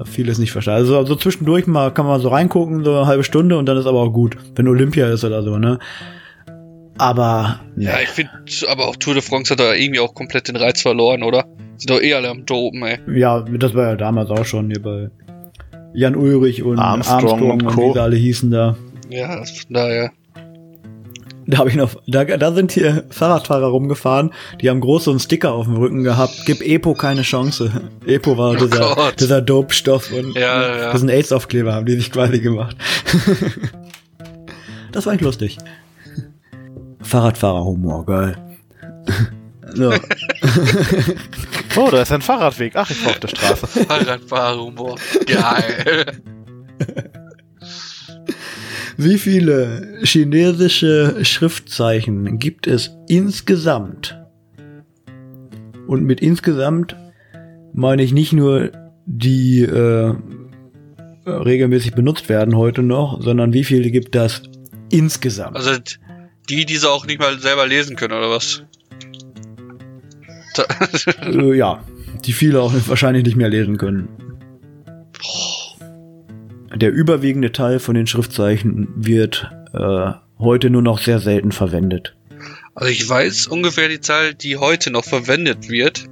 vieles 0.05 0.37
nicht 0.37 0.51
verstanden. 0.51 0.81
Also, 0.81 0.97
also 0.97 1.15
zwischendurch 1.15 1.65
mal 1.65 1.91
kann 1.91 2.05
man 2.05 2.21
so 2.21 2.29
reingucken, 2.29 2.83
so 2.83 2.95
eine 2.95 3.07
halbe 3.07 3.23
Stunde 3.23 3.57
und 3.57 3.65
dann 3.65 3.77
ist 3.77 3.85
aber 3.85 4.01
auch 4.01 4.11
gut, 4.11 4.37
wenn 4.55 4.67
Olympia 4.67 5.09
ist 5.09 5.23
oder 5.23 5.41
so, 5.43 5.57
ne? 5.57 5.79
Aber 6.97 7.61
nee. 7.75 7.85
ja, 7.85 7.99
ich 8.01 8.09
finde, 8.09 8.31
aber 8.67 8.87
auch 8.87 8.97
Tour 8.97 9.13
de 9.13 9.23
France 9.23 9.51
hat 9.51 9.59
da 9.59 9.73
irgendwie 9.73 10.01
auch 10.01 10.13
komplett 10.13 10.49
den 10.49 10.57
Reiz 10.57 10.81
verloren, 10.81 11.23
oder? 11.23 11.45
Sind 11.77 11.89
doch 11.89 12.01
eh 12.01 12.13
alle 12.13 12.29
am 12.29 12.45
Dopen, 12.45 12.83
ey. 12.83 12.99
Ja, 13.17 13.39
das 13.41 13.73
war 13.73 13.85
ja 13.85 13.95
damals 13.95 14.29
auch 14.29 14.45
schon 14.45 14.67
hier 14.69 14.81
bei 14.81 15.09
Jan 15.93 16.15
Ulrich 16.15 16.63
und 16.63 16.79
Armstrong 16.79 17.19
Armstrong, 17.19 17.51
und 17.51 17.63
und, 17.63 17.75
Co. 17.75 17.89
wie 17.89 17.93
sie 17.93 18.01
alle 18.01 18.15
hießen 18.15 18.51
da. 18.51 18.75
Ja, 19.09 19.43
von 19.43 19.73
daher. 19.73 20.11
Da 21.47 21.57
habe 21.57 21.69
ich 21.69 21.75
noch, 21.75 21.95
da, 22.05 22.25
da 22.25 22.51
sind 22.53 22.71
hier 22.73 23.05
Fahrradfahrer 23.09 23.65
rumgefahren, 23.65 24.29
die 24.61 24.69
haben 24.69 24.81
groß 24.81 25.05
so 25.05 25.09
einen 25.11 25.19
Sticker 25.19 25.51
auf 25.53 25.65
dem 25.65 25.77
Rücken 25.77 26.03
gehabt. 26.03 26.43
Gib 26.45 26.61
Epo 26.61 26.93
keine 26.93 27.23
Chance. 27.23 27.71
Epo 28.05 28.37
war 28.37 28.51
Oh 28.51 28.55
dieser, 28.55 28.93
Gott. 28.95 29.19
dieser 29.19 29.41
Dope-Stoff 29.41 30.11
und 30.13 30.35
Ja, 30.35 30.77
ja. 30.77 30.91
das 30.91 30.99
sind 31.01 31.09
AIDS-Aufkleber, 31.09 31.73
haben 31.73 31.87
die 31.87 31.95
sich 31.95 32.11
quasi 32.11 32.39
gemacht. 32.39 32.77
das 34.91 35.07
war 35.07 35.13
echt 35.13 35.23
lustig. 35.23 35.57
Fahrradfahrer-Humor, 37.01 38.05
geil. 38.05 38.37
So. 39.75 39.93
Oh, 41.75 41.89
da 41.91 42.01
ist 42.01 42.11
ein 42.11 42.21
Fahrradweg. 42.21 42.73
Ach, 42.75 42.89
ich 42.89 43.05
war 43.05 43.11
auf 43.11 43.19
der 43.19 43.27
Straße. 43.27 43.67
Fahrradfahrhumor. 43.67 44.95
Geil. 45.27 46.05
Wie 48.97 49.17
viele 49.17 49.99
chinesische 50.03 51.23
Schriftzeichen 51.23 52.37
gibt 52.39 52.67
es 52.67 52.91
insgesamt? 53.07 54.19
Und 55.87 56.03
mit 56.03 56.19
insgesamt 56.19 56.97
meine 57.71 58.03
ich 58.03 58.11
nicht 58.11 58.33
nur 58.33 58.71
die 59.05 59.61
äh, 59.61 60.13
regelmäßig 61.25 61.93
benutzt 61.93 62.27
werden 62.29 62.57
heute 62.57 62.83
noch, 62.83 63.21
sondern 63.21 63.53
wie 63.53 63.63
viele 63.63 63.89
gibt 63.89 64.15
das 64.15 64.43
insgesamt? 64.91 65.55
Also 65.55 65.71
die, 66.49 66.65
die 66.65 66.77
sie 66.77 66.89
auch 66.89 67.05
nicht 67.05 67.19
mal 67.19 67.39
selber 67.39 67.67
lesen 67.67 67.95
können, 67.95 68.13
oder 68.13 68.29
was? 68.29 68.63
Da, 70.59 71.25
äh, 71.25 71.55
ja, 71.55 71.83
die 72.25 72.33
viele 72.33 72.61
auch 72.61 72.73
wahrscheinlich 72.87 73.23
nicht 73.23 73.37
mehr 73.37 73.49
lesen 73.49 73.77
können. 73.77 74.09
Der 76.75 76.91
überwiegende 76.91 77.51
Teil 77.51 77.79
von 77.79 77.95
den 77.95 78.07
Schriftzeichen 78.07 78.87
wird 78.95 79.49
äh, 79.73 80.11
heute 80.37 80.69
nur 80.69 80.81
noch 80.81 80.99
sehr 80.99 81.19
selten 81.19 81.51
verwendet. 81.51 82.15
also 82.75 82.91
ich 82.91 83.07
weiß 83.07 83.47
ungefähr 83.47 83.89
die 83.89 83.99
Zahl, 83.99 84.33
die 84.33 84.57
heute 84.57 84.91
noch 84.91 85.03
verwendet 85.03 85.69
wird. 85.69 86.05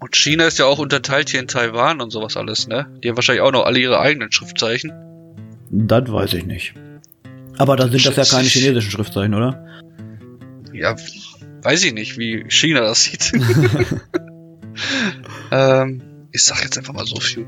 Und 0.00 0.16
China 0.16 0.46
ist 0.46 0.58
ja 0.58 0.66
auch 0.66 0.78
unterteilt 0.78 1.30
hier 1.30 1.40
in 1.40 1.46
Taiwan 1.46 2.00
und 2.00 2.10
sowas 2.10 2.36
alles, 2.36 2.66
ne? 2.66 2.86
Die 3.02 3.08
haben 3.08 3.16
wahrscheinlich 3.16 3.42
auch 3.42 3.52
noch 3.52 3.64
alle 3.64 3.78
ihre 3.78 4.00
eigenen 4.00 4.32
Schriftzeichen. 4.32 4.92
Das 5.70 6.10
weiß 6.10 6.34
ich 6.34 6.46
nicht. 6.46 6.74
Aber 7.58 7.76
da 7.76 7.88
sind 7.88 8.04
das 8.06 8.16
ja 8.16 8.24
keine 8.24 8.48
chinesischen 8.48 8.90
Schriftzeichen, 8.90 9.34
oder? 9.34 9.64
Ja, 10.80 10.96
weiß 11.62 11.84
ich 11.84 11.92
nicht, 11.92 12.16
wie 12.16 12.46
China 12.48 12.80
das 12.80 13.04
sieht. 13.04 13.32
ähm, 15.52 16.02
ich 16.32 16.42
sag 16.42 16.62
jetzt 16.62 16.78
einfach 16.78 16.94
mal 16.94 17.04
so 17.04 17.20
viel. 17.20 17.46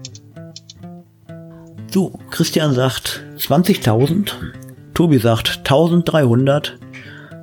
So, 1.91 2.11
Christian 2.31 2.75
sagt 2.75 3.25
20.000, 3.39 4.33
Tobi 4.93 5.17
sagt 5.17 5.61
1300. 5.61 6.79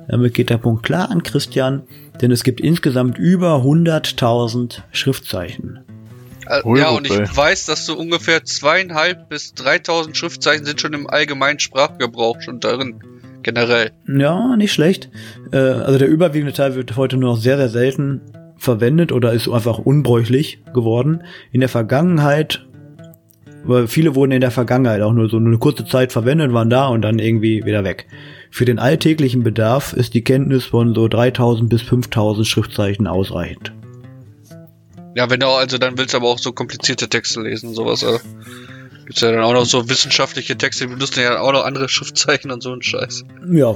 Damit 0.06 0.34
geht 0.34 0.50
der 0.50 0.58
Punkt 0.58 0.84
klar 0.84 1.10
an 1.10 1.24
Christian, 1.24 1.82
denn 2.20 2.30
es 2.30 2.44
gibt 2.44 2.60
insgesamt 2.60 3.18
über 3.18 3.56
100.000 3.56 4.82
Schriftzeichen. 4.92 5.80
Äh, 6.46 6.62
ja, 6.78 6.90
und 6.90 7.10
ich 7.10 7.36
weiß, 7.36 7.66
dass 7.66 7.86
so 7.86 7.98
ungefähr 7.98 8.44
zweieinhalb 8.44 9.28
bis 9.28 9.54
3000 9.54 10.16
Schriftzeichen 10.16 10.64
sind 10.64 10.80
schon 10.80 10.92
im 10.92 11.10
allgemeinen 11.10 11.58
Sprachgebrauch 11.58 12.40
schon 12.42 12.60
darin. 12.60 13.02
Generell. 13.42 13.90
Ja, 14.06 14.56
nicht 14.56 14.72
schlecht. 14.72 15.10
Äh, 15.52 15.56
also 15.56 15.98
der 15.98 16.08
überwiegende 16.08 16.52
Teil 16.52 16.74
wird 16.74 16.96
heute 16.96 17.16
nur 17.16 17.30
noch 17.30 17.40
sehr, 17.40 17.56
sehr 17.56 17.68
selten 17.68 18.20
verwendet 18.56 19.10
oder 19.12 19.32
ist 19.32 19.48
einfach 19.48 19.78
unbräuchlich 19.78 20.62
geworden. 20.74 21.22
In 21.50 21.60
der 21.60 21.70
Vergangenheit, 21.70 22.66
weil 23.64 23.88
viele 23.88 24.14
wurden 24.14 24.32
in 24.32 24.42
der 24.42 24.50
Vergangenheit 24.50 25.00
auch 25.00 25.12
nur 25.12 25.30
so 25.30 25.38
eine 25.38 25.58
kurze 25.58 25.86
Zeit 25.86 26.12
verwendet, 26.12 26.52
waren 26.52 26.70
da 26.70 26.88
und 26.88 27.02
dann 27.02 27.18
irgendwie 27.18 27.64
wieder 27.64 27.84
weg. 27.84 28.06
Für 28.50 28.64
den 28.64 28.78
alltäglichen 28.78 29.42
Bedarf 29.42 29.92
ist 29.92 30.12
die 30.12 30.22
Kenntnis 30.22 30.66
von 30.66 30.94
so 30.94 31.08
3000 31.08 31.70
bis 31.70 31.82
5000 31.82 32.46
Schriftzeichen 32.46 33.06
ausreichend. 33.06 33.72
Ja, 35.14 35.28
wenn 35.30 35.40
du 35.40 35.46
also 35.46 35.78
dann 35.78 35.96
willst 35.98 36.14
du 36.14 36.18
aber 36.18 36.28
auch 36.28 36.38
so 36.38 36.52
komplizierte 36.52 37.08
Texte 37.08 37.40
lesen 37.40 37.74
sowas. 37.74 38.04
Also. 38.04 38.20
Gibt's 39.10 39.22
ja 39.22 39.32
dann 39.32 39.42
auch 39.42 39.54
noch 39.54 39.64
so 39.64 39.88
wissenschaftliche 39.88 40.56
Texte, 40.56 40.86
die 40.86 40.92
benutzen 40.92 41.18
ja 41.18 41.40
auch 41.40 41.50
noch 41.50 41.64
andere 41.64 41.88
Schriftzeichen 41.88 42.52
und 42.52 42.62
so 42.62 42.72
ein 42.72 42.80
Scheiß. 42.80 43.24
Ja. 43.50 43.74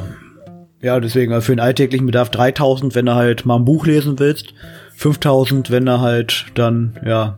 Ja, 0.81 1.01
deswegen 1.01 1.33
also 1.33 1.47
für 1.47 1.57
den 1.57 1.59
alltäglichen 1.59 2.07
Bedarf 2.07 2.31
3000, 2.31 2.95
wenn 2.95 3.07
du 3.07 3.17
halt 3.17 3.45
mal 3.45 3.57
ein 3.57 3.65
Buch 3.65 3.85
lesen 3.85 4.17
willst. 4.21 4.55
5000, 4.95 5.73
wenn 5.73 5.87
du 5.87 5.99
halt 5.99 6.47
dann, 6.55 7.01
ja. 7.05 7.37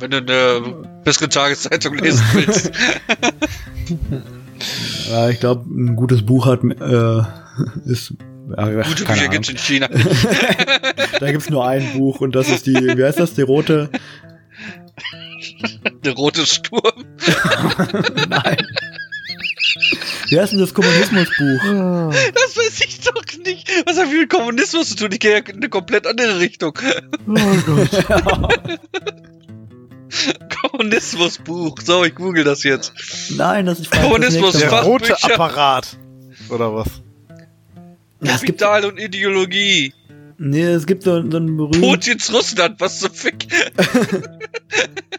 wenn 0.00 0.10
du 0.10 0.18
eine 0.18 0.82
bessere 1.02 1.30
Tageszeitung 1.30 1.96
lesen 1.96 2.22
willst. 2.34 2.72
ja 5.10 5.30
ich 5.30 5.40
glaube, 5.40 5.64
ein 5.66 5.96
gutes 5.96 6.26
Buch 6.26 6.44
hat, 6.44 6.62
äh, 6.62 7.22
ist, 7.90 8.12
ja, 8.54 8.82
Gute 8.82 9.04
Bücher 9.06 9.28
gibt's 9.28 9.48
in 9.48 9.56
China. 9.56 9.88
da 11.20 11.32
gibt's 11.32 11.48
nur 11.48 11.66
ein 11.66 11.94
Buch 11.94 12.20
und 12.20 12.34
das 12.34 12.50
ist 12.50 12.66
die, 12.66 12.74
wie 12.74 13.02
heißt 13.02 13.18
das, 13.18 13.32
die 13.32 13.40
rote, 13.40 13.88
Der 16.04 16.12
rote 16.14 16.46
Sturm. 16.46 16.82
Nein. 18.28 18.56
Wie 20.28 20.38
heißt 20.40 20.52
denn 20.52 20.60
das 20.60 20.72
Kommunismusbuch? 20.74 22.12
Das 22.34 22.56
weiß 22.56 22.80
ich 22.86 23.00
doch 23.00 23.22
nicht. 23.44 23.68
Was 23.86 23.98
hat 23.98 24.10
mit 24.10 24.30
Kommunismus 24.30 24.90
zu 24.90 24.96
tun? 24.96 25.12
Ich 25.12 25.20
gehe 25.20 25.32
ja 25.32 25.38
in 25.38 25.56
eine 25.56 25.68
komplett 25.68 26.06
andere 26.06 26.38
Richtung. 26.38 26.78
Oh 27.26 27.34
Gott. 27.66 27.90
Kommunismusbuch. 30.70 31.74
So, 31.84 32.04
ich 32.04 32.14
google 32.14 32.44
das 32.44 32.62
jetzt. 32.62 32.92
Nein, 33.36 33.66
das 33.66 33.80
ist 33.80 33.88
falsch. 33.94 34.02
Kommunismus, 34.02 34.52
Das 34.52 34.62
Der 34.62 34.82
rote. 34.82 35.16
Apparat. 35.22 35.98
Oder 36.50 36.74
was? 36.74 36.88
Ja, 38.22 38.34
es 38.34 38.42
gibt, 38.42 38.60
Kapital 38.60 38.84
und 38.90 38.98
Ideologie. 38.98 39.92
nee, 40.38 40.62
es 40.62 40.86
gibt 40.86 41.02
so, 41.02 41.20
so 41.30 41.36
einen 41.36 41.56
berühmten, 41.56 41.80
Putins 41.80 42.32
Russland, 42.32 42.80
was 42.80 43.00
zum 43.00 43.12
Fick? 43.12 43.46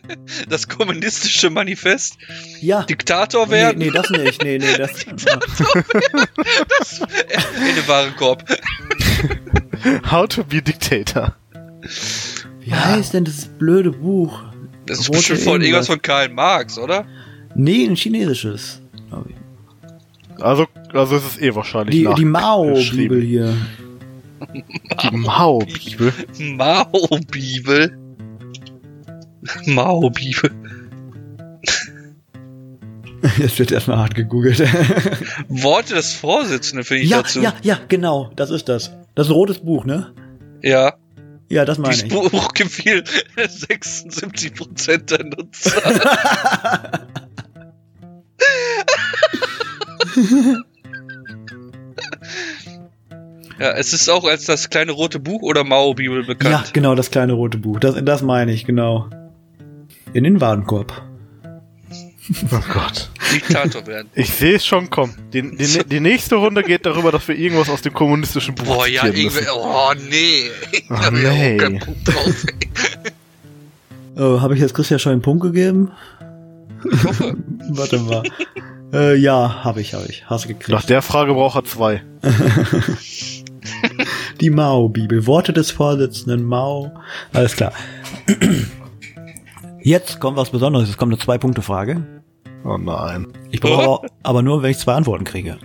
Das 0.49 0.67
kommunistische 0.67 1.49
Manifest. 1.49 2.17
ja. 2.61 2.83
Diktator 2.83 3.45
Nee, 3.47 3.51
werden. 3.53 3.77
nee, 3.79 3.89
das 3.91 4.09
nicht, 4.09 4.43
nee, 4.43 4.57
nee, 4.57 4.77
das, 4.77 5.03
In 5.03 5.17
den 7.75 7.87
Warenkorb. 7.87 8.43
How 10.11 10.27
to 10.27 10.43
be 10.43 10.61
Dictator. 10.61 11.35
wie 12.61 12.73
heißt 12.73 13.13
denn 13.13 13.25
das 13.25 13.45
blöde 13.47 13.91
Buch? 13.91 14.41
Das 14.85 14.99
ist 14.99 15.09
Rote 15.09 15.17
bestimmt 15.19 15.39
von 15.41 15.61
irgendwas. 15.61 15.87
von 15.87 16.01
Karl 16.01 16.29
Marx, 16.29 16.77
oder? 16.77 17.05
Nee, 17.55 17.85
ein 17.85 17.95
chinesisches. 17.95 18.81
ich. 19.27 19.35
Also, 20.43 20.67
also 20.93 21.15
ist 21.17 21.25
es 21.25 21.37
eh 21.41 21.55
wahrscheinlich 21.55 21.95
Die, 21.95 22.07
die 22.15 22.25
Mao-Bibel 22.25 23.21
hier. 23.21 23.55
Die 25.01 25.15
Mao-Bibel. 25.15 26.13
Mao-Bibel. 26.39 27.97
Mao-Bibel. 29.65 30.51
Jetzt 33.37 33.57
wird 33.59 33.71
erstmal 33.71 33.97
hart 33.97 34.15
gegoogelt. 34.15 34.59
Worte 35.49 35.95
des 35.95 36.13
Vorsitzenden 36.13 36.85
finde 36.85 37.03
ich 37.03 37.09
ja, 37.09 37.21
dazu. 37.23 37.41
ja, 37.41 37.53
ja, 37.63 37.79
genau, 37.87 38.31
das 38.35 38.51
ist 38.51 38.69
das. 38.69 38.91
Das 39.15 39.27
ist 39.27 39.31
ein 39.31 39.35
rotes 39.35 39.59
Buch, 39.59 39.85
ne? 39.85 40.13
ja. 40.61 40.93
Ja, 41.47 41.63
das 41.63 41.77
meine 41.77 41.93
Dieses 41.93 42.07
ich. 42.07 42.31
Buch 42.31 42.53
gefiel 42.55 43.03
76% 43.37 45.05
der 45.05 45.25
Nutzer. 45.25 46.91
ja, 53.59 53.71
es 53.73 53.93
ist 53.93 54.09
auch 54.09 54.25
als 54.25 54.45
das 54.45 54.69
kleine 54.69 54.91
rote 54.91 55.19
Buch 55.19 55.41
oder 55.41 55.63
Mao-Bibel 55.63 56.21
Ja, 56.21 56.27
bekannt. 56.27 56.73
genau, 56.73 56.95
das 56.95 57.11
kleine 57.11 57.33
rote 57.33 57.57
Buch. 57.57 57.79
Das, 57.79 57.95
das 58.03 58.21
meine 58.21 58.51
ich, 58.51 58.65
genau. 58.65 59.09
In 60.15 60.23
den 60.23 60.39
Warenkorb. 60.39 60.93
Oh 62.49 62.59
Gott. 62.73 63.09
Diktator 63.33 63.85
werden. 63.85 64.09
Ich 64.15 64.29
sehe 64.29 64.55
es 64.55 64.65
schon 64.65 64.89
kommen. 64.89 65.13
Die, 65.33 65.41
die, 65.41 65.83
die 65.83 65.99
nächste 65.99 66.35
Runde 66.35 66.63
geht 66.63 66.85
darüber, 66.85 67.11
dass 67.11 67.27
wir 67.27 67.35
irgendwas 67.35 67.69
aus 67.69 67.81
dem 67.81 67.91
kommunistischen 67.93 68.55
Buch 68.55 68.63
Boah, 68.63 68.87
ja, 68.87 69.07
irgendwie. 69.07 69.45
Oh, 69.53 69.91
nee. 70.09 70.49
Oh, 70.89 71.11
nee. 71.11 71.57
Oh, 74.17 74.39
Habe 74.39 74.53
ich 74.53 74.61
jetzt 74.61 74.73
Christian 74.73 74.97
schon 74.97 75.11
einen 75.11 75.21
Punkt 75.21 75.43
gegeben? 75.43 75.91
Ich 76.89 77.03
hoffe. 77.03 77.35
Warte 77.71 77.99
mal. 77.99 78.23
äh, 78.93 79.15
ja, 79.17 79.65
habe 79.65 79.81
ich, 79.81 79.93
habe 79.93 80.05
ich. 80.07 80.23
Hast 80.29 80.45
du 80.45 80.47
gekriegt. 80.47 80.69
Nach 80.69 80.85
der 80.85 81.01
Frage 81.01 81.33
braucht 81.33 81.57
er 81.57 81.65
zwei. 81.65 82.01
Die 84.39 84.49
Mao-Bibel. 84.49 85.27
Worte 85.27 85.51
des 85.51 85.71
Vorsitzenden 85.71 86.45
Mao. 86.45 86.93
Alles 87.33 87.57
klar. 87.57 87.73
Jetzt 89.85 90.19
kommt 90.19 90.35
was 90.35 90.49
Besonderes. 90.49 90.89
Es 90.89 90.97
kommt 90.97 91.13
eine 91.13 91.19
Zwei-Punkte-Frage. 91.19 92.01
Oh 92.63 92.75
nein. 92.75 93.27
Ich 93.51 93.61
brauche 93.61 93.83
aber, 93.83 94.01
aber 94.23 94.41
nur, 94.41 94.63
wenn 94.63 94.71
ich 94.71 94.79
zwei 94.79 94.95
Antworten 94.95 95.25
kriege. 95.25 95.59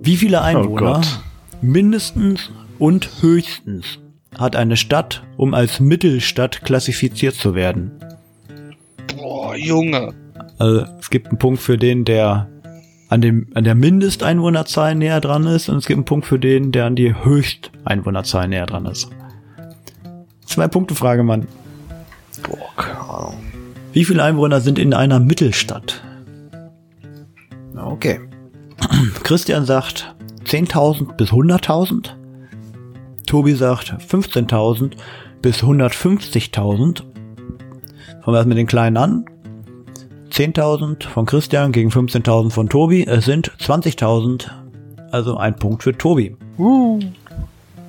Wie 0.00 0.14
viele 0.14 0.40
Einwohner 0.40 0.92
Gott. 0.92 1.20
mindestens 1.62 2.52
und 2.78 3.10
höchstens 3.22 3.98
hat 4.38 4.54
eine 4.54 4.76
Stadt, 4.76 5.24
um 5.36 5.52
als 5.52 5.80
Mittelstadt 5.80 6.62
klassifiziert 6.62 7.34
zu 7.34 7.56
werden? 7.56 7.90
Boah, 9.16 9.56
Junge. 9.56 10.14
Also 10.58 10.86
es 11.00 11.10
gibt 11.10 11.30
einen 11.30 11.38
Punkt 11.38 11.60
für 11.60 11.76
den, 11.76 12.04
der 12.04 12.48
an, 13.08 13.20
dem, 13.20 13.48
an 13.54 13.64
der 13.64 13.74
Mindesteinwohnerzahl 13.74 14.94
näher 14.94 15.20
dran 15.20 15.44
ist 15.48 15.68
und 15.68 15.78
es 15.78 15.86
gibt 15.86 15.98
einen 15.98 16.04
Punkt 16.04 16.24
für 16.24 16.38
den, 16.38 16.70
der 16.70 16.84
an 16.84 16.94
die 16.94 17.16
Höchsteinwohnerzahl 17.16 18.46
näher 18.46 18.66
dran 18.66 18.86
ist. 18.86 19.10
Zwei 20.46 20.68
Punkte 20.68 20.94
Frage, 20.94 21.24
Mann. 21.24 21.48
Boah, 22.44 22.70
keine 22.76 23.00
Ahnung. 23.00 23.44
Wie 23.92 24.04
viele 24.04 24.22
Einwohner 24.22 24.60
sind 24.60 24.78
in 24.78 24.94
einer 24.94 25.20
Mittelstadt? 25.20 26.02
Okay. 27.76 28.20
Christian 29.22 29.64
sagt 29.64 30.14
10.000 30.44 31.16
bis 31.16 31.30
100.000. 31.30 32.10
Tobi 33.26 33.54
sagt 33.54 33.92
15.000 33.92 34.92
bis 35.42 35.62
150.000. 35.62 37.02
Fangen 38.22 38.26
wir 38.26 38.36
erst 38.36 38.48
mit 38.48 38.58
den 38.58 38.66
Kleinen 38.66 38.96
an. 38.96 39.24
10.000 40.30 41.06
von 41.08 41.26
Christian 41.26 41.72
gegen 41.72 41.90
15.000 41.90 42.50
von 42.50 42.68
Tobi. 42.68 43.04
Es 43.06 43.24
sind 43.24 43.52
20.000. 43.60 44.48
Also 45.10 45.36
ein 45.36 45.54
Punkt 45.56 45.84
für 45.84 45.96
Tobi. 45.96 46.36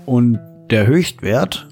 Und 0.06 0.40
der 0.70 0.86
Höchstwert 0.86 1.68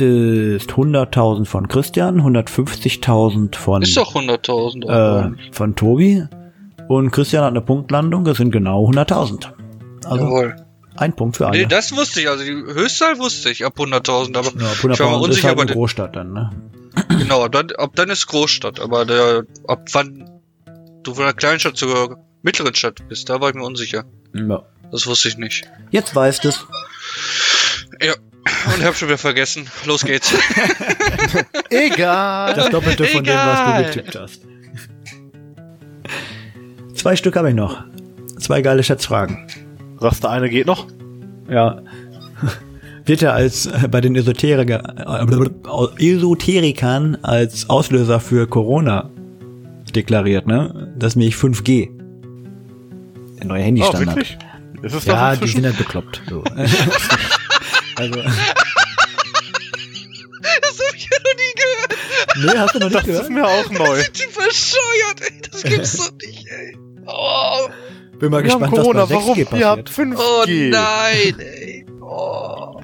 ist 0.00 0.70
100.000 0.70 1.44
von 1.44 1.68
Christian, 1.68 2.20
150.000 2.20 3.56
von, 3.56 3.82
Ist 3.82 3.96
doch 3.96 4.14
100.000. 4.14 4.88
äh, 4.88 5.52
von 5.52 5.74
Tobi. 5.76 6.24
Und 6.88 7.10
Christian 7.10 7.42
hat 7.44 7.50
eine 7.50 7.60
Punktlandung, 7.60 8.24
das 8.24 8.38
sind 8.38 8.50
genau 8.50 8.88
100.000. 8.88 9.48
Also 10.04 10.24
Jawohl. 10.24 10.56
ein 10.96 11.14
Punkt 11.14 11.36
für 11.36 11.46
alle. 11.48 11.58
Nee, 11.58 11.66
das 11.66 11.94
wusste 11.94 12.20
ich. 12.20 12.28
Also 12.28 12.44
die 12.44 12.52
Höchstzahl 12.52 13.18
wusste 13.18 13.50
ich 13.50 13.64
ab 13.64 13.78
100.000. 13.78 14.36
Aber 14.36 14.48
ja, 14.58 14.72
ich 14.72 14.84
war 14.84 14.90
100.000 14.90 14.92
ist 14.92 15.24
unsicher, 15.26 15.48
halt 15.48 15.60
aber 15.60 15.72
Großstadt 15.72 16.16
dann, 16.16 16.32
ne? 16.32 16.50
genau, 17.08 17.44
ab 17.44 17.52
dann, 17.52 17.70
ab 17.72 17.90
dann 17.94 18.08
ist 18.08 18.26
Großstadt. 18.26 18.80
Aber 18.80 19.04
der, 19.04 19.44
ab 19.66 19.84
wann 19.92 20.30
du 21.02 21.14
von 21.14 21.24
einer 21.24 21.34
kleinen 21.34 21.60
Stadt 21.60 21.76
zur 21.76 22.18
mittleren 22.42 22.74
Stadt 22.74 23.06
bist, 23.08 23.28
da 23.28 23.40
war 23.40 23.50
ich 23.50 23.54
mir 23.54 23.64
unsicher. 23.64 24.04
Ja. 24.32 24.62
Das 24.90 25.06
wusste 25.06 25.28
ich 25.28 25.36
nicht. 25.36 25.68
Jetzt 25.90 26.14
weißt 26.16 26.44
es. 26.46 26.66
Ja. 28.00 28.14
Und 28.74 28.84
hab 28.84 28.96
schon 28.96 29.08
wieder 29.08 29.18
vergessen. 29.18 29.66
Los 29.86 30.04
geht's. 30.04 30.34
Egal. 31.70 32.54
Das 32.54 32.70
Doppelte 32.70 33.04
von 33.04 33.24
dem, 33.24 33.34
was 33.34 33.60
Egal. 33.60 33.82
du 33.82 33.88
getippt 33.88 34.18
hast. 34.18 34.42
Zwei 36.94 37.16
Stück 37.16 37.36
habe 37.36 37.50
ich 37.50 37.54
noch. 37.54 37.84
Zwei 38.38 38.62
geile 38.62 38.82
Schätzfragen. 38.82 39.46
Was, 39.96 40.20
der 40.20 40.30
eine 40.30 40.48
geht 40.48 40.66
noch? 40.66 40.86
Ja. 41.48 41.82
Wird 43.04 43.22
er 43.22 43.34
als 43.34 43.66
äh, 43.66 43.88
bei 43.90 44.00
den 44.00 44.14
Esoteriker, 44.16 44.82
äh, 45.98 46.04
Esoterikern 46.14 47.16
als 47.22 47.68
Auslöser 47.70 48.20
für 48.20 48.46
Corona 48.46 49.10
deklariert, 49.94 50.46
ne? 50.46 50.92
Das 50.98 51.12
ist 51.12 51.16
nämlich 51.16 51.34
5G. 51.36 51.88
Der 53.38 53.46
neue 53.46 53.62
Oh, 53.62 53.64
Handystandard. 53.64 54.16
wirklich? 54.16 54.38
Ist 54.82 54.94
es 54.94 55.04
ja, 55.06 55.30
das 55.30 55.40
die 55.40 55.46
sind 55.48 55.64
halt 55.64 55.78
bekloppt. 55.78 56.22
So. 56.28 56.44
also, 57.98 58.14
Das 60.40 60.78
hab 60.78 60.94
ich 60.94 61.08
ja 61.10 61.18
noch 61.24 61.34
nie 61.36 61.54
gehört. 61.56 61.92
nee, 62.36 62.58
hast 62.58 62.74
du 62.74 62.78
noch 62.78 62.88
nicht 62.90 62.96
Das 63.00 63.06
ist 63.08 63.28
gehört? 63.28 63.30
mir 63.30 63.46
auch 63.46 63.70
neu. 63.70 63.96
Sind 64.00 64.18
die 64.18 64.26
verscheuert, 64.32 65.20
ey. 65.20 65.40
Das 65.50 65.62
gibt's 65.62 65.96
doch 65.98 66.12
nicht, 66.24 66.46
ey. 66.48 66.76
Oh, 67.06 67.68
Bin 68.18 68.30
mal 68.30 68.44
Wir 68.44 68.52
haben 68.52 68.60
gespannt, 68.60 68.74
Corona, 68.82 69.02
was 69.02 69.08
bei 69.08 69.14
6G 69.16 69.18
warum? 69.18 69.34
passiert. 69.44 69.60
Ihr 69.60 69.66
habt 69.68 69.90
5G. 69.90 70.16
oh 70.18 70.44
nein, 70.70 71.34
ey. 71.40 71.86
Oh. 72.00 72.80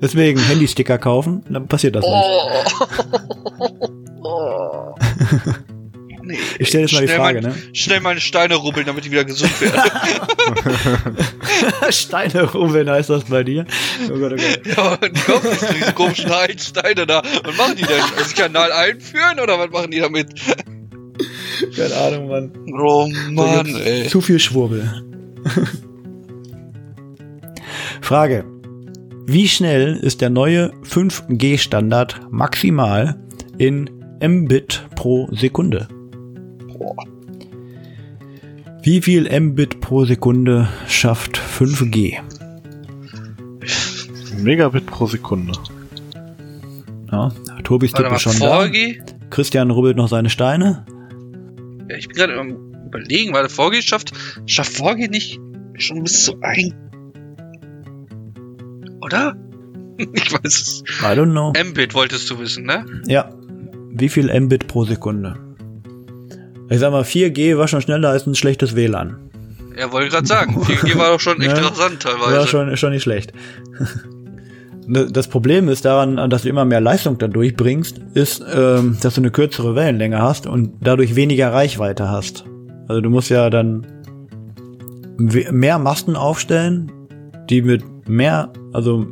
Deswegen 0.00 0.38
Handysticker 0.40 0.98
kaufen, 0.98 1.42
dann 1.48 1.66
passiert 1.68 1.96
das 1.96 2.04
nicht. 2.04 2.14
Oh. 4.22 4.94
Nee, 6.26 6.38
Ich 6.58 6.68
stelle 6.68 6.84
jetzt 6.84 6.92
mal 6.94 7.00
die 7.00 7.08
schnell 7.08 7.18
Frage, 7.18 7.42
mein, 7.42 7.52
ne? 7.52 7.58
Schnell 7.74 8.00
meine 8.00 8.20
Steine 8.20 8.54
rubbeln, 8.54 8.86
damit 8.86 9.04
ich 9.04 9.10
wieder 9.10 9.24
gesund 9.24 9.52
werde. 9.60 9.82
Steine 11.92 12.44
rubbeln 12.50 12.88
heißt 12.88 13.10
das 13.10 13.24
bei 13.24 13.44
dir? 13.44 13.66
Oh 14.10 14.18
Gott, 14.18 14.32
oh 14.32 14.36
Gott. 14.36 14.60
ja, 14.76 14.92
und 14.94 15.26
kommen 15.26 15.50
nicht 15.50 15.74
diese 15.74 15.92
komischen 15.92 16.30
Heilsteine 16.30 17.06
da. 17.06 17.22
Was 17.44 17.56
machen 17.56 17.76
die 17.76 17.82
denn? 17.82 18.00
Also 18.16 18.34
Kanal 18.34 18.72
einführen 18.72 19.38
oder 19.40 19.58
was 19.58 19.70
machen 19.70 19.90
die 19.90 20.00
damit? 20.00 20.28
Keine 21.76 21.94
Ahnung, 21.96 22.28
Mann. 22.28 22.52
Oh 22.80 23.08
Mann, 23.30 23.76
ey. 23.76 24.08
Zu 24.08 24.20
viel 24.20 24.38
Schwurbel. 24.38 25.04
Frage. 28.00 28.44
Wie 29.26 29.48
schnell 29.48 29.96
ist 29.96 30.20
der 30.20 30.30
neue 30.30 30.72
5G-Standard 30.88 32.20
maximal 32.30 33.16
in 33.56 33.90
Mbit 34.22 34.86
pro 34.96 35.28
Sekunde? 35.32 35.88
Boah. 36.78 36.96
Wie 38.82 39.00
viel 39.00 39.28
Mbit 39.40 39.80
pro 39.80 40.04
Sekunde 40.04 40.68
schafft 40.86 41.38
5G? 41.38 42.18
Megabit 44.42 44.86
pro 44.86 45.06
Sekunde. 45.06 45.52
Ja, 47.10 47.32
mal, 48.10 48.16
ist 48.16 48.22
schon 48.22 48.38
da. 48.40 48.60
4G? 48.60 49.00
Christian 49.30 49.70
rubbelt 49.70 49.96
noch 49.96 50.08
seine 50.08 50.28
Steine. 50.28 50.84
Ja, 51.88 51.96
ich 51.96 52.08
bin 52.08 52.16
gerade 52.16 52.38
am 52.38 52.74
überlegen, 52.86 53.32
weil 53.32 53.42
der 53.42 53.50
4G 53.50 53.82
schafft, 53.82 54.12
schafft 54.46 54.74
4G 54.74 55.08
nicht 55.10 55.40
schon 55.78 56.02
bis 56.02 56.24
zu 56.24 56.34
ein. 56.40 56.74
Oder? 59.00 59.36
Ich 59.96 60.32
weiß 60.32 60.60
es. 60.60 60.82
I 61.02 61.16
don't 61.16 61.30
know. 61.30 61.52
Mbit 61.52 61.94
wolltest 61.94 62.28
du 62.28 62.40
wissen, 62.40 62.64
ne? 62.64 62.84
Ja. 63.06 63.30
Wie 63.92 64.08
viel 64.08 64.28
Mbit 64.40 64.66
pro 64.66 64.84
Sekunde? 64.84 65.36
Ich 66.70 66.78
sag 66.80 66.90
mal, 66.92 67.02
4G 67.02 67.56
war 67.58 67.68
schon 67.68 67.80
schneller 67.82 68.10
als 68.10 68.26
ein 68.26 68.34
schlechtes 68.34 68.74
WLAN. 68.74 69.16
Ja, 69.78 69.90
wollte 69.92 70.10
gerade 70.10 70.26
sagen. 70.26 70.56
4G 70.62 70.96
war 70.98 71.10
doch 71.10 71.20
schon 71.20 71.40
echt 71.40 71.56
Ja. 71.58 71.66
rasant 71.68 72.00
teilweise. 72.00 72.36
War 72.38 72.46
schon, 72.46 72.76
schon 72.76 72.90
nicht 72.92 73.02
schlecht. 73.02 73.32
Ne, 74.86 75.06
Das 75.10 75.28
Problem 75.28 75.70
ist 75.70 75.86
daran, 75.86 76.28
dass 76.28 76.42
du 76.42 76.50
immer 76.50 76.66
mehr 76.66 76.82
Leistung 76.82 77.16
dadurch 77.16 77.56
bringst, 77.56 78.02
ist, 78.12 78.44
ähm, 78.54 78.98
dass 79.00 79.14
du 79.14 79.22
eine 79.22 79.30
kürzere 79.30 79.74
Wellenlänge 79.74 80.20
hast 80.20 80.46
und 80.46 80.74
dadurch 80.82 81.16
weniger 81.16 81.54
Reichweite 81.54 82.10
hast. 82.10 82.44
Also 82.86 83.00
du 83.00 83.08
musst 83.08 83.30
ja 83.30 83.48
dann 83.48 83.86
mehr 85.16 85.78
Masten 85.78 86.16
aufstellen, 86.16 86.92
die 87.48 87.62
mit 87.62 87.82
mehr, 88.08 88.52
also 88.74 89.06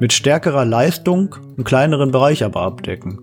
mit 0.00 0.14
stärkerer 0.14 0.64
Leistung 0.64 1.34
einen 1.56 1.64
kleineren 1.64 2.10
Bereich 2.10 2.42
aber 2.42 2.62
abdecken. 2.62 3.18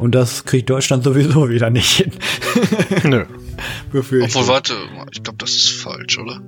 Und 0.00 0.14
das 0.14 0.46
kriegt 0.46 0.70
Deutschland 0.70 1.04
sowieso 1.04 1.50
wieder 1.50 1.68
nicht 1.68 1.98
hin. 1.98 2.10
Nö. 3.04 3.26
Befürchte 3.92 4.28
Obwohl, 4.28 4.42
ich. 4.44 4.48
warte, 4.48 4.74
ich 5.12 5.22
glaube, 5.22 5.36
das 5.36 5.50
ist 5.50 5.68
falsch, 5.72 6.18
oder? 6.18 6.40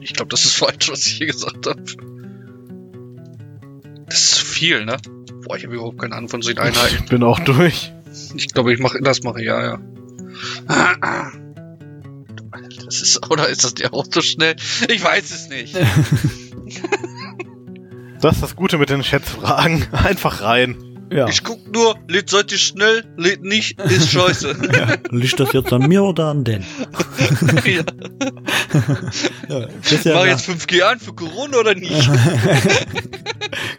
Ich 0.00 0.14
glaube, 0.14 0.30
das 0.30 0.46
ist 0.46 0.56
falsch, 0.56 0.88
was 0.90 1.04
ich 1.04 1.12
hier 1.12 1.26
gesagt 1.26 1.66
habe. 1.66 1.82
Das 4.06 4.18
ist 4.18 4.30
zu 4.36 4.46
viel, 4.46 4.86
ne? 4.86 4.96
Boah, 5.44 5.58
ich 5.58 5.64
habe 5.64 5.74
überhaupt 5.74 5.98
keine 5.98 6.14
Ahnung 6.14 6.30
von 6.30 6.40
solchen 6.40 6.58
Einheiten. 6.58 7.02
Ich 7.04 7.10
bin 7.10 7.22
auch 7.22 7.38
durch. 7.40 7.92
Ich 8.34 8.48
glaube, 8.48 8.72
ich 8.72 8.80
mache 8.80 8.98
das 9.02 9.22
mache, 9.22 9.42
ja, 9.42 9.62
ja. 9.62 9.78
Das 12.86 13.02
ist, 13.02 13.30
oder 13.30 13.46
ist 13.50 13.62
das 13.62 13.74
dir 13.74 13.92
auch 13.92 14.06
so 14.10 14.22
schnell? 14.22 14.56
Ich 14.88 15.04
weiß 15.04 15.30
es 15.32 15.48
nicht. 15.50 15.76
Das 18.22 18.36
ist 18.36 18.42
das 18.42 18.56
Gute 18.56 18.78
mit 18.78 18.88
den 18.88 19.04
Schätzfragen. 19.04 19.86
Einfach 19.92 20.40
rein. 20.40 20.95
Ja. 21.12 21.28
Ich 21.28 21.44
guck 21.44 21.72
nur, 21.72 21.94
lädt 22.08 22.30
seid 22.30 22.50
ihr 22.50 22.58
schnell, 22.58 23.04
lädt 23.16 23.42
nicht, 23.42 23.80
ist 23.80 24.10
scheiße. 24.10 24.56
Liegt 25.10 25.38
das 25.38 25.52
jetzt 25.52 25.72
an 25.72 25.86
mir 25.86 26.02
oder 26.02 26.26
an 26.26 26.44
den? 26.44 26.64
ja. 27.64 27.82
Ja, 29.48 29.68
Mach 30.14 30.26
jetzt 30.26 30.48
5G 30.48 30.82
an 30.82 30.98
für 30.98 31.14
Corona 31.14 31.58
oder 31.58 31.74
nicht? 31.74 32.10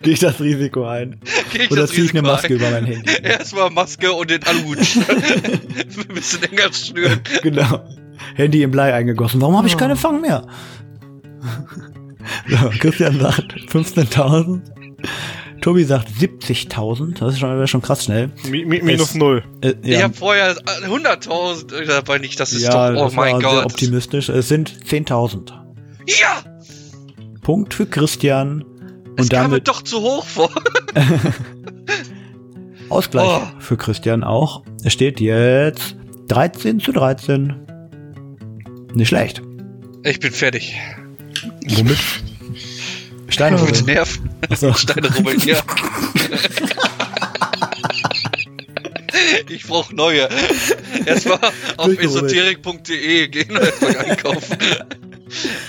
gehe 0.02 0.14
ich 0.14 0.20
das 0.20 0.40
Risiko 0.40 0.86
ein. 0.88 1.20
Ich 1.54 1.70
Oder 1.70 1.88
ziehe 1.88 2.06
ich 2.06 2.12
eine 2.12 2.22
Maske 2.22 2.48
ein? 2.48 2.54
über 2.54 2.72
mein 2.72 2.86
Handy. 2.86 3.12
Erstmal 3.22 3.70
Maske 3.70 4.12
und 4.14 4.32
den 4.32 4.44
Aluhut. 4.44 4.78
Ein 4.80 6.16
bisschen 6.16 6.44
enger 6.44 6.72
schnüren. 6.74 7.20
Genau. 7.44 7.86
Handy 8.36 8.64
in 8.64 8.72
Blei 8.72 8.94
eingegossen. 8.94 9.42
Warum 9.42 9.58
habe 9.58 9.68
ich 9.68 9.78
keine 9.78 9.96
Fang 9.98 10.22
mehr? 10.22 10.48
so, 12.48 12.70
Christian 12.80 13.20
sagt 13.20 13.54
15.000. 13.70 14.62
Tobi 15.68 15.84
sagt 15.84 16.08
70.000. 16.18 17.20
Das 17.20 17.34
ist 17.34 17.40
schon, 17.40 17.68
schon 17.68 17.82
krass 17.82 18.06
schnell. 18.06 18.32
Mi 18.50 18.64
mi 18.64 18.82
minus 18.82 19.10
Es- 19.10 19.16
null. 19.16 19.44
Äh, 19.62 19.74
Ich 19.84 19.98
ja, 19.98 20.04
habe 20.04 20.14
vorher 20.14 20.56
100.000 20.86 21.86
dabei 21.86 22.20
nicht. 22.20 22.40
Das 22.40 22.54
ist 22.54 22.62
ja 22.64 22.92
doch, 22.94 23.12
oh 23.12 23.14
mein 23.14 23.42
sehr 23.42 23.50
Gott. 23.50 23.66
optimistisch. 23.66 24.30
Es 24.30 24.48
sind 24.48 24.72
10.000. 24.86 25.52
Ja, 26.08 26.42
Punkt 27.42 27.74
für 27.74 27.86
Christian. 27.86 28.64
es 29.18 29.26
Und 29.26 29.30
kam 29.30 29.44
mir 29.48 29.50
damit 29.50 29.68
doch 29.68 29.82
zu 29.82 30.00
hoch 30.02 30.26
vor. 30.26 30.50
Ausgleich 32.90 33.28
Oh. 33.28 33.42
für 33.60 33.76
Christian 33.76 34.24
auch. 34.24 34.64
Es 34.86 34.94
steht 34.94 35.20
jetzt 35.20 35.98
13 36.30 36.80
zu 36.80 36.94
13. 36.94 37.56
Nicht 38.94 39.10
schlecht. 39.10 39.42
Ich 40.04 40.22
bin 40.22 40.32
fertig. 40.32 40.78
Womit? 41.68 41.98
Steine 43.30 43.58
Mit 43.58 43.66
rubbeln. 43.68 43.86
Nerven. 43.86 44.30
Achso. 44.50 44.74
Steine 44.74 45.14
rubbeln, 45.16 45.40
ja. 45.46 45.58
Ich 49.50 49.66
brauche 49.66 49.96
neue. 49.96 50.28
Erstmal 51.06 51.40
auf 51.78 51.98
esoterik.de 52.00 53.28
gehen 53.28 53.52
und 53.52 53.60
erstmal 53.64 53.98
einkaufen. 53.98 54.58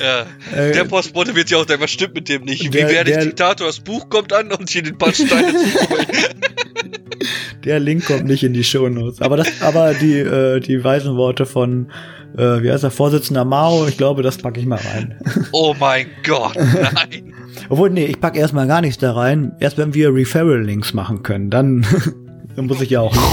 Ja. 0.01 0.27
Äh, 0.57 0.73
Der 0.73 0.85
Postbote 0.85 1.35
wird 1.35 1.51
ja 1.51 1.59
auch 1.59 1.67
sagen, 1.67 1.83
was 1.83 1.91
stimmt 1.91 2.15
mit 2.15 2.29
dem 2.29 2.45
nicht? 2.45 2.73
Wie 2.73 2.79
werde 2.79 3.11
ich 3.11 3.19
Diktator? 3.19 3.67
Das 3.67 3.81
Buch 3.81 4.09
kommt 4.09 4.33
an 4.33 4.53
und 4.53 4.69
hier 4.71 4.83
den 4.83 4.97
paar 4.99 5.13
Steine 5.13 5.53
zu 5.53 5.91
holen. 5.91 6.07
Der 7.65 7.81
Link 7.81 8.07
kommt 8.07 8.25
nicht 8.25 8.45
in 8.45 8.53
die 8.55 8.63
Shownotes. 8.63 9.21
Aber 9.21 9.37
das, 9.37 9.49
aber 9.61 9.93
die, 9.93 10.19
äh, 10.21 10.61
die 10.61 10.83
weisen 10.85 11.17
Worte 11.17 11.45
von, 11.45 11.91
äh, 12.37 12.63
wie 12.63 12.71
heißt 12.71 12.85
der, 12.85 12.93
Vorsitzender 12.93 13.45
Mao, 13.45 13.87
ich 13.89 13.97
glaube, 13.97 14.23
das 14.23 14.39
packe 14.39 14.61
ich 14.61 14.67
mal 14.67 14.79
rein. 14.79 15.19
Oh 15.53 15.75
mein 15.79 16.07
Gott, 16.25 16.55
nein. 16.95 17.28
Obwohl, 17.69 17.91
nee, 17.91 18.07
ich 18.07 18.21
packe 18.21 18.39
erstmal 18.39 18.67
gar 18.67 18.81
nichts 18.81 18.99
da 18.99 19.13
rein. 19.13 19.53
Erst 19.61 19.79
wenn 19.79 19.95
wir 19.95 20.15
Referral-Links 20.15 20.95
machen 20.95 21.23
können, 21.23 21.51
dann, 21.51 21.87
dann 22.57 22.67
muss 22.67 22.81
ich 22.81 22.91
ja 22.91 23.01
auch. 23.01 23.17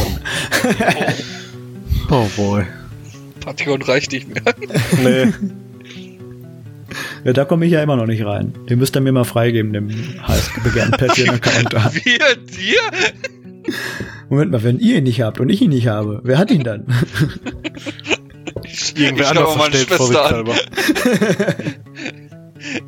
Oh 2.11 2.27
boy. 2.35 2.63
Patreon 3.39 3.81
reicht 3.81 4.11
nicht 4.11 4.27
mehr. 4.27 4.43
Nee. 5.03 5.33
Ja, 7.23 7.33
da 7.33 7.45
komme 7.45 7.65
ich 7.65 7.71
ja 7.71 7.81
immer 7.81 7.95
noch 7.95 8.05
nicht 8.05 8.23
rein. 8.23 8.53
Den 8.69 8.77
müsst 8.77 8.95
ihr 8.95 9.01
mir 9.01 9.11
mal 9.11 9.23
freigeben, 9.23 9.73
dem 9.73 9.89
heiß 9.89 10.51
begehrten 10.63 10.91
Patreon-Account 10.91 11.73
da. 11.73 11.91
Wir, 11.93 12.19
dir? 12.35 13.73
Moment 14.29 14.51
mal, 14.51 14.61
wenn 14.63 14.77
ihr 14.77 14.97
ihn 14.97 15.05
nicht 15.05 15.21
habt 15.21 15.39
und 15.39 15.49
ich 15.49 15.63
ihn 15.63 15.71
nicht 15.71 15.87
habe, 15.87 16.21
wer 16.23 16.37
hat 16.37 16.51
ihn 16.51 16.63
dann? 16.63 16.85
Irgendwer 18.95 19.31
Ich 19.31 19.37
anders 19.37 19.57
meine 19.57 19.75
Schwester 19.77 20.25
an. 20.25 20.45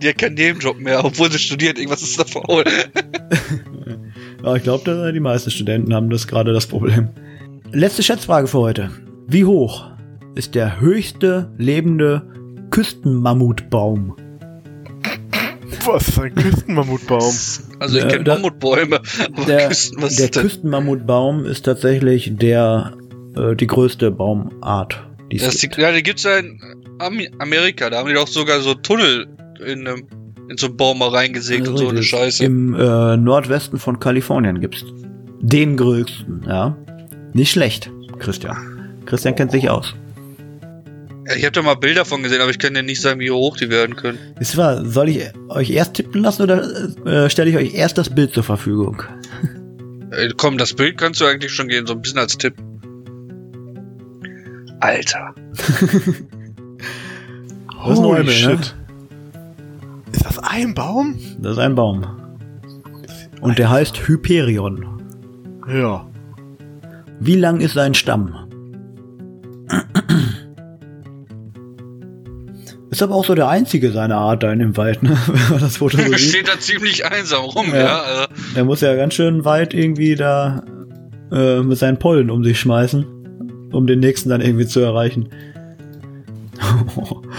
Die 0.01 0.09
hat 0.09 0.17
keinen 0.17 0.35
Nebenjob 0.35 0.79
mehr, 0.79 1.03
obwohl 1.05 1.31
sie 1.31 1.39
studiert. 1.39 1.77
Irgendwas 1.77 2.01
ist 2.01 2.19
da 2.19 2.23
faul. 2.25 2.63
Aber 4.43 4.55
ich 4.57 4.63
glaube, 4.63 5.11
die 5.13 5.19
meisten 5.19 5.51
Studenten 5.51 5.93
haben 5.93 6.09
das 6.09 6.27
gerade 6.27 6.53
das 6.53 6.67
Problem. 6.67 7.09
Letzte 7.71 8.03
Schätzfrage 8.03 8.47
für 8.47 8.59
heute. 8.59 8.91
Wie 9.27 9.45
hoch 9.45 9.87
ist 10.35 10.55
der 10.55 10.79
höchste 10.79 11.51
lebende 11.57 12.21
Küstenmammutbaum? 12.69 14.15
Was 15.85 16.07
ist 16.09 16.19
ein 16.19 16.35
Küstenmammutbaum? 16.35 17.33
Also 17.79 17.97
ich 17.97 18.03
Äh, 18.05 18.07
kenne 18.07 18.23
da- 18.23 18.35
Mammutbäume, 18.35 19.01
aber 19.33 19.45
Der, 19.45 19.67
Küsten, 19.67 20.01
was 20.01 20.15
der 20.15 20.25
ist? 20.29 20.39
Küstenmammutbaum 20.39 21.45
ist 21.45 21.63
tatsächlich 21.65 22.31
der 22.35 22.93
äh, 23.35 23.55
die 23.55 23.67
größte 23.67 24.11
Baumart, 24.11 25.01
die 25.31 25.37
es 25.37 25.43
Das 25.43 25.59
gibt. 25.61 25.77
die, 25.77 25.81
ja, 25.81 25.91
die 25.91 26.03
gibt's 26.03 26.23
ja 26.23 26.37
in 26.37 26.59
Am 26.99 27.19
Amerika. 27.39 27.89
Da 27.89 27.99
haben 27.99 28.07
die 28.07 28.15
doch 28.15 28.27
sogar 28.27 28.59
so 28.61 28.73
Tunnel 28.73 29.27
in, 29.59 29.87
einem- 29.87 30.07
in 30.49 30.57
so 30.57 30.67
einen 30.67 30.77
Baum 30.77 30.99
mal 30.99 31.09
reingesägt 31.09 31.67
und 31.67 31.77
so 31.77 31.89
eine. 31.89 32.01
Scheiße. 32.03 32.43
Im 32.45 32.73
äh, 32.73 33.17
Nordwesten 33.17 33.79
von 33.79 33.99
Kalifornien 33.99 34.59
gibt's 34.61 34.85
den 35.41 35.75
größten, 35.77 36.43
ja. 36.47 36.75
Nicht 37.33 37.51
schlecht, 37.51 37.91
Christian. 38.19 38.57
Christian 39.05 39.35
kennt 39.35 39.51
sich 39.51 39.69
aus. 39.69 39.93
Ja, 41.27 41.35
Ich 41.35 41.43
habe 41.43 41.51
da 41.51 41.61
mal 41.61 41.75
Bilder 41.75 42.05
von 42.05 42.23
gesehen, 42.23 42.41
aber 42.41 42.49
ich 42.51 42.59
kann 42.59 42.73
dir 42.73 42.81
nicht 42.83 43.01
sagen, 43.01 43.19
wie 43.19 43.29
hoch 43.31 43.57
die 43.57 43.69
werden 43.69 43.95
können. 43.97 44.17
Ist 44.39 44.55
wahr, 44.57 44.85
soll 44.85 45.09
ich 45.09 45.19
euch 45.49 45.69
erst 45.69 45.95
tippen 45.95 46.21
lassen 46.23 46.43
oder 46.43 46.63
äh, 47.05 47.29
stelle 47.29 47.49
ich 47.49 47.57
euch 47.57 47.73
erst 47.75 47.97
das 47.97 48.09
Bild 48.09 48.33
zur 48.33 48.43
Verfügung? 48.43 49.03
Äh, 50.11 50.29
komm, 50.37 50.57
das 50.57 50.73
Bild 50.73 50.97
kannst 50.97 51.19
du 51.19 51.25
eigentlich 51.25 51.51
schon 51.51 51.67
gehen, 51.67 51.85
so 51.85 51.93
ein 51.93 52.01
bisschen 52.01 52.19
als 52.19 52.37
Tipp. 52.37 52.53
Alter. 54.79 55.35
Holy 57.79 58.21
Eumel, 58.21 58.45
ne? 58.45 58.59
Ist 60.17 60.25
das 60.25 60.39
ein 60.39 60.73
Baum? 60.73 61.19
Das 61.37 61.51
ist 61.53 61.59
ein 61.59 61.75
Baum. 61.75 62.03
Und 63.39 63.59
der 63.59 63.69
heißt 63.69 64.07
Hyperion. 64.07 64.83
Ja. 65.71 66.07
Wie 67.19 67.35
lang 67.35 67.59
ist 67.59 67.73
sein 67.73 67.93
Stamm? 67.93 68.33
Ist 72.89 73.03
aber 73.03 73.13
auch 73.13 73.25
so 73.25 73.35
der 73.35 73.47
einzige 73.47 73.91
seiner 73.91 74.17
Art 74.17 74.41
da 74.41 74.51
in 74.51 74.57
dem 74.57 74.75
Wald, 74.75 75.03
ne? 75.03 75.15
das 75.59 75.77
Foto 75.77 75.99
so 75.99 76.17
Steht 76.17 76.47
da 76.47 76.59
ziemlich 76.59 77.05
einsam 77.05 77.43
rum, 77.43 77.67
ja. 77.69 77.77
ja 77.77 78.01
also. 78.01 78.27
Der 78.55 78.65
muss 78.65 78.81
ja 78.81 78.95
ganz 78.95 79.13
schön 79.13 79.45
weit 79.45 79.75
irgendwie 79.75 80.15
da 80.15 80.63
äh, 81.31 81.61
mit 81.61 81.77
seinen 81.77 81.99
Pollen 81.99 82.31
um 82.31 82.43
sich 82.43 82.59
schmeißen, 82.59 83.69
um 83.71 83.85
den 83.85 83.99
nächsten 83.99 84.29
dann 84.29 84.41
irgendwie 84.41 84.65
zu 84.65 84.79
erreichen. 84.79 85.29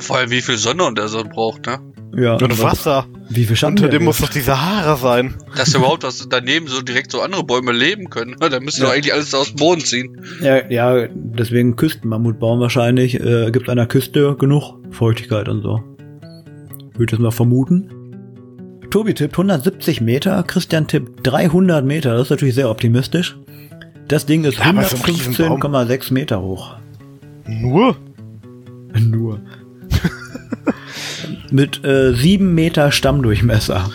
Vor 0.00 0.18
allem, 0.18 0.30
wie 0.30 0.42
viel 0.42 0.58
Sonne 0.58 0.84
und 0.84 0.98
der 0.98 1.08
Sonne 1.08 1.30
braucht, 1.30 1.64
ne? 1.64 1.78
Ja. 2.16 2.34
Und 2.34 2.62
Wasser. 2.62 3.06
Wie 3.28 3.44
viel 3.44 3.56
Schatten 3.56 3.76
Unter 3.76 3.88
dem 3.88 4.04
muss 4.04 4.18
doch 4.18 4.28
die 4.28 4.40
Sahara 4.40 4.96
sein. 4.96 5.34
Dass 5.56 5.74
überhaupt 5.74 6.02
was 6.02 6.26
daneben 6.28 6.66
so 6.68 6.82
direkt 6.82 7.10
so 7.12 7.20
andere 7.22 7.44
Bäume 7.44 7.72
leben 7.72 8.10
können. 8.10 8.36
ne? 8.40 8.48
Da 8.50 8.60
müsste 8.60 8.82
Ja. 8.82 8.88
doch 8.88 8.94
eigentlich 8.94 9.14
alles 9.14 9.34
aus 9.34 9.48
dem 9.48 9.56
Boden 9.56 9.80
ziehen. 9.80 10.20
Ja, 10.42 10.68
ja, 10.70 11.06
deswegen 11.14 11.76
Küstenmammutbaum 11.76 12.60
wahrscheinlich. 12.60 13.18
Äh, 13.20 13.50
gibt 13.50 13.68
an 13.68 13.76
der 13.76 13.86
Küste 13.86 14.36
genug 14.38 14.74
Feuchtigkeit 14.90 15.48
und 15.48 15.62
so. 15.62 15.82
Würde 16.92 17.04
ich 17.04 17.10
das 17.10 17.18
mal 17.20 17.30
vermuten. 17.30 17.90
Tobi 18.90 19.14
tippt 19.14 19.32
170 19.34 20.02
Meter, 20.02 20.42
Christian 20.42 20.86
tippt 20.86 21.26
300 21.26 21.82
Meter. 21.84 22.12
Das 22.12 22.24
ist 22.24 22.30
natürlich 22.30 22.54
sehr 22.54 22.68
optimistisch. 22.68 23.38
Das 24.08 24.26
Ding 24.26 24.44
ist 24.44 24.58
Ja, 24.58 24.64
aber 24.66 24.82
so 24.82 24.96
ein 24.96 25.02
Riesenbaum. 25.04 25.62
115,6 25.62 26.12
Meter 26.12 26.42
hoch. 26.42 26.74
Nur? 27.46 27.96
Nur. 29.00 29.40
Mit 31.52 31.84
äh, 31.84 32.14
7 32.14 32.54
Meter 32.54 32.90
Stammdurchmesser. 32.90 33.90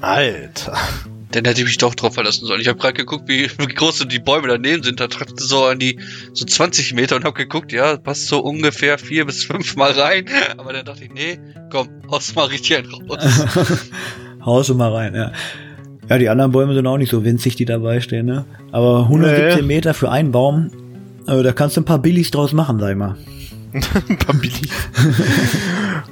Alter. 0.00 0.76
Dann 1.30 1.44
hätte 1.44 1.60
ich 1.60 1.66
mich 1.66 1.78
doch 1.78 1.94
drauf 1.94 2.14
verlassen 2.14 2.46
sollen. 2.46 2.60
Ich 2.60 2.66
habe 2.66 2.78
gerade 2.78 2.94
geguckt, 2.94 3.28
wie, 3.28 3.48
wie 3.58 3.66
groß 3.66 4.06
die 4.08 4.18
Bäume 4.18 4.48
daneben 4.48 4.82
sind. 4.82 4.98
Da 4.98 5.06
trifft 5.06 5.38
so 5.38 5.64
an 5.64 5.78
die 5.78 6.00
so 6.32 6.44
20 6.44 6.94
Meter 6.94 7.16
und 7.16 7.24
habe 7.24 7.36
geguckt, 7.36 7.70
ja, 7.72 7.96
passt 7.96 8.26
so 8.26 8.40
ungefähr 8.40 8.98
vier 8.98 9.24
bis 9.24 9.44
fünf 9.44 9.76
Mal 9.76 9.92
rein. 9.92 10.24
Aber 10.58 10.72
dann 10.72 10.84
dachte 10.84 11.04
ich, 11.04 11.12
nee, 11.12 11.38
komm, 11.70 11.88
haus 12.10 12.34
mal 12.34 12.46
richtig 12.46 12.76
einen 12.76 12.92
raus. 12.92 13.24
Haus 14.44 14.68
du 14.68 14.74
mal 14.74 14.90
rein, 14.90 15.14
ja. 15.14 15.32
Ja, 16.08 16.16
die 16.16 16.30
anderen 16.30 16.50
Bäume 16.50 16.72
sind 16.72 16.86
auch 16.86 16.96
nicht 16.96 17.10
so 17.10 17.24
winzig, 17.24 17.56
die 17.56 17.66
dabei 17.66 18.00
stehen, 18.00 18.24
ne? 18.24 18.46
Aber 18.72 19.00
117 19.02 19.60
Nee. 19.60 19.66
Meter 19.66 19.92
für 19.92 20.10
einen 20.10 20.32
Baum, 20.32 20.70
äh, 21.28 21.42
da 21.42 21.52
kannst 21.52 21.76
du 21.76 21.82
ein 21.82 21.84
paar 21.84 21.98
Billigs 21.98 22.30
draus 22.30 22.54
machen, 22.54 22.80
sag 22.80 22.90
ich 22.92 22.96
mal. 22.96 23.16
Ein 23.74 24.18
paar 24.18 24.34
Billy. 24.34 24.68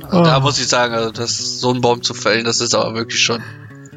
Also 0.04 0.22
Da 0.24 0.40
muss 0.40 0.58
ich 0.60 0.66
sagen, 0.68 0.94
also 0.94 1.10
das 1.10 1.60
so 1.60 1.70
einen 1.70 1.80
Baum 1.80 2.02
zu 2.02 2.14
fällen, 2.14 2.44
das 2.44 2.60
ist 2.60 2.74
aber 2.74 2.94
wirklich 2.94 3.20
schon, 3.20 3.42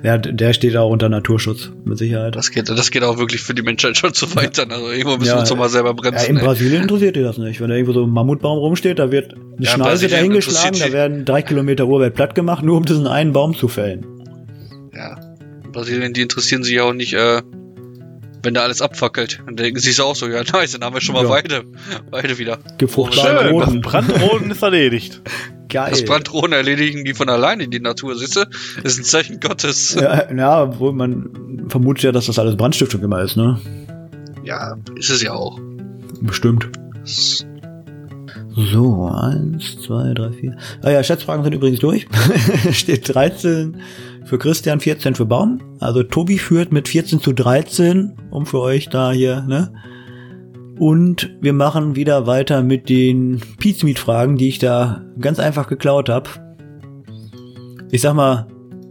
Ja, 0.04 0.18
der 0.18 0.54
steht 0.54 0.76
auch 0.78 0.89
unter 0.89 1.10
Naturschutz, 1.10 1.70
mit 1.86 1.98
Sicherheit. 1.98 2.36
das 2.36 2.50
geht, 2.52 2.68
das 2.70 2.89
geht 2.92 3.04
auch 3.04 3.18
wirklich 3.20 3.42
für 3.42 3.54
die 3.54 3.62
Menschheit 3.62 3.98
schon 3.98 4.14
zu 4.14 4.36
weit 4.36 4.58
dann. 4.58 4.72
Also 4.72 4.89
irgendwo 4.89 5.18
müssen 5.18 5.28
Ja, 5.28 5.36
wir 5.36 5.39
uns 5.42 5.50
doch 5.50 5.58
mal 5.58 5.70
selber 5.70 5.89
Ja, 5.89 5.94
bremsen. 5.94 6.30
in 6.32 6.38
ey. 6.38 6.44
Brasilien 6.44 6.82
interessiert 6.84 7.16
dir 7.16 7.24
das 7.24 7.38
nicht. 7.38 7.62
Wenn 7.62 7.70
da 7.70 7.76
irgendwo 7.76 7.94
so 7.94 8.04
ein 8.04 8.10
Mammutbaum 8.10 8.58
rumsteht, 8.58 8.98
da 9.00 9.12
wird 9.12 9.34
eine 9.34 9.44
Ja, 9.60 9.72
Schneise 9.74 10.08
dahingeschlagen, 10.08 10.80
da 10.80 10.92
werden 10.92 11.26
drei 11.26 11.42
Kilometer 11.44 11.86
Urwald 11.88 12.16
platt 12.16 12.34
gemacht, 12.36 12.64
nur 12.64 12.78
um 12.78 12.86
diesen 12.86 13.06
einen 13.08 13.32
Baum 13.34 13.56
zu 13.56 13.68
fällen. 13.68 14.06
Ja. 14.94 15.20
In 15.64 15.72
Brasilien, 15.72 16.14
die 16.14 16.22
interessieren 16.22 16.64
sich 16.64 16.74
ja 16.76 16.84
auch 16.84 16.94
nicht, 16.94 17.14
äh, 17.14 17.42
wenn 18.44 18.56
da 18.56 18.62
alles 18.64 18.82
abfackelt. 18.82 19.39
Dann 19.46 19.56
denken 19.56 19.80
sie 19.80 19.92
sich 19.92 20.02
auch 20.02 20.16
so, 20.16 20.28
ja 20.28 20.42
nice, 20.52 20.72
dann 20.72 20.84
haben 20.84 20.96
wir 20.96 21.02
schon 21.02 21.14
mal 21.14 21.26
Ja. 21.26 21.30
Weide, 21.30 21.64
Weide 22.10 22.38
wieder. 22.39 22.58
Gefruchtbaren 22.80 23.36
das 23.36 23.52
Roten. 23.52 23.82
Brandroden 23.82 24.50
ist 24.52 24.64
erledigt. 24.64 25.22
Geil. 25.72 25.92
Das 25.92 26.04
Brandrohen 26.04 26.52
erledigen 26.52 27.06
die 27.06 27.14
von 27.14 27.30
alleine 27.30 27.64
in 27.64 27.72
die 27.72 27.80
Natur, 27.80 28.18
siehst 28.18 28.36
du? 28.36 28.46
Das 28.84 28.94
ist 28.94 29.00
ein 29.00 29.04
Zeichen 29.06 29.40
Gottes. 29.40 29.96
Ja, 29.96 30.32
ja, 30.32 30.64
obwohl 30.64 30.92
man 30.92 31.66
vermutet 31.70 32.04
ja, 32.04 32.12
dass 32.12 32.26
das 32.26 32.38
alles 32.38 32.58
Brandstiftung 32.58 33.02
immer 33.02 33.22
ist, 33.22 33.38
ne? 33.38 33.60
Ja, 34.44 34.76
ist 34.96 35.10
es 35.10 35.22
ja 35.22 35.34
auch. 35.34 35.60
Bestimmt. 36.22 36.70
So, 38.54 39.08
eins, 39.08 39.78
zwei, 39.82 40.14
drei, 40.14 40.32
vier. 40.34 40.58
Ah 40.82 40.90
ja, 40.90 41.04
Schätzfragen 41.04 41.44
sind 41.44 41.54
übrigens 41.54 41.80
durch. 41.80 42.06
Steht 42.72 43.14
13 43.14 43.78
für 44.26 44.38
Christian, 44.38 44.82
14 44.82 45.16
für 45.16 45.26
Baum. 45.26 45.62
Also 45.80 46.04
Tobi 46.04 46.38
führt 46.38 46.74
mit 46.74 46.90
14 46.90 47.22
zu 47.22 47.32
13, 47.32 48.14
um 48.30 48.46
für 48.46 48.60
euch 48.60 48.90
da 48.90 49.12
hier, 49.12 49.42
ne? 49.44 49.74
Und 50.82 51.30
wir 51.42 51.54
machen 51.54 51.96
wieder 51.96 52.26
weiter 52.26 52.64
mit 52.64 52.90
den 52.90 53.40
Pizmeat-Fragen, 53.60 54.36
die 54.38 54.48
ich 54.48 54.58
da 54.58 55.04
ganz 55.20 55.38
einfach 55.38 55.68
geklaut 55.68 56.10
habe. 56.10 56.28
Ich 57.92 58.02
sag 58.02 58.16
mal, 58.16 58.48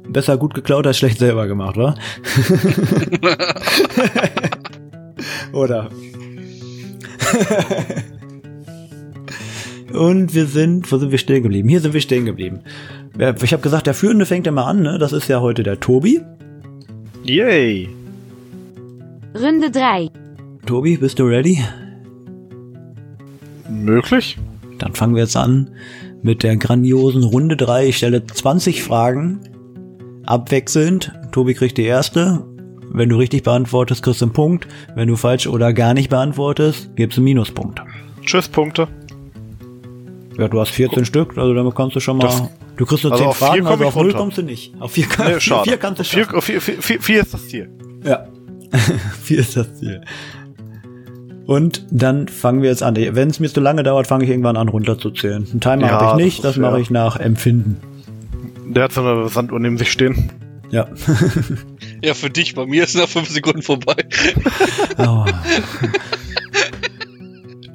besser 0.08 0.36
gut 0.36 0.54
geklaut 0.54 0.86
als 0.86 0.98
schlecht 0.98 1.18
selber 1.18 1.48
gemacht, 1.48 1.76
wa? 1.76 1.96
Oder? 5.52 5.90
Und 9.92 10.32
wir 10.32 10.46
sind, 10.46 10.92
wo 10.92 10.98
sind 10.98 11.10
wir 11.10 11.18
stehen 11.18 11.42
geblieben? 11.42 11.68
Hier 11.68 11.80
sind 11.80 11.92
wir 11.92 12.00
stehen 12.00 12.24
geblieben. 12.24 12.60
Ich 13.42 13.52
habe 13.52 13.62
gesagt, 13.64 13.88
der 13.88 13.94
Führende 13.94 14.26
fängt 14.26 14.46
immer 14.46 14.68
an, 14.68 14.82
ne? 14.82 15.00
Das 15.00 15.12
ist 15.12 15.26
ja 15.26 15.40
heute 15.40 15.64
der 15.64 15.80
Tobi. 15.80 16.20
Yay. 17.24 17.88
Runde 19.34 19.72
3. 19.72 20.08
Tobi, 20.66 20.96
bist 20.96 21.18
du 21.18 21.24
ready? 21.24 21.58
Möglich? 23.70 24.36
Dann 24.78 24.94
fangen 24.94 25.14
wir 25.14 25.22
jetzt 25.22 25.36
an 25.36 25.70
mit 26.22 26.42
der 26.42 26.56
grandiosen 26.56 27.22
Runde 27.24 27.56
3. 27.56 27.86
Ich 27.88 27.96
stelle 27.98 28.26
20 28.26 28.82
Fragen 28.82 29.40
abwechselnd. 30.26 31.12
Tobi 31.32 31.54
kriegt 31.54 31.78
die 31.78 31.84
erste. 31.84 32.44
Wenn 32.92 33.08
du 33.08 33.16
richtig 33.16 33.42
beantwortest, 33.44 34.02
kriegst 34.02 34.20
du 34.20 34.26
einen 34.26 34.32
Punkt. 34.32 34.66
Wenn 34.94 35.08
du 35.08 35.16
falsch 35.16 35.46
oder 35.46 35.72
gar 35.72 35.94
nicht 35.94 36.10
beantwortest, 36.10 36.90
gibst 36.96 37.16
du 37.16 37.20
einen 37.20 37.26
Minuspunkt. 37.26 37.80
Tschüss, 38.24 38.48
Punkte. 38.48 38.88
Ja, 40.38 40.48
du 40.48 40.60
hast 40.60 40.70
14 40.70 41.04
Stück, 41.04 41.36
also 41.38 41.54
damit 41.54 41.74
kannst 41.74 41.94
du 41.96 42.00
schon 42.00 42.16
mal. 42.18 42.24
Das- 42.26 42.42
du 42.76 42.86
kriegst 42.86 43.04
nur 43.04 43.12
also 43.12 43.24
10 43.24 43.28
auf 43.30 43.36
vier 43.38 43.46
Fragen, 43.46 43.62
komm 43.62 43.72
also 43.72 43.84
auf 43.86 43.94
0 43.94 44.04
runter. 44.04 44.18
kommst 44.18 44.38
du 44.38 44.42
nicht. 44.42 44.74
Auf 44.80 44.92
4 44.92 45.06
kann, 45.06 45.26
Nee, 45.26 45.32
vier, 45.34 45.40
schade. 45.40 45.68
vier 45.70 45.76
kannst 45.76 46.00
du 46.00 46.04
vier, 46.04 46.60
vier, 46.60 47.00
vier 47.00 47.20
ist 47.22 47.34
das 47.34 47.48
Ziel. 47.48 47.70
Ja. 48.04 48.26
Vier 49.22 49.40
ist 49.40 49.56
das 49.56 49.74
Ziel. 49.80 50.00
Und 51.50 51.84
dann 51.90 52.28
fangen 52.28 52.62
wir 52.62 52.70
jetzt 52.70 52.84
an. 52.84 52.94
Wenn 52.94 53.28
es 53.28 53.40
mir 53.40 53.48
zu 53.48 53.58
lange 53.58 53.82
dauert, 53.82 54.06
fange 54.06 54.22
ich 54.22 54.30
irgendwann 54.30 54.56
an 54.56 54.68
runterzuzählen. 54.68 55.48
Einen 55.50 55.60
Timer 55.60 55.88
Ja, 55.88 55.90
habe 55.90 56.04
ich 56.04 56.10
das 56.10 56.16
nicht, 56.16 56.36
ist 56.36 56.44
das, 56.44 56.56
mache 56.58 56.80
ich 56.80 56.90
nach 56.90 57.16
Empfinden. 57.16 57.78
Der 58.72 58.84
hat 58.84 58.92
so 58.92 59.04
eine 59.04 59.28
Sanduhr 59.28 59.58
neben 59.58 59.76
sich 59.76 59.90
stehen. 59.90 60.30
Ja. 60.70 60.86
Ja, 62.02 62.14
für 62.14 62.30
dich, 62.30 62.54
bei 62.54 62.64
mir 62.64 62.84
ist 62.84 62.96
nach 62.96 63.08
fünf 63.08 63.28
Sekunden 63.28 63.62
vorbei. 63.62 63.96
Oh. 64.98 65.26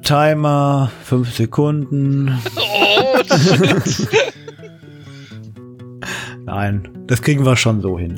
Timer, 0.02 0.90
5 1.04 1.34
Sekunden. 1.34 2.38
Oh, 2.56 3.18
Nein, 6.44 6.88
das 7.06 7.22
kriegen 7.22 7.44
wir 7.44 7.56
schon 7.56 7.82
so 7.82 7.98
hin. 7.98 8.16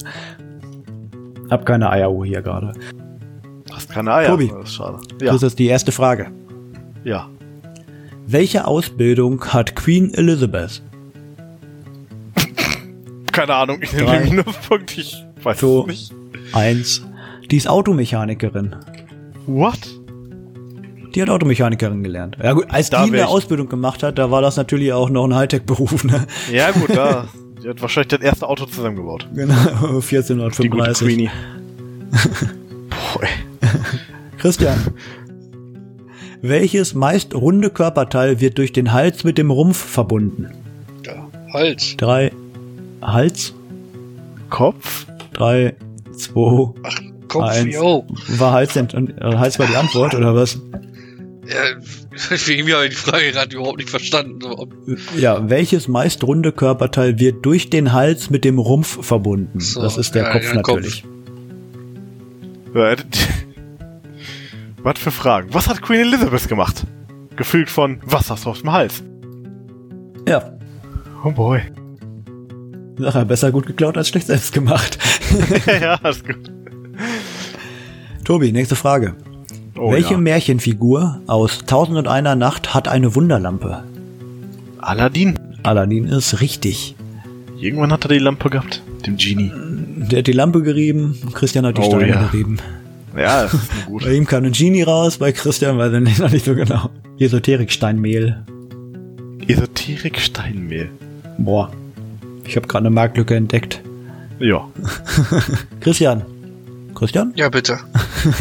Hab 1.50 1.66
keine 1.66 1.90
Eieruhr 1.90 2.24
hier 2.24 2.42
gerade. 2.42 2.72
Hast 3.78 3.90
keine 3.90 4.12
Eier. 4.12 4.28
Tobi. 4.30 4.48
Das 4.48 4.68
ist 4.70 4.74
schade. 4.74 4.98
Ja. 5.22 5.32
Das 5.32 5.42
ist 5.42 5.58
die 5.58 5.66
erste 5.66 5.92
Frage. 5.92 6.30
ja. 7.04 7.28
Welche 8.30 8.66
Ausbildung 8.66 9.42
hat 9.54 9.74
Queen 9.74 10.12
Elizabeth? 10.12 10.82
Keine 13.32 13.54
Ahnung. 13.54 13.78
Ich 13.80 13.92
nehme 13.94 14.34
nur 14.34 14.44
Punkt. 14.68 14.98
Ich 14.98 15.24
weiß 15.42 15.60
So. 15.60 15.86
nicht. 15.86 16.12
Eins. 16.52 17.02
Die 17.50 17.56
ist 17.56 17.68
Automechanikerin. 17.68 18.76
What? 19.46 19.78
Die 21.14 21.22
hat 21.22 21.30
Automechanikerin 21.30 22.02
gelernt. 22.02 22.36
Ja 22.42 22.52
gut, 22.52 22.66
als 22.68 22.90
Da 22.90 23.06
die 23.06 23.12
eine 23.14 23.28
Ausbildung 23.28 23.68
gemacht 23.70 24.02
hat, 24.02 24.18
da 24.18 24.30
war 24.30 24.42
das 24.42 24.58
natürlich 24.58 24.92
auch 24.92 25.08
noch 25.08 25.24
ein 25.24 25.34
Hightech-Beruf, 25.34 26.04
ne? 26.04 26.26
Ja, 26.52 26.70
gut, 26.72 26.90
da. 26.94 27.28
Die 27.62 27.68
hat 27.68 27.80
wahrscheinlich 27.82 28.08
das 28.08 28.20
erste 28.20 28.46
Auto 28.46 28.66
zusammengebaut. 28.66 29.26
Genau, 29.34 29.54
Die 29.54 29.70
gute 29.70 30.16
1435. 30.16 31.06
Queenie. 31.08 31.30
Christian. 34.38 34.78
Welches 36.40 36.94
meist 36.94 37.34
runde 37.34 37.70
Körperteil 37.70 38.40
wird 38.40 38.58
durch 38.58 38.72
den 38.72 38.92
Hals 38.92 39.24
mit 39.24 39.38
dem 39.38 39.50
Rumpf 39.50 39.76
verbunden? 39.76 40.48
ja, 41.04 41.28
Hals. 41.52 41.96
Drei. 41.96 42.30
Hals? 43.02 43.54
Kopf? 44.50 45.06
Drei, 45.32 45.74
zwei, 46.16 46.68
Ach, 46.84 47.00
Kopf, 47.28 47.44
Eins. 47.44 47.74
yo. 47.74 48.06
war 48.38 48.52
Hals, 48.52 48.72
denn, 48.74 48.88
äh, 49.18 49.36
Hals 49.36 49.58
war 49.58 49.66
die 49.66 49.76
Antwort, 49.76 50.14
oder 50.14 50.34
was? 50.34 50.58
Ja, 51.46 52.30
irgendwie 52.48 52.74
habe 52.74 52.84
ich 52.84 52.90
die 52.90 52.96
Frage 52.96 53.30
gerade 53.32 53.54
überhaupt 53.56 53.78
nicht 53.78 53.90
verstanden. 53.90 54.38
Ja, 55.16 55.48
welches 55.50 55.88
meist 55.88 56.22
runde 56.24 56.52
Körperteil 56.52 57.18
wird 57.18 57.44
durch 57.44 57.68
den 57.70 57.92
Hals 57.92 58.30
mit 58.30 58.44
dem 58.44 58.58
Rumpf 58.58 59.04
verbunden? 59.04 59.60
So, 59.60 59.82
das 59.82 59.96
ist 59.98 60.14
der 60.14 60.24
ja, 60.24 60.32
Kopf 60.32 60.44
ja, 60.44 60.62
Kopf. 60.62 60.74
natürlich. 60.76 61.02
D- 61.02 61.08
Was 64.82 64.98
für 64.98 65.10
Fragen? 65.10 65.52
Was 65.52 65.68
hat 65.68 65.82
Queen 65.82 66.00
Elizabeth 66.00 66.48
gemacht? 66.48 66.86
Gefühlt 67.36 67.70
von 67.70 68.00
Was 68.04 68.30
hast 68.30 68.44
du 68.44 68.50
auf 68.50 68.60
dem 68.60 68.72
Hals? 68.72 69.02
Ja, 70.28 70.58
Oh 71.24 71.30
boy. 71.30 71.60
Sache 72.98 73.24
besser 73.24 73.50
gut 73.52 73.66
geklaut 73.66 73.96
als 73.96 74.08
schlecht 74.08 74.26
selbst 74.26 74.52
gemacht. 74.52 74.98
ja, 75.66 75.94
ist 76.08 76.26
gut. 76.26 76.50
Tobi, 78.24 78.52
nächste 78.52 78.76
Frage. 78.76 79.14
Oh, 79.76 79.92
Welche 79.92 80.14
ja. 80.14 80.18
Märchenfigur 80.18 81.20
aus 81.26 81.64
Tausend 81.66 81.96
und 81.96 82.08
einer 82.08 82.34
Nacht 82.34 82.74
hat 82.74 82.88
eine 82.88 83.14
Wunderlampe? 83.14 83.84
Aladdin. 84.78 85.38
Aladdin 85.62 86.06
ist 86.06 86.40
richtig. 86.40 86.94
Irgendwann 87.58 87.92
hat 87.92 88.04
er 88.04 88.08
die 88.08 88.18
Lampe 88.18 88.50
gehabt. 88.50 88.82
Dem 89.06 89.16
Genie. 89.16 89.52
Der 90.10 90.20
hat 90.20 90.26
die 90.26 90.32
Lampe 90.32 90.62
gerieben, 90.62 91.18
Christian 91.34 91.66
hat 91.66 91.76
die 91.76 91.82
Oh, 91.82 91.90
Steine 91.90 92.08
ja. 92.08 92.22
gerieben. 92.28 92.58
Ja, 93.16 93.42
das 93.42 93.54
ist 93.54 93.86
gut. 93.86 94.04
Bei 94.04 94.12
ihm 94.12 94.26
kam 94.26 94.44
ein 94.44 94.52
Genie 94.52 94.82
raus, 94.82 95.18
bei 95.18 95.32
Christian 95.32 95.76
weiß 95.78 95.92
ich 95.92 96.18
noch 96.18 96.30
nicht 96.30 96.44
so 96.44 96.54
genau. 96.54 96.90
Esoterik-Steinmehl. 97.18 98.42
Esoterik 99.46 100.18
Steinmehl. 100.18 100.88
Boah. 101.38 101.72
Ich 102.44 102.56
habe 102.56 102.66
gerade 102.66 102.86
eine 102.86 102.94
Marktlücke 102.94 103.34
entdeckt. 103.34 103.80
Ja. 104.38 104.66
Christian. 105.80 106.24
Christian? 106.94 107.32
Ja, 107.36 107.48
bitte. 107.48 107.78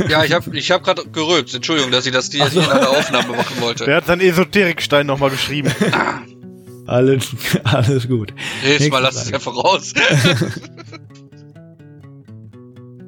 Ja, 0.10 0.24
ich 0.24 0.34
habe 0.34 0.56
ich 0.56 0.72
hab 0.72 0.84
gerade 0.84 1.04
gerülpt. 1.12 1.54
Entschuldigung, 1.54 1.92
dass 1.92 2.06
ich 2.06 2.12
das 2.12 2.30
die 2.30 2.40
nicht 2.42 2.56
in 2.56 2.62
einer 2.64 2.90
Aufnahme 2.90 3.36
machen 3.36 3.62
wollte. 3.62 3.86
Der 3.86 3.98
hat 3.98 4.06
seinen 4.08 4.22
Esoterikstein 4.22 5.06
nochmal 5.06 5.30
geschrieben. 5.30 5.72
Alles, 6.88 7.28
alles 7.66 8.08
gut. 8.08 8.34
Nächstes 8.64 8.90
Mal 8.90 9.00
lass 9.00 9.18
es 9.18 9.30
ja 9.30 9.40
voraus. 9.40 9.94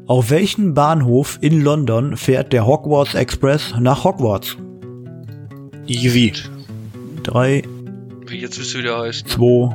Auf 0.09 0.31
welchen 0.31 0.73
Bahnhof 0.73 1.37
in 1.39 1.61
London 1.61 2.17
fährt 2.17 2.51
der 2.51 2.65
Hogwarts 2.65 3.13
Express 3.13 3.75
nach 3.79 4.03
Hogwarts? 4.03 4.57
Easy. 5.85 6.33
Drei, 7.21 7.61
Wie 8.25 8.37
jetzt 8.39 8.59
wisst 8.59 8.73
ihr, 8.73 8.79
wie 8.79 8.83
der 8.85 8.97
heißt. 8.97 9.27
zwei, 9.29 9.69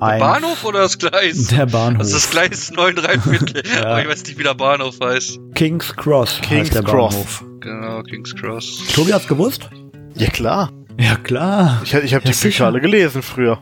eins. 0.00 0.20
Bahnhof 0.20 0.64
oder 0.66 0.80
das 0.80 0.98
Gleis? 0.98 1.46
Der 1.46 1.64
Bahnhof. 1.64 2.00
Das 2.02 2.08
ist 2.12 2.26
das 2.26 2.30
Gleis 2.30 2.72
9 2.72 2.94
3 2.96 3.18
Viertel. 3.20 3.62
Ja. 3.74 3.86
Aber 3.86 4.02
ich 4.02 4.08
weiß 4.08 4.24
nicht, 4.24 4.38
wie 4.38 4.42
der 4.42 4.52
Bahnhof 4.54 4.96
heißt. 5.02 5.38
King's 5.54 5.96
Cross 5.96 6.40
King's 6.42 6.68
heißt 6.68 6.74
der 6.74 6.82
Cross. 6.82 7.14
Bahnhof. 7.14 7.44
Genau, 7.60 8.02
King's 8.02 8.34
Cross. 8.36 8.84
Tobi 8.94 9.14
hat's 9.14 9.28
gewusst? 9.28 9.70
Ja, 10.14 10.28
klar. 10.28 10.70
Ja, 11.00 11.16
klar. 11.16 11.80
Ich, 11.84 11.94
ich 11.94 12.12
habe 12.14 12.24
Ja, 12.26 12.32
die 12.32 12.38
Bücher 12.38 12.66
alle 12.66 12.82
gelesen 12.82 13.22
früher, 13.22 13.60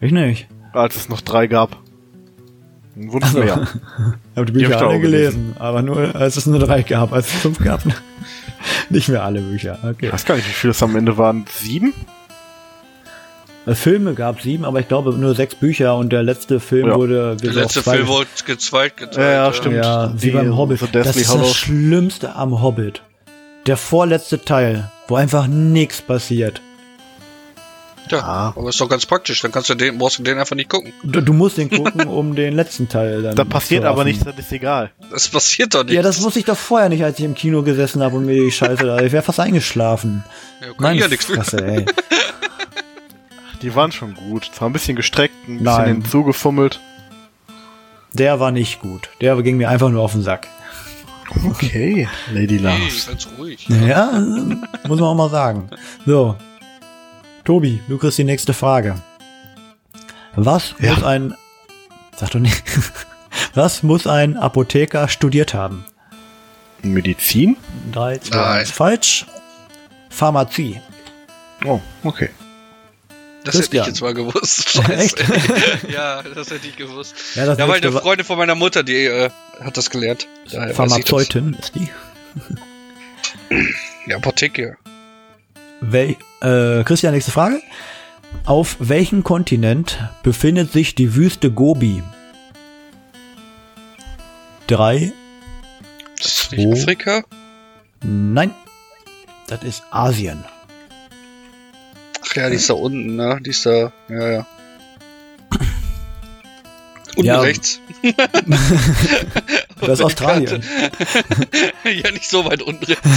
Ich 0.00 0.12
nicht. 0.12 0.46
als 0.72 0.94
es 0.94 1.08
noch 1.08 1.22
drei 1.22 1.48
gab. 1.48 1.76
Ein 2.98 3.12
Wunsch 3.12 3.32
mehr. 3.32 3.66
Ich 4.34 4.36
habe 4.40 4.46
die 4.46 4.52
Bücher 4.52 4.68
da 4.70 4.78
alle 4.86 4.96
auch 4.98 5.00
gelesen, 5.00 5.56
aber 5.58 5.82
nur, 5.82 6.14
als 6.14 6.36
es 6.36 6.46
nur 6.46 6.58
drei 6.60 6.82
gab, 6.82 7.12
als 7.12 7.26
es 7.26 7.40
fünf 7.40 7.58
gab. 7.58 7.80
nicht 8.90 9.08
mehr 9.08 9.24
alle 9.24 9.40
Bücher. 9.40 9.78
Okay. 9.82 10.06
Ich 10.06 10.12
weiß 10.12 10.24
gar 10.24 10.36
nicht, 10.36 10.46
wie 10.48 10.52
viele 10.52 10.70
es 10.72 10.82
am 10.82 10.94
Ende 10.96 11.16
waren. 11.18 11.44
Sieben? 11.52 11.92
Äh, 13.66 13.74
Filme 13.74 14.14
gab 14.14 14.40
sieben, 14.40 14.64
aber 14.64 14.80
ich 14.80 14.88
glaube 14.88 15.12
nur 15.14 15.34
sechs 15.34 15.54
Bücher 15.54 15.96
und 15.96 16.10
der 16.12 16.22
letzte 16.22 16.60
Film 16.60 16.88
Ja. 16.88 16.94
wurde 16.94 17.36
Der 17.42 17.52
letzte 17.52 17.82
zwei 17.82 17.96
Film 17.96 18.08
wurde 18.08 18.26
gezweit 18.46 18.96
geteilt. 18.96 19.16
Ja, 19.18 19.46
ja, 19.46 19.52
stimmt. 19.52 19.74
Ja, 19.76 20.12
wie 20.14 20.18
Die- 20.26 20.30
beim 20.30 20.56
Hobbit. 20.56 20.80
das 20.92 21.16
ist 21.16 21.28
Hallows. 21.28 21.48
das 21.48 21.56
Schlimmste 21.56 22.34
am 22.36 22.62
Hobbit. 22.62 23.02
Der 23.66 23.76
vorletzte 23.76 24.40
Teil, 24.42 24.90
wo 25.08 25.16
einfach 25.16 25.46
nichts 25.46 26.00
passiert. 26.00 26.62
Ja, 28.12 28.20
Ah. 28.22 28.52
aber 28.56 28.68
ist 28.68 28.80
doch 28.80 28.88
ganz 28.88 29.06
praktisch. 29.06 29.40
Dann 29.42 29.52
kannst 29.52 29.68
du 29.70 29.74
den, 29.74 29.98
brauchst 29.98 30.18
du 30.18 30.22
den 30.22 30.38
einfach 30.38 30.56
nicht 30.56 30.68
gucken. 30.70 30.92
Du, 31.02 31.20
du 31.20 31.32
musst 31.32 31.56
den 31.58 31.70
gucken, 31.70 32.02
um 32.08 32.34
den 32.34 32.54
letzten 32.54 32.88
Teil 32.88 33.22
dann 33.22 33.36
Da 33.36 33.44
passiert 33.44 33.82
zu 33.84 33.88
aber 33.88 34.04
nichts, 34.04 34.24
das 34.24 34.38
ist 34.38 34.52
egal. 34.52 34.90
Das 35.10 35.28
passiert 35.28 35.74
doch 35.74 35.84
nicht. 35.84 35.94
Ja, 35.94 36.02
das 36.02 36.22
wusste 36.22 36.38
ich 36.38 36.44
doch 36.44 36.56
vorher 36.56 36.88
nicht, 36.88 37.04
als 37.04 37.18
ich 37.18 37.24
im 37.24 37.34
Kino 37.34 37.62
gesessen 37.62 38.02
habe 38.02 38.16
und 38.16 38.26
mir 38.26 38.34
die 38.34 38.50
Scheiße 38.50 38.84
da. 38.84 38.98
Ich 39.00 39.12
wäre 39.12 39.22
fast 39.22 39.40
eingeschlafen. 39.40 40.24
ja, 40.60 40.66
kann 40.68 40.76
Meine 40.78 41.00
ja 41.00 41.08
nichts. 41.08 41.26
Fresse, 41.26 41.64
ey. 41.64 41.84
Die 43.62 43.74
waren 43.74 43.90
schon 43.92 44.14
gut. 44.14 44.50
Zwar 44.54 44.68
ein 44.68 44.72
bisschen 44.72 44.94
gestreckt, 44.96 45.34
ein 45.48 45.58
bisschen 45.58 45.64
Nein. 45.64 45.86
hinzugefummelt. 46.02 46.80
Der 48.12 48.40
war 48.40 48.50
nicht 48.52 48.80
gut. 48.80 49.08
Der 49.20 49.40
ging 49.42 49.56
mir 49.56 49.68
einfach 49.68 49.90
nur 49.90 50.02
auf 50.02 50.12
den 50.12 50.22
Sack. 50.22 50.46
Okay, 51.44 52.08
Lady 52.32 52.56
Hey, 52.56 52.64
Lars. 52.64 53.06
ganz 53.08 53.28
ruhig. 53.36 53.66
Ja, 53.68 54.12
muss 54.86 54.98
man 54.98 55.08
auch 55.10 55.14
mal 55.14 55.28
sagen. 55.28 55.68
So. 56.06 56.36
Tobi, 57.48 57.80
du 57.88 57.96
kriegst 57.96 58.18
die 58.18 58.24
nächste 58.24 58.52
Frage. 58.52 59.00
Was 60.36 60.74
Ja. 60.80 60.92
muss 60.92 61.02
ein, 61.02 61.34
sag 62.14 62.32
doch 62.32 62.40
nicht, 62.40 62.62
was 63.54 63.82
muss 63.82 64.06
ein 64.06 64.36
Apotheker 64.36 65.08
studiert 65.08 65.54
haben? 65.54 65.86
Medizin? 66.82 67.56
Drei, 67.90 68.18
zwei, 68.18 68.36
Nein. 68.36 68.58
eins. 68.58 68.70
Falsch. 68.70 69.24
Pharmazie. 70.10 70.82
Oh, 71.64 71.80
okay. 72.04 72.28
Das 73.44 73.54
hätte 73.54 73.64
ich 73.64 73.70
Christian. 73.70 73.86
jetzt 73.86 74.00
mal 74.02 74.12
gewusst. 74.12 74.68
Scheiße. 74.72 74.92
Echt? 74.92 75.88
ja, 75.90 76.22
das 76.22 76.50
hätte 76.50 76.66
ich 76.68 76.76
gewusst. 76.76 77.14
Ja, 77.34 77.46
das 77.46 77.56
Ja, 77.56 77.66
weil 77.66 77.80
eine 77.80 77.92
Freundin 77.92 78.26
von 78.26 78.36
meiner 78.36 78.56
Mutter, 78.56 78.82
die 78.82 79.06
äh, 79.06 79.30
hat 79.64 79.74
das 79.74 79.88
gelernt. 79.88 80.28
Daher 80.52 80.74
Pharmazeutin 80.74 81.56
ist 81.58 81.74
die. 81.74 81.88
Ja, 84.06 84.16
Apotheke. 84.18 84.76
Wel 85.80 86.16
äh, 86.40 86.84
Christian, 86.84 87.12
nächste 87.14 87.30
Frage. 87.30 87.60
Auf 88.44 88.76
welchem 88.78 89.24
Kontinent 89.24 89.98
befindet 90.22 90.72
sich 90.72 90.94
die 90.94 91.14
Wüste 91.14 91.50
Gobi? 91.50 92.02
Drei. 94.66 95.12
Das 96.18 96.48
ist. 96.52 96.72
Afrika? 96.82 97.22
Nein. 98.02 98.52
Das 99.46 99.62
ist 99.62 99.82
Asien. 99.90 100.44
Ach 102.22 102.36
ja, 102.36 102.50
die 102.50 102.56
ist 102.56 102.68
da 102.68 102.74
unten, 102.74 103.16
ne? 103.16 103.38
Die 103.44 103.50
ist 103.50 103.64
da, 103.64 103.92
ja, 104.08 104.30
ja. 104.30 104.46
Unten 107.16 107.24
Ja. 107.26 107.40
rechts. 107.40 107.80
Das 109.80 110.00
ist 110.00 110.00
Australien. 110.04 110.60
ja, 111.84 112.10
nicht 112.10 112.28
so 112.28 112.44
weit 112.44 112.62
unten 112.62 112.84
rechts. 112.84 113.08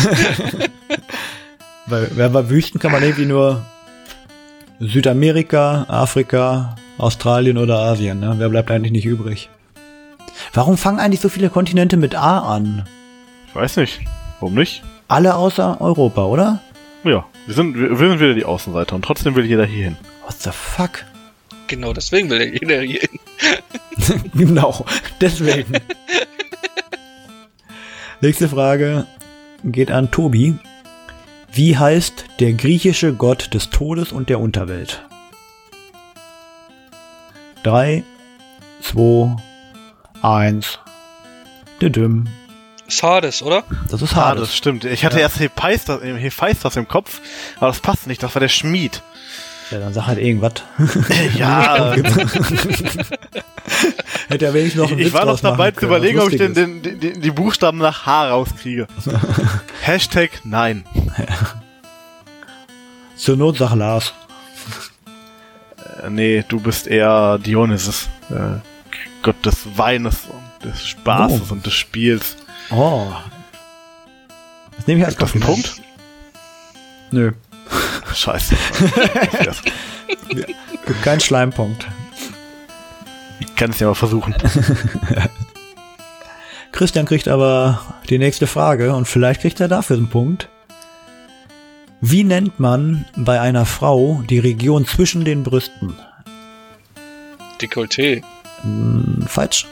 Weil, 1.92 2.10
weil 2.16 2.30
bei 2.30 2.50
Wüsten 2.50 2.80
kann 2.80 2.94
man 2.94 3.04
irgendwie 3.04 3.26
nur 3.26 3.66
Südamerika, 4.80 5.86
Afrika, 5.89 6.78
Australien 6.98 7.58
oder 7.58 7.80
Asien. 7.80 8.22
Ne? 8.22 8.36
Wer 8.38 8.48
bleibt 8.48 8.72
eigentlich 8.72 8.94
nicht 8.94 9.06
übrig? 9.06 9.50
Warum 10.54 10.78
fangen 10.78 11.00
eigentlich 11.00 11.20
so 11.20 11.28
viele 11.28 11.50
Kontinente 11.50 11.98
mit 11.98 12.16
A 12.16 12.39
an? 12.39 12.86
Ich 13.48 13.56
weiß 13.56 13.76
nicht. 13.76 14.00
Warum 14.39 14.56
nicht? 14.56 14.84
Alle 15.10 15.36
außer 15.36 15.82
Europa, 15.82 16.24
oder? 16.24 16.62
Ja, 17.04 17.26
wir 17.46 17.54
sind, 17.54 17.76
wir, 17.76 17.89
wir 17.89 18.10
sind 18.10 18.22
wieder 18.22 18.36
die 18.36 18.46
Außenseiter 18.46 18.96
und 18.96 19.04
trotzdem 19.04 19.36
will 19.36 19.46
jeder 19.46 19.66
hier 19.66 19.86
hin. 19.86 19.98
What 20.26 20.42
the 20.42 20.52
fuck? 20.52 21.04
Genau, 21.68 21.92
deswegen 21.92 22.30
will 22.30 22.54
jeder 22.54 22.82
hier 22.82 23.02
hin. 23.02 23.20
genau, 24.34 24.86
deswegen. 25.20 25.74
Nächste 28.22 28.48
Frage 28.48 29.08
geht 29.66 29.92
an 29.92 30.10
Tobi. 30.10 30.58
Wie 31.54 31.78
heißt 31.78 32.26
der 32.39 32.54
griechische 32.54 33.14
Gott 33.14 33.54
des 33.54 33.70
Todes 33.70 34.12
und 34.12 34.30
der 34.30 34.39
Unterwelt? 34.39 35.04
Drei, 37.64 38.04
zwei, 38.82 39.36
eins. 40.22 40.80
Düdüm. 41.82 42.28
Ist 42.88 43.04
Hades, 43.04 43.41
oder? 43.41 43.64
Das 43.89 44.02
ist 44.02 44.16
Hades. 44.16 44.41
das 44.41 44.56
stimmt. 44.56 44.86
Ich 44.86 45.04
hatte 45.06 45.18
Ja. 45.18 45.24
erst 45.24 45.39
Hephaistos, 45.39 46.02
Hephaistos 46.04 46.76
im 46.76 46.88
Kopf, 46.88 47.22
aber 47.58 47.68
das 47.68 47.80
passt 47.80 48.08
nicht. 48.08 48.22
Das 48.24 48.34
war 48.36 48.39
der 48.39 48.49
Schmied. 48.49 49.02
Ja, 49.72 49.80
dann 49.80 49.93
sag 49.93 50.07
halt 50.07 50.19
irgendwas. 50.19 50.53
Ja, 51.38 51.93
Hätte 54.28 54.45
er 54.45 54.53
wenigstens 54.53 54.82
noch 54.82 54.86
ich, 54.88 54.91
einen 54.91 54.99
ich 54.99 55.07
Witz 55.07 55.13
war 55.13 55.26
noch 55.26 55.39
dabei 55.39 55.72
zu 55.72 55.86
überlegen, 55.86 56.19
ob 56.19 56.30
ich 56.32 56.38
den, 56.38 56.53
den, 56.53 56.82
den, 56.82 57.22
die 57.22 57.32
Buchstaben 57.32 57.78
nach 57.80 58.05
H 58.05 58.30
rauskriege. 58.30 58.88
Hashtag 59.82 60.41
nein. 60.43 60.86
Zur 63.15 63.38
Not 63.38 63.57
sag 63.57 63.76
Lars. 63.76 64.13
Äh, 66.03 66.09
nee, 66.09 66.43
du 66.47 66.59
bist 66.59 66.88
eher 66.88 67.38
Dionysus. 67.39 68.09
Äh, 68.30 68.59
Gott 69.22 69.45
des 69.45 69.78
Weines 69.78 70.26
und 70.26 70.69
des 70.69 70.86
Spaßes 70.86 71.49
Oh. 71.49 71.53
und 71.53 71.65
des 71.65 71.74
Spiels. 71.74 72.36
Oh. 72.72 73.07
Das 74.76 74.88
nehme 74.88 74.99
ich 75.01 75.05
als 75.05 75.13
Ist 75.15 75.22
das 75.22 75.36
ein 75.36 75.41
Kompliment. 75.41 75.76
Punkt? 75.76 75.88
Nö. 77.11 77.32
Scheiße. 78.13 78.55
Gibt 80.86 81.03
keinen 81.03 81.19
Schleimpunkt. 81.19 81.88
Ich 83.39 83.55
kann 83.55 83.72
es 83.72 83.80
ja 83.80 83.88
mal 83.88 83.95
versuchen. 83.95 84.36
Christian 86.72 87.05
kriegt 87.05 87.28
aber 87.28 87.82
die 88.09 88.17
nächste 88.17 88.47
Frage 88.47 88.93
und 88.93 89.07
vielleicht 89.07 89.41
kriegt 89.41 89.59
er 89.59 89.67
dafür 89.67 89.97
einen 89.97 90.09
Punkt. 90.09 90.47
Wie 91.99 92.24
nennt 92.24 92.59
man 92.59 93.05
bei 93.15 93.39
einer 93.39 93.65
Frau 93.65 94.24
die 94.30 94.39
Region 94.39 94.86
zwischen 94.86 95.24
den 95.24 95.43
Brüsten? 95.43 95.95
Dekolleté. 97.59 98.24
Hm, 98.63 99.24
falsch. 99.28 99.67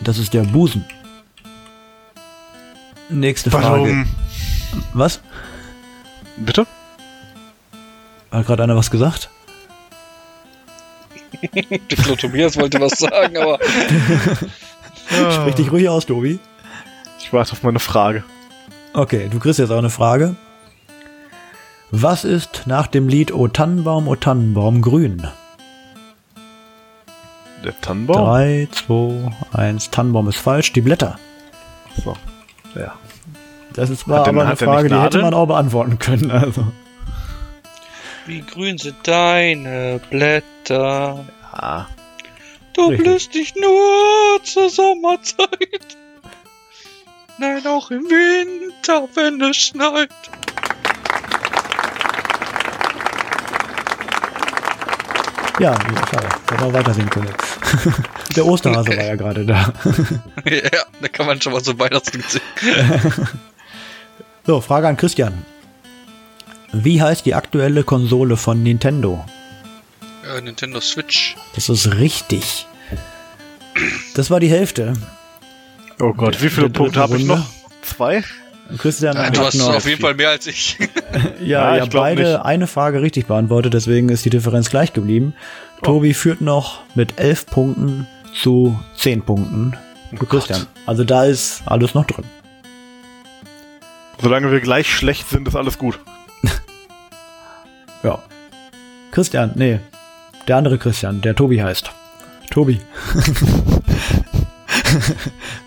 Das 0.00 0.18
ist 0.18 0.34
der 0.34 0.42
Busen. 0.42 0.84
Nächste 3.08 3.50
Frage. 3.50 3.66
Warum? 3.66 4.06
Was? 4.94 5.20
Bitte? 6.36 6.66
Hat 8.30 8.46
gerade 8.46 8.62
einer 8.62 8.76
was 8.76 8.90
gesagt? 8.90 9.28
Der 11.52 12.16
Tobias 12.16 12.56
wollte 12.56 12.80
was 12.80 12.98
sagen, 12.98 13.36
aber 13.36 13.58
Sprich 15.32 15.54
dich 15.54 15.72
ruhig 15.72 15.88
aus, 15.88 16.06
Tobi. 16.06 16.38
Ich 17.18 17.32
warte 17.32 17.52
auf 17.52 17.62
meine 17.62 17.78
Frage. 17.78 18.24
Okay, 18.94 19.28
du 19.30 19.38
kriegst 19.38 19.58
jetzt 19.58 19.70
auch 19.70 19.78
eine 19.78 19.90
Frage. 19.90 20.36
Was 21.90 22.24
ist 22.24 22.62
nach 22.66 22.86
dem 22.86 23.08
Lied 23.08 23.32
O 23.32 23.48
Tannenbaum, 23.48 24.08
O 24.08 24.16
Tannenbaum 24.16 24.80
grün? 24.82 25.26
Der 27.64 27.78
Tannenbaum? 27.80 28.26
3, 28.26 28.68
2, 28.72 29.30
1. 29.52 29.90
Tannenbaum 29.90 30.28
ist 30.28 30.38
falsch. 30.38 30.72
Die 30.72 30.80
Blätter. 30.80 31.18
So. 32.02 32.16
Ja. 32.74 32.94
Das 33.74 33.90
ist 33.90 34.08
war 34.08 34.26
aber 34.26 34.44
eine 34.44 34.56
Frage, 34.56 34.88
die 34.88 35.00
hätte 35.00 35.20
man 35.22 35.34
auch 35.34 35.46
beantworten 35.46 35.98
können. 35.98 36.30
Also. 36.30 36.66
Wie 38.26 38.40
grün 38.42 38.78
sind 38.78 38.96
deine 39.04 40.00
Blätter? 40.10 41.24
Ah. 41.50 41.86
Du 42.74 42.88
Richtig. 42.88 43.04
blühst 43.04 43.34
nicht 43.34 43.56
nur 43.56 44.42
zur 44.44 44.70
Sommerzeit. 44.70 45.96
Nein, 47.38 47.66
auch 47.66 47.90
im 47.90 48.04
Winter, 48.04 49.08
wenn 49.14 49.40
es 49.42 49.56
schneit. 49.56 50.10
Ja, 55.58 55.74
schade. 56.10 56.28
Hätte 56.50 56.64
auch 56.64 56.72
weiter 56.72 56.94
singen 56.94 57.10
können. 57.10 57.28
Der 58.36 58.46
Osterhase 58.46 58.96
war 58.96 59.04
ja 59.04 59.16
gerade 59.16 59.44
da. 59.44 59.72
ja, 60.44 60.80
da 61.00 61.08
kann 61.08 61.26
man 61.26 61.40
schon 61.40 61.52
mal 61.52 61.62
so 61.62 61.78
Weihnachtslied 61.78 62.24
singen. 62.28 63.28
So, 64.46 64.60
Frage 64.60 64.88
an 64.88 64.96
Christian. 64.96 65.44
Wie 66.72 67.00
heißt 67.02 67.26
die 67.26 67.34
aktuelle 67.34 67.84
Konsole 67.84 68.36
von 68.36 68.62
Nintendo? 68.62 69.24
Äh, 70.36 70.40
Nintendo 70.40 70.80
Switch. 70.80 71.36
Das 71.54 71.68
ist 71.68 71.94
richtig. 71.96 72.66
Das 74.14 74.30
war 74.30 74.40
die 74.40 74.48
Hälfte. 74.48 74.94
Oh 76.00 76.12
Gott, 76.12 76.42
wie 76.42 76.48
viele 76.48 76.70
Punkte 76.70 76.98
habe 77.00 77.18
ich 77.18 77.24
noch? 77.24 77.44
Zwei? 77.82 78.24
Christian 78.78 79.16
Äh, 79.16 79.20
hat 79.26 79.36
du 79.36 79.42
hast 79.44 79.54
noch, 79.56 79.74
auf 79.74 79.86
jeden 79.86 80.00
Fall 80.00 80.14
mehr 80.14 80.30
als 80.30 80.46
ich. 80.46 80.78
ja, 81.40 81.70
Ja, 81.70 81.76
ja, 81.76 81.84
ich 81.84 81.90
beide 81.90 82.22
nicht. 82.22 82.44
eine 82.44 82.66
Frage 82.66 83.02
richtig 83.02 83.26
beantwortet, 83.26 83.74
deswegen 83.74 84.08
ist 84.08 84.24
die 84.24 84.30
Differenz 84.30 84.70
gleich 84.70 84.92
geblieben. 84.92 85.34
Tobi 85.82 86.14
führt 86.14 86.40
noch 86.40 86.80
mit 86.94 87.18
elf 87.18 87.46
Punkten 87.46 88.06
zu 88.40 88.78
zehn 88.96 89.22
Punkten 89.22 89.76
für 90.16 90.26
Christian. 90.26 90.66
Also 90.86 91.04
da 91.04 91.24
ist 91.24 91.62
alles 91.66 91.94
noch 91.94 92.06
drin. 92.06 92.24
Solange 94.22 94.52
wir 94.52 94.60
gleich 94.60 94.94
schlecht 94.94 95.28
sind, 95.28 95.48
ist 95.48 95.56
alles 95.56 95.78
gut. 95.78 95.98
Ja. 98.04 98.18
Christian, 99.12 99.52
nee. 99.54 99.78
Der 100.48 100.56
andere 100.56 100.76
Christian, 100.76 101.20
der 101.20 101.36
Tobi 101.36 101.62
heißt. 101.62 101.88
Tobi. 102.50 102.80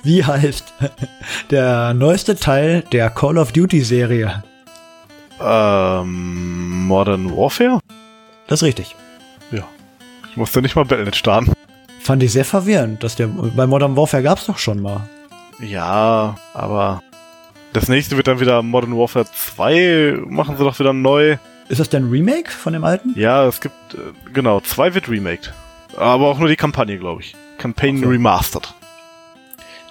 Wie 0.03 0.21
heißt 0.21 0.73
der 1.51 1.93
neueste 1.93 2.35
Teil 2.35 2.83
der 2.91 3.09
Call 3.09 3.37
of 3.37 3.53
Duty 3.53 3.79
Serie? 3.79 4.43
Ähm, 5.39 6.87
Modern 6.87 7.33
Warfare? 7.37 7.79
Das 8.47 8.61
ist 8.61 8.67
richtig. 8.67 8.97
Ja. 9.51 9.63
Ich 10.29 10.35
musste 10.35 10.61
nicht 10.61 10.75
mal 10.75 10.83
Battle.net 10.83 11.15
starten. 11.15 11.53
Fand 12.01 12.21
ich 12.21 12.33
sehr 12.33 12.43
verwirrend, 12.43 13.01
dass 13.01 13.15
der 13.15 13.27
bei 13.27 13.65
Modern 13.65 13.95
Warfare 13.95 14.23
gab's 14.23 14.47
doch 14.47 14.57
schon 14.57 14.81
mal. 14.81 15.07
Ja, 15.61 16.35
aber 16.53 17.01
das 17.76 17.89
nächste 17.89 18.15
wird 18.17 18.28
dann 18.28 18.39
wieder 18.39 18.61
Modern 18.61 18.97
Warfare 18.97 19.26
2. 19.26 20.19
Machen 20.28 20.57
sie 20.57 20.63
doch 20.63 20.80
wieder 20.80 20.93
neu. 20.93 21.38
Ist 21.67 21.80
das 21.80 21.89
denn 21.89 22.05
ein 22.05 22.09
Remake 22.09 22.51
von 22.51 22.73
dem 22.73 22.84
alten? 22.84 23.13
Ja, 23.17 23.45
es 23.45 23.59
gibt, 23.59 23.93
äh, 23.93 23.97
genau, 24.34 24.59
2 24.61 24.93
wird 24.93 25.09
remaked. 25.09 25.53
Aber 25.97 26.28
auch 26.28 26.39
nur 26.39 26.47
die 26.47 26.55
Kampagne, 26.55 26.97
glaube 26.97 27.21
ich. 27.21 27.36
Campaign 27.57 27.97
so. 27.97 28.07
remastered. 28.07 28.73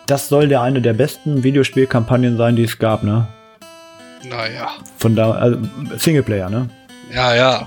Das 0.06 0.28
soll 0.28 0.48
der 0.48 0.62
eine 0.62 0.80
der 0.82 0.92
besten 0.92 1.42
Videospielkampagnen 1.42 2.36
sein, 2.36 2.56
die 2.56 2.64
es 2.64 2.78
gab, 2.78 3.04
ne? 3.04 3.26
naja. 4.24 4.70
Von 4.98 5.16
da, 5.16 5.32
also 5.32 5.58
Singleplayer, 5.96 6.50
ne? 6.50 6.68
Ja, 7.12 7.34
ja. 7.34 7.64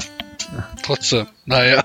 Trotzdem. 0.84 1.28
Naja. 1.46 1.84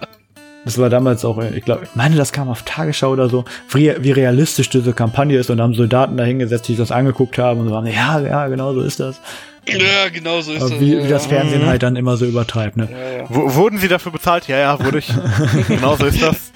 Das 0.64 0.78
war 0.78 0.90
damals 0.90 1.24
auch, 1.24 1.42
ich 1.42 1.64
glaube, 1.64 1.84
ich 1.84 1.94
meine, 1.96 2.14
das 2.14 2.32
kam 2.32 2.48
auf 2.48 2.62
Tagesschau 2.62 3.10
oder 3.10 3.28
so, 3.28 3.44
wie, 3.70 3.92
wie 3.98 4.12
realistisch 4.12 4.68
diese 4.68 4.92
Kampagne 4.92 5.36
ist 5.36 5.50
und 5.50 5.56
da 5.58 5.64
haben 5.64 5.74
Soldaten 5.74 6.16
da 6.16 6.24
hingesetzt, 6.24 6.68
die 6.68 6.72
sich 6.72 6.78
das 6.78 6.92
angeguckt 6.92 7.36
haben 7.38 7.60
und 7.60 7.68
so 7.68 7.76
haben, 7.76 7.86
ja, 7.86 8.20
ja, 8.20 8.46
genau 8.46 8.72
so 8.72 8.80
ist 8.82 9.00
das. 9.00 9.20
Ja, 9.68 10.08
genau 10.12 10.40
so 10.40 10.52
ist 10.52 10.62
Aber 10.62 10.70
das. 10.70 10.80
wie, 10.80 10.94
ja. 10.94 11.04
wie 11.04 11.08
das 11.08 11.26
Fernsehen 11.26 11.66
halt 11.66 11.82
dann 11.82 11.96
immer 11.96 12.16
so 12.16 12.24
übertreibt, 12.24 12.76
ne? 12.76 12.88
Ja, 12.90 13.18
ja. 13.22 13.26
Wurden 13.28 13.78
sie 13.78 13.88
dafür 13.88 14.10
bezahlt? 14.12 14.48
Ja, 14.48 14.58
ja, 14.58 14.84
wurde 14.84 14.98
ich. 14.98 15.12
genau 15.68 15.96
so 15.96 16.06
ist 16.06 16.20
das. 16.22 16.52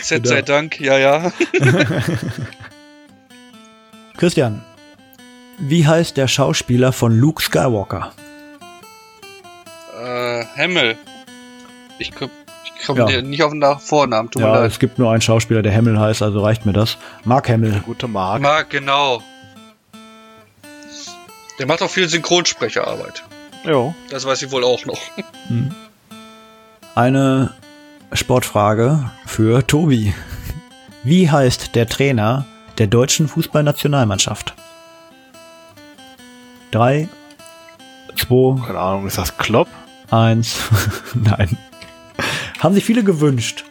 GZ 0.00 0.26
sei 0.26 0.42
Dank, 0.42 0.78
ja, 0.80 0.98
ja. 0.98 1.32
Christian, 4.16 4.62
wie 5.58 5.86
heißt 5.86 6.16
der 6.16 6.28
Schauspieler 6.28 6.92
von 6.92 7.16
Luke 7.18 7.42
Skywalker? 7.42 8.12
Äh, 10.02 10.44
Hemmel. 10.54 10.96
Ich 11.98 12.14
komm, 12.14 12.30
ich 12.64 12.86
komm 12.86 12.96
Ja. 12.98 13.20
nicht 13.22 13.42
auf 13.42 13.52
den 13.52 13.62
Vornamen, 13.78 14.30
tut 14.30 14.42
mir 14.42 14.48
Ja, 14.48 14.54
leid. 14.60 14.70
es 14.70 14.78
gibt 14.78 14.98
nur 14.98 15.10
einen 15.12 15.20
Schauspieler, 15.22 15.62
der 15.62 15.72
Hemmel 15.72 15.98
heißt, 15.98 16.22
also 16.22 16.42
reicht 16.42 16.66
mir 16.66 16.72
das. 16.72 16.96
Mark 17.24 17.48
Hemmel. 17.48 17.80
Gute 17.86 18.08
Mark. 18.08 18.40
Marc, 18.42 18.70
genau. 18.70 19.22
Der 21.58 21.66
macht 21.66 21.82
auch 21.82 21.90
viel 21.90 22.08
Synchronsprecherarbeit. 22.08 23.22
Jo. 23.64 23.94
Das 24.10 24.24
weiß 24.24 24.42
ich 24.42 24.50
wohl 24.50 24.64
auch 24.64 24.84
noch. 24.86 24.98
Eine 26.94 27.52
Sportfrage 28.12 29.10
für 29.26 29.66
Tobi. 29.66 30.14
Wie 31.04 31.30
heißt 31.30 31.74
der 31.74 31.88
Trainer 31.88 32.46
der 32.78 32.86
deutschen 32.86 33.28
Fußballnationalmannschaft? 33.28 34.54
Drei, 36.70 37.08
zwei, 38.16 38.60
Keine 38.66 38.78
Ahnung, 38.78 39.06
ist 39.06 39.18
das 39.18 39.36
Klopp? 39.36 39.68
eins. 40.10 40.58
Nein. 41.14 41.56
Haben 42.62 42.74
sich 42.74 42.84
viele 42.84 43.02
gewünscht. 43.04 43.64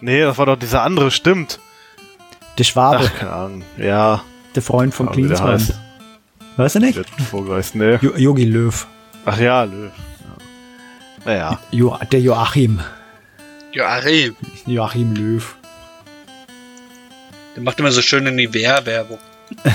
Nee, 0.00 0.22
das 0.22 0.38
war 0.38 0.46
doch 0.46 0.56
dieser 0.56 0.82
andere, 0.82 1.10
stimmt. 1.10 1.60
Der 2.58 2.64
Schwabe, 2.64 3.04
Ach, 3.04 3.18
keine 3.18 3.32
Ahnung. 3.32 3.62
Ja, 3.76 4.22
der 4.54 4.62
Freund 4.62 4.94
von 4.94 5.10
Klinsmann. 5.12 5.66
Weißt 6.56 6.74
du 6.76 6.80
nicht? 6.80 6.96
Wird 6.96 7.08
vorgereist, 7.30 7.74
nee. 7.74 7.96
Jo- 8.00 8.16
Jogi 8.16 8.44
Löw. 8.44 8.86
Ach 9.26 9.38
ja, 9.38 9.64
Löw. 9.64 9.90
Naja. 11.24 11.58
Jo 11.70 11.98
der 12.10 12.20
Joachim. 12.20 12.80
Joachim. 13.72 14.34
Joachim 14.66 15.14
Löw. 15.14 15.54
Der 17.56 17.62
macht 17.62 17.78
immer 17.80 17.92
so 17.92 18.00
schöne 18.02 18.32
Nivea-Werbung. 18.32 19.18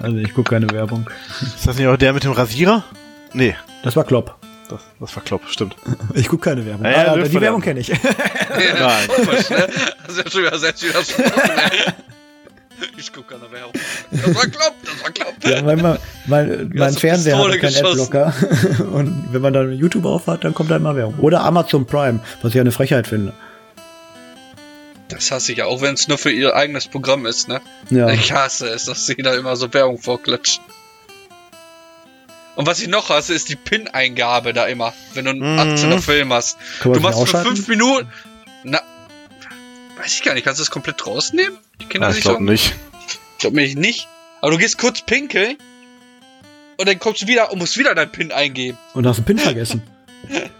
Also 0.00 0.16
ich 0.18 0.32
gucke 0.32 0.50
keine 0.54 0.70
Werbung. 0.70 1.10
Ist 1.40 1.66
das 1.66 1.76
nicht 1.76 1.88
auch 1.88 1.96
der 1.96 2.12
mit 2.12 2.22
dem 2.22 2.30
Rasierer? 2.30 2.84
Nee, 3.32 3.56
Das 3.82 3.96
war 3.96 4.04
Klopp. 4.04 4.36
Das, 4.68 4.80
das 5.00 5.16
war 5.16 5.22
Klopp, 5.22 5.42
stimmt. 5.48 5.76
Ich 6.14 6.28
gucke 6.28 6.50
keine 6.50 6.64
Werbung. 6.64 6.84
Ja, 6.84 7.16
ja, 7.16 7.22
die 7.22 7.40
Werbung 7.40 7.60
kenne 7.60 7.80
ich. 7.80 7.88
Nein. 7.88 9.08
Komisch, 9.08 9.50
ne? 9.50 9.68
Das 10.06 10.16
ist 10.16 10.24
ja 10.24 10.30
schon 10.30 10.42
wieder 10.42 10.58
selbst 10.58 10.82
wieder 10.82 10.98
ey. 10.98 11.92
Ich 12.96 13.12
guck 13.12 13.28
keine 13.28 13.50
Werbung. 13.50 13.72
Das 14.10 14.34
war 14.34 14.46
Klopp, 14.46 14.74
das 14.84 15.02
war 15.02 15.10
Klopp. 15.10 15.34
Ja, 15.44 15.64
weil 15.64 15.76
man, 15.76 15.98
mein, 16.26 16.70
mein 16.74 16.94
Fernseher 16.94 17.38
hat 17.38 17.58
keinen. 17.58 17.76
Adblocker. 17.76 18.32
Und 18.92 19.32
wenn 19.32 19.42
man 19.42 19.52
dann 19.52 19.72
YouTube 19.72 20.04
aufhat, 20.04 20.44
dann 20.44 20.54
kommt 20.54 20.70
da 20.70 20.76
immer 20.76 20.94
Werbung. 20.94 21.18
Oder 21.18 21.42
Amazon 21.42 21.86
Prime, 21.86 22.20
was 22.42 22.54
ich 22.54 22.60
eine 22.60 22.72
Frechheit 22.72 23.06
finde. 23.06 23.32
Das 25.08 25.30
hasse 25.30 25.52
ich 25.52 25.58
ja, 25.58 25.64
auch 25.64 25.80
wenn 25.80 25.94
es 25.94 26.06
nur 26.06 26.18
für 26.18 26.30
ihr 26.30 26.54
eigenes 26.54 26.86
Programm 26.86 27.24
ist, 27.24 27.48
ne? 27.48 27.60
Ja. 27.90 28.10
Ich 28.10 28.32
hasse 28.32 28.68
es, 28.68 28.84
dass 28.84 29.06
sie 29.06 29.16
da 29.16 29.34
immer 29.34 29.56
so 29.56 29.72
Werbung 29.72 29.98
vorklatschen. 29.98 30.62
Und 32.58 32.66
was 32.66 32.80
ich 32.80 32.88
noch 32.88 33.08
hasse, 33.08 33.34
ist 33.34 33.48
die 33.48 33.54
PIN-Eingabe 33.54 34.52
da 34.52 34.66
immer, 34.66 34.92
wenn 35.14 35.26
du 35.26 35.30
einen 35.30 35.40
Mhm. 35.54 35.60
18er 35.60 36.00
Film 36.02 36.32
hast. 36.32 36.58
Kann 36.80 36.92
Du 36.92 36.98
machst 37.00 37.16
für 37.16 37.22
ausschalten? 37.22 37.54
fünf 37.54 37.68
Minuten. 37.68 38.08
Na. 38.64 38.80
Weiß 39.96 40.12
ich 40.12 40.22
gar 40.24 40.34
nicht, 40.34 40.42
kannst 40.44 40.58
du 40.58 40.62
das 40.64 40.70
komplett 40.72 41.06
rausnehmen? 41.06 41.56
Die 41.80 41.84
Kinder 41.86 42.08
Ah, 42.08 42.10
ich 42.10 42.20
glaube 42.20 42.42
nicht. 42.42 42.74
Ich 43.08 43.38
glaube 43.38 43.54
mich 43.54 43.76
nicht. 43.76 44.08
Aber 44.40 44.50
du 44.50 44.58
gehst 44.58 44.76
kurz 44.76 45.02
pinkeln. 45.02 45.56
Und 46.78 46.88
dann 46.88 46.98
kommst 46.98 47.22
du 47.22 47.28
wieder 47.28 47.52
und 47.52 47.58
musst 47.60 47.78
wieder 47.78 47.94
dein 47.94 48.10
PIN 48.10 48.32
eingeben. 48.32 48.76
Und 48.92 49.06
hast 49.06 49.18
einen 49.18 49.24
Pin 49.26 49.38
vergessen. 49.38 49.82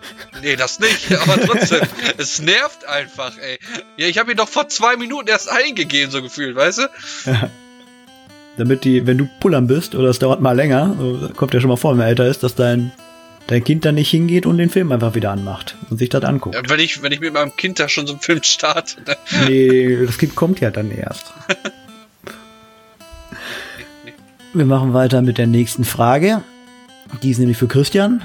Nee, 0.40 0.54
das 0.54 0.78
nicht, 0.78 1.12
aber 1.12 1.36
trotzdem. 1.40 1.80
es 2.16 2.38
nervt 2.40 2.84
einfach, 2.84 3.36
ey. 3.38 3.58
Ja, 3.96 4.06
ich 4.06 4.18
habe 4.18 4.30
ihn 4.30 4.36
doch 4.36 4.48
vor 4.48 4.68
zwei 4.68 4.96
Minuten 4.96 5.26
erst 5.26 5.48
eingegeben, 5.48 6.12
so 6.12 6.22
gefühlt, 6.22 6.54
weißt 6.54 6.78
du? 6.78 6.88
Damit 8.58 8.84
die, 8.84 9.06
wenn 9.06 9.18
du 9.18 9.28
pullern 9.38 9.68
bist, 9.68 9.94
oder 9.94 10.08
es 10.08 10.18
dauert 10.18 10.40
mal 10.40 10.52
länger, 10.52 10.96
kommt 11.36 11.54
ja 11.54 11.60
schon 11.60 11.70
mal 11.70 11.76
vor, 11.76 11.92
wenn 11.92 11.98
man 11.98 12.08
älter 12.08 12.26
ist, 12.26 12.42
dass 12.42 12.56
dein, 12.56 12.90
dein 13.46 13.62
Kind 13.62 13.84
dann 13.84 13.94
nicht 13.94 14.10
hingeht 14.10 14.46
und 14.46 14.58
den 14.58 14.68
Film 14.68 14.90
einfach 14.90 15.14
wieder 15.14 15.30
anmacht 15.30 15.76
und 15.88 15.98
sich 15.98 16.08
das 16.08 16.24
anguckt. 16.24 16.56
Ja, 16.56 16.62
wenn, 16.68 16.80
ich, 16.80 17.00
wenn 17.00 17.12
ich 17.12 17.20
mit 17.20 17.32
meinem 17.32 17.54
Kind 17.54 17.78
da 17.78 17.88
schon 17.88 18.08
so 18.08 18.14
einen 18.14 18.20
Film 18.20 18.42
starte, 18.42 19.00
ne? 19.02 19.16
Nee, 19.46 20.04
das 20.04 20.18
Kind 20.18 20.34
kommt 20.34 20.58
ja 20.58 20.72
dann 20.72 20.90
erst. 20.90 21.32
Wir 24.54 24.64
machen 24.64 24.92
weiter 24.92 25.22
mit 25.22 25.38
der 25.38 25.46
nächsten 25.46 25.84
Frage. 25.84 26.42
Die 27.22 27.30
ist 27.30 27.38
nämlich 27.38 27.58
für 27.58 27.68
Christian. 27.68 28.22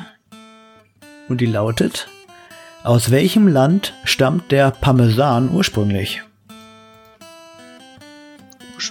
Und 1.29 1.41
die 1.41 1.45
lautet: 1.45 2.07
Aus 2.83 3.11
welchem 3.11 3.47
Land 3.47 3.93
stammt 4.03 4.51
der 4.51 4.71
Parmesan 4.71 5.51
ursprünglich? 5.51 6.23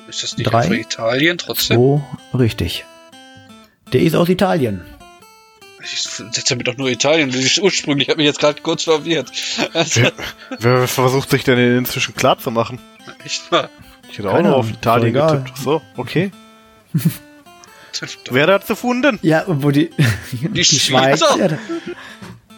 Ist 0.08 0.22
das 0.22 0.36
nicht 0.36 0.50
Drei, 0.50 0.60
einfach 0.60 0.74
Italien 0.74 1.38
trotzdem? 1.38 1.76
So, 1.76 2.04
richtig. 2.34 2.84
Der 3.92 4.00
ist 4.02 4.14
aus 4.16 4.28
Italien. 4.28 4.82
Ich 5.82 6.02
setze 6.02 6.44
damit 6.48 6.68
doch 6.68 6.76
nur 6.76 6.88
Italien. 6.88 7.30
Das 7.30 7.40
ist 7.40 7.58
Ursprünglich 7.58 8.08
hat 8.08 8.16
mich 8.16 8.26
jetzt 8.26 8.38
gerade 8.38 8.60
kurz 8.62 8.84
verwirrt. 8.84 9.30
Also, 9.74 10.02
Wer, 10.02 10.12
wer 10.58 10.88
versucht 10.88 11.28
sich 11.30 11.42
denn 11.44 11.58
inzwischen 11.78 12.14
klar 12.14 12.38
zu 12.38 12.50
machen? 12.50 12.78
echt 13.24 13.50
mal. 13.50 13.68
Ich 14.10 14.18
hätte 14.18 14.30
auch 14.30 14.42
noch 14.42 14.56
auf 14.56 14.70
Italien 14.70 15.12
getippt. 15.14 15.56
So, 15.58 15.82
okay. 15.96 16.30
Wer 18.30 18.46
hat's 18.46 18.66
gefunden? 18.68 19.18
Ja, 19.22 19.44
wo 19.46 19.70
die, 19.70 19.90
die 20.32 20.64
Schweiz. 20.64 21.20
Schweizer. 21.20 21.50
Ja, 21.50 21.58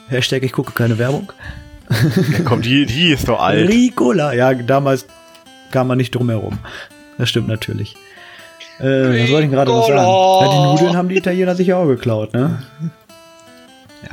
Hashtag, 0.09 0.43
ich 0.43 0.53
gucke 0.53 0.73
keine 0.73 0.99
Werbung. 0.99 1.33
Ja, 1.91 2.41
komm, 2.45 2.63
die, 2.63 2.87
die 2.87 3.09
ist 3.13 3.29
doch 3.29 3.41
alt. 3.41 3.69
Ricola. 3.69 4.33
Ja, 4.33 4.55
damals 4.55 5.07
kam 5.71 5.87
man 5.89 5.99
nicht 5.99 6.15
drum 6.15 6.31
herum. 6.31 6.59
Das 7.19 7.29
stimmt 7.29 7.49
natürlich. 7.49 7.95
Äh, 8.81 9.23
was 9.23 9.31
wollte 9.31 9.47
ich 9.47 9.53
gerade 9.53 9.71
noch 9.71 9.87
sagen? 9.87 9.99
Ja, 9.99 10.49
die 10.53 10.73
Nudeln 10.83 10.97
haben 10.97 11.09
die 11.09 11.17
Italiener 11.17 11.55
sicher 11.55 11.77
auch 11.77 11.87
geklaut, 11.87 12.35
ne? 12.35 12.63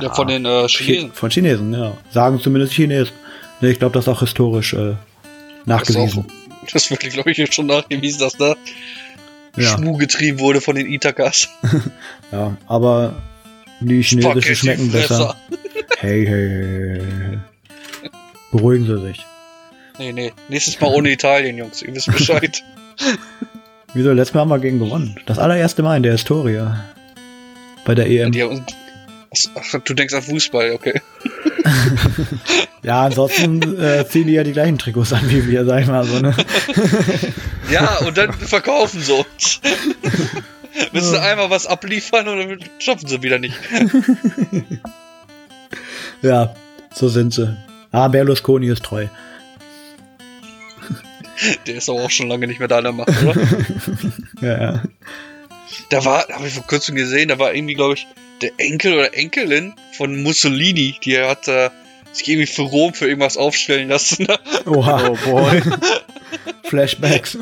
Ja, 0.00 0.14
von 0.14 0.28
den 0.28 0.44
äh, 0.44 0.66
Chi- 0.68 0.84
Chinesen. 0.84 1.12
Von 1.12 1.30
Chinesen, 1.30 1.72
ja. 1.74 1.96
Sagen 2.10 2.40
zumindest 2.40 2.72
Chinesen. 2.72 3.12
Ne, 3.60 3.70
ich 3.70 3.78
glaube, 3.78 3.94
das 3.94 4.04
ist 4.04 4.08
auch 4.08 4.20
historisch 4.20 4.72
äh, 4.74 4.94
Das 5.66 5.88
ist, 5.88 5.96
auch, 5.96 6.00
nachgewiesen. 6.06 6.26
das 6.72 6.90
wird, 6.90 7.00
glaube 7.00 7.30
ich, 7.32 7.54
schon 7.54 7.66
nachgewiesen, 7.66 8.20
dass 8.20 8.36
da 8.36 8.54
Ja, 9.56 9.64
Schmuh 9.76 9.96
getrieben 9.96 10.38
wurde 10.38 10.60
von 10.60 10.76
den 10.76 10.86
Ithakas. 10.86 11.48
ja, 12.32 12.56
aber 12.68 13.14
die 13.80 14.02
chinesischen 14.02 14.54
schmecken 14.56 14.92
besser. 14.92 15.34
Hey, 15.98 16.24
hey, 16.26 17.00
hey. 17.00 17.38
Beruhigen 18.52 18.86
Sie 18.86 19.00
sich. 19.08 19.26
Nee, 19.98 20.12
nee. 20.12 20.32
Nächstes 20.48 20.80
Mal 20.80 20.88
ohne 20.94 21.10
Italien, 21.10 21.58
Jungs. 21.58 21.82
Ihr 21.82 21.94
wisst 21.94 22.06
Bescheid. 22.12 22.62
Wieso? 23.94 24.12
Letztes 24.12 24.34
Mal 24.34 24.40
haben 24.42 24.50
wir 24.50 24.58
gegen 24.58 24.78
gewonnen. 24.78 25.18
Das 25.26 25.38
allererste 25.38 25.82
Mal 25.82 25.96
in 25.96 26.02
der 26.02 26.12
Historie. 26.12 26.66
Bei 27.84 27.94
der 27.94 28.08
EM. 28.08 28.32
Haben, 28.32 28.66
ach, 29.54 29.80
du 29.84 29.94
denkst 29.94 30.14
an 30.14 30.22
Fußball, 30.22 30.72
okay. 30.72 31.00
Ja, 32.82 33.04
ansonsten 33.04 33.80
äh, 33.80 34.04
ziehen 34.08 34.26
die 34.26 34.32
ja 34.32 34.42
die 34.42 34.52
gleichen 34.52 34.76
Trikots 34.76 35.12
an 35.12 35.30
wie 35.30 35.46
wir, 35.46 35.64
sag 35.64 35.82
ich 35.82 35.86
mal 35.86 36.04
so, 36.04 36.18
ne? 36.18 36.34
Ja, 37.70 37.98
und 37.98 38.18
dann 38.18 38.32
verkaufen 38.32 39.00
sie 39.00 39.12
uns. 39.12 39.60
Müssen 40.92 41.10
sie 41.10 41.20
einmal 41.20 41.48
was 41.48 41.68
abliefern 41.68 42.26
und 42.26 42.38
dann 42.38 42.58
schaffen 42.80 43.06
sie 43.06 43.22
wieder 43.22 43.38
nicht. 43.38 43.54
Ja, 46.22 46.54
so 46.94 47.08
sind 47.08 47.34
sie. 47.34 47.56
Ah, 47.90 48.06
Berlusconi 48.06 48.68
ist 48.68 48.84
treu. 48.84 49.08
Der 51.66 51.76
ist 51.76 51.88
aber 51.88 52.02
auch 52.02 52.10
schon 52.10 52.28
lange 52.28 52.46
nicht 52.46 52.58
mehr 52.58 52.68
da 52.68 52.78
an 52.78 52.84
der 52.84 52.92
Macht, 52.92 53.22
oder? 53.22 53.34
Ja, 54.40 54.60
ja. 54.60 54.82
Da 55.90 56.04
war, 56.04 56.26
habe 56.28 56.46
ich 56.48 56.54
vor 56.54 56.66
kurzem 56.66 56.96
gesehen, 56.96 57.28
da 57.28 57.38
war 57.38 57.54
irgendwie, 57.54 57.74
glaube 57.74 57.94
ich, 57.94 58.06
der 58.42 58.50
Enkel 58.58 58.94
oder 58.94 59.14
Enkelin 59.16 59.74
von 59.96 60.22
Mussolini, 60.22 60.96
die 61.04 61.18
hat 61.18 61.46
äh, 61.48 61.70
sich 62.12 62.28
irgendwie 62.28 62.46
für 62.46 62.62
Rom 62.62 62.92
für 62.92 63.06
irgendwas 63.06 63.36
aufstellen 63.36 63.88
lassen. 63.88 64.26
Oha, 64.66 65.08
Oh 65.10 65.16
boy. 65.24 65.62
Flashbacks. 66.64 67.38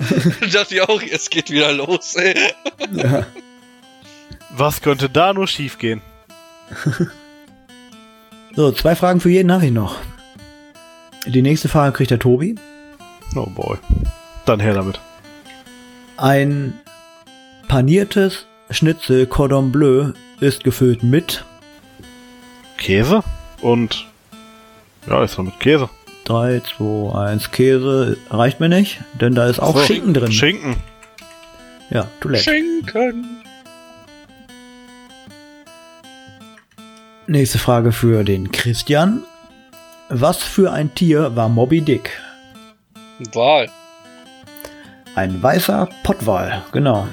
dachte 0.52 0.74
ich 0.74 0.80
auch, 0.82 1.02
es 1.02 1.30
geht 1.30 1.50
wieder 1.50 1.72
los, 1.72 2.16
ey. 2.16 2.34
ja. 2.92 3.26
Was 4.50 4.80
könnte 4.82 5.08
da 5.08 5.32
nur 5.32 5.46
schiefgehen? 5.46 6.02
So, 8.54 8.72
zwei 8.72 8.94
Fragen 8.96 9.20
für 9.20 9.30
jeden 9.30 9.52
habe 9.52 9.66
ich 9.66 9.72
noch. 9.72 9.96
Die 11.26 11.42
nächste 11.42 11.68
Frage 11.68 11.96
kriegt 11.96 12.10
der 12.10 12.18
Tobi. 12.18 12.56
Oh 13.34 13.46
boy. 13.46 13.76
Dann 14.46 14.60
her 14.60 14.74
damit. 14.74 15.00
Ein 16.16 16.78
paniertes 17.68 18.46
Schnitzel 18.70 19.26
Cordon 19.26 19.70
Bleu 19.72 20.12
ist 20.40 20.64
gefüllt 20.64 21.02
mit 21.02 21.44
Käse 22.76 23.22
und 23.60 24.06
ja, 25.08 25.22
ist 25.22 25.38
doch 25.38 25.44
mit 25.44 25.58
Käse. 25.60 25.88
3, 26.24 26.60
2, 26.78 27.14
1 27.18 27.50
Käse. 27.50 28.16
Reicht 28.30 28.60
mir 28.60 28.68
nicht, 28.68 29.00
denn 29.20 29.34
da 29.34 29.46
ist 29.48 29.60
auch 29.60 29.76
So, 29.76 29.84
Schinken 29.84 30.14
drin. 30.14 30.32
Schinken. 30.32 30.76
ja, 31.90 32.06
Toilette. 32.20 32.44
Schinken. 32.44 33.42
Nächste 37.26 37.58
Frage 37.58 37.92
für 37.92 38.24
den 38.24 38.50
Christian. 38.52 39.22
Was 40.08 40.38
für 40.38 40.72
ein 40.72 40.94
Tier 40.94 41.36
war 41.36 41.48
Moby 41.48 41.80
Dick? 41.80 42.10
Wahl. 43.32 43.68
Ein 45.14 45.42
weißer 45.42 45.88
Pottwal, 46.02 46.62
genau. 46.72 47.06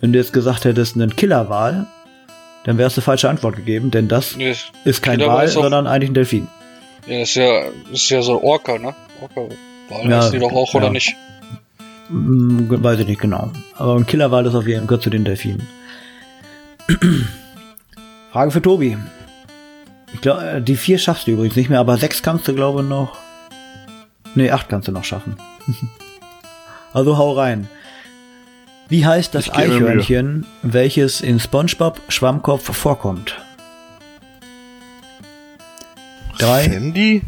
Wenn 0.00 0.12
du 0.12 0.18
jetzt 0.18 0.32
gesagt 0.32 0.64
hättest, 0.64 0.96
einen 0.96 1.14
Killerwal, 1.14 1.86
dann 2.64 2.78
wärst 2.78 2.96
du 2.96 3.00
falsche 3.00 3.28
Antwort 3.28 3.56
gegeben, 3.56 3.90
denn 3.90 4.08
das 4.08 4.36
Nee, 4.36 4.54
ist 4.84 5.02
kein 5.02 5.20
Wal, 5.20 5.44
ist 5.46 5.56
auch- 5.56 5.62
sondern 5.62 5.86
eigentlich 5.86 6.10
ein 6.10 6.14
Delfin. 6.14 6.48
Ja, 7.06 7.20
ist 7.22 7.34
ja, 7.34 7.64
ist 7.92 8.08
ja 8.10 8.22
so 8.22 8.38
ein 8.38 8.44
Orca, 8.44 8.78
ne? 8.78 8.94
Orca. 9.20 9.54
Wahl 9.88 10.10
Ja, 10.10 10.18
heißt 10.22 10.32
die 10.32 10.38
doch 10.38 10.52
auch, 10.52 10.72
ja. 10.72 10.80
oder 10.80 10.90
nicht? 10.90 11.14
Hm, 12.08 12.82
weiß 12.82 13.00
ich 13.00 13.06
nicht 13.06 13.20
genau. 13.20 13.50
Aber 13.76 13.94
ein 13.96 14.06
Killerwal 14.06 14.46
ist 14.46 14.54
auf 14.54 14.66
jeden 14.66 14.80
Fall 14.80 14.86
gehört 14.88 15.02
zu 15.02 15.10
den 15.10 15.24
Delfinen. 15.24 15.66
Frage 18.32 18.50
für 18.50 18.62
Tobi. 18.62 18.96
Ich 20.12 20.20
glaube, 20.20 20.60
die 20.60 20.76
vier 20.76 20.98
schaffst 20.98 21.26
du 21.26 21.32
übrigens 21.32 21.56
nicht 21.56 21.70
mehr, 21.70 21.80
aber 21.80 21.96
sechs 21.96 22.22
kannst 22.22 22.48
du, 22.48 22.54
glaube 22.54 22.82
ich, 22.82 22.88
noch. 22.88 23.16
Nee, 24.34 24.50
acht 24.50 24.68
kannst 24.68 24.88
du 24.88 24.92
noch 24.92 25.04
schaffen. 25.04 25.36
also 26.92 27.16
hau 27.16 27.32
rein. 27.32 27.68
Wie 28.88 29.06
heißt 29.06 29.34
das 29.34 29.46
Ich. 29.46 29.54
Eichhörnchen, 29.54 30.46
welches 30.62 31.20
in 31.20 31.38
SpongeBob 31.38 32.00
Schwammkopf 32.08 32.74
vorkommt? 32.76 33.36
Drei. 36.38 36.64
Sandy? 36.64 37.22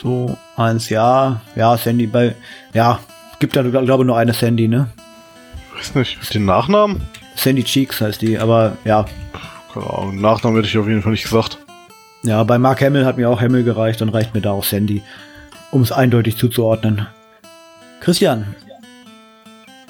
2, 0.00 0.36
1, 0.56 0.88
ja. 0.90 1.40
Ja, 1.56 1.76
Sandy 1.76 2.06
bei. 2.06 2.34
Ja, 2.74 3.00
gibt 3.38 3.56
da, 3.56 3.62
glaube 3.62 4.02
ich, 4.02 4.06
nur 4.06 4.18
eine 4.18 4.34
Sandy, 4.34 4.68
ne? 4.68 4.88
Weiß 5.74 5.94
nicht. 5.94 6.34
Den 6.34 6.44
Nachnamen? 6.44 7.00
Sandy 7.36 7.62
Cheeks 7.62 8.00
heißt 8.00 8.20
die, 8.20 8.38
aber 8.38 8.76
ja. 8.84 9.06
Keine 9.78 9.90
Ahnung. 9.98 10.20
Nachnamen 10.20 10.56
hätte 10.56 10.68
ich 10.68 10.78
auf 10.78 10.88
jeden 10.88 11.02
Fall 11.02 11.12
nicht 11.12 11.24
gesagt. 11.24 11.58
Ja, 12.22 12.42
bei 12.42 12.58
Mark 12.58 12.80
Hamill 12.80 13.04
hat 13.04 13.16
mir 13.16 13.28
auch 13.30 13.40
Hamill 13.40 13.62
gereicht, 13.64 14.00
dann 14.00 14.08
reicht 14.08 14.34
mir 14.34 14.40
da 14.40 14.50
auch 14.52 14.64
Sandy, 14.64 15.02
um 15.70 15.82
es 15.82 15.92
eindeutig 15.92 16.36
zuzuordnen. 16.36 17.06
Christian. 18.00 18.54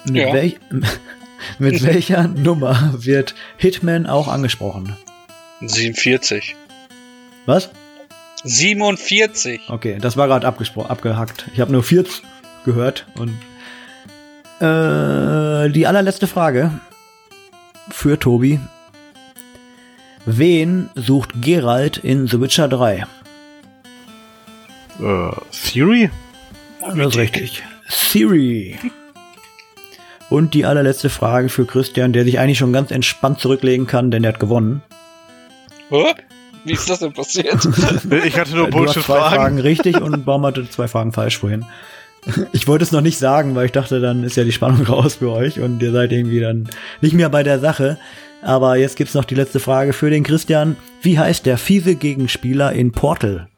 Mit, 0.05 0.17
Ja. 0.27 0.33
welch, 0.33 0.59
mit 1.59 1.83
welcher 1.83 2.29
Nummer 2.29 2.95
wird 2.99 3.35
Hitman 3.57 4.07
auch 4.07 4.29
angesprochen? 4.29 4.95
47. 5.61 6.55
Was? 7.47 7.71
47. 8.45 9.63
Okay, 9.69 9.99
das 10.01 10.17
war 10.17 10.29
gerade 10.29 10.47
abgehackt. 10.47 11.47
Ich 11.55 11.61
habe 11.61 11.73
nur 11.73 11.83
40 11.83 12.23
gehört 12.65 13.07
und 13.17 13.31
äh, 14.61 15.71
die 15.71 15.87
allerletzte 15.87 16.27
Frage 16.27 16.73
für 17.91 18.19
Tobi. 18.19 18.61
Wen 20.31 20.91
sucht 20.95 21.41
Geralt 21.41 21.97
in 21.97 22.27
The 22.27 22.39
Witcher 22.39 22.69
3? 22.69 23.07
Äh, 25.01 25.31
Siri? 25.51 26.11
Das 26.83 26.99
ist 26.99 27.17
richtig. 27.17 27.63
Siri. 27.89 28.77
Und 30.29 30.53
die 30.53 30.67
allerletzte 30.67 31.09
Frage 31.09 31.49
für 31.49 31.65
Christian, 31.65 32.13
der 32.13 32.25
sich 32.25 32.39
eigentlich 32.39 32.59
schon 32.59 32.75
ganz 32.75 32.91
entspannt 32.91 33.41
zurücklegen 33.41 33.87
kann, 33.87 34.11
denn 34.11 34.23
er 34.23 34.35
hat 34.35 34.39
gewonnen. 34.39 34.83
Hä? 35.89 36.13
Wie 36.65 36.75
ist 36.75 36.91
das 36.91 36.99
denn 36.99 37.15
passiert? 37.15 37.65
Ich 38.27 38.39
hatte 38.39 38.55
nur 38.55 38.67
hast 38.67 38.73
zwei 38.73 39.01
Fragen. 39.01 39.57
Bullshit-Fragen. 39.57 39.61
richtig 39.61 40.03
und 40.03 40.27
Baum 40.27 40.45
hatte 40.45 40.69
zwei 40.69 40.89
Fragen 40.89 41.13
falsch 41.13 41.39
vorhin. 41.39 41.65
Ich 42.53 42.69
wollte 42.69 42.85
es 42.85 42.93
noch 42.93 43.01
nicht 43.01 43.17
sagen, 43.17 43.55
weil 43.55 43.65
ich 43.65 43.73
dachte, 43.73 43.99
dann 44.01 44.25
ist 44.25 44.37
ja 44.37 44.45
die 44.45 44.53
Spannung 44.53 44.83
raus 44.89 45.15
für 45.15 45.31
euch 45.31 45.59
und 45.59 45.81
ihr 45.83 45.93
seid 45.93 46.13
irgendwie 46.13 46.41
dann 46.41 46.69
nicht 47.01 47.15
mehr 47.15 47.31
bei 47.31 47.43
der 47.43 47.61
Sache. 47.61 47.97
Aber 48.43 48.77
jetzt 48.77 48.97
gibt's 48.97 49.15
noch 49.15 49.25
die 49.25 49.35
letzte 49.35 49.61
Frage 49.61 49.93
für 49.93 50.11
den 50.11 50.23
Christian. 50.23 50.77
Wie 51.03 51.19
heißt 51.19 51.47
der 51.47 51.59
fiese 51.59 51.95
Gegenspieler 51.97 52.73
in 52.73 52.93
Portal? 52.93 53.49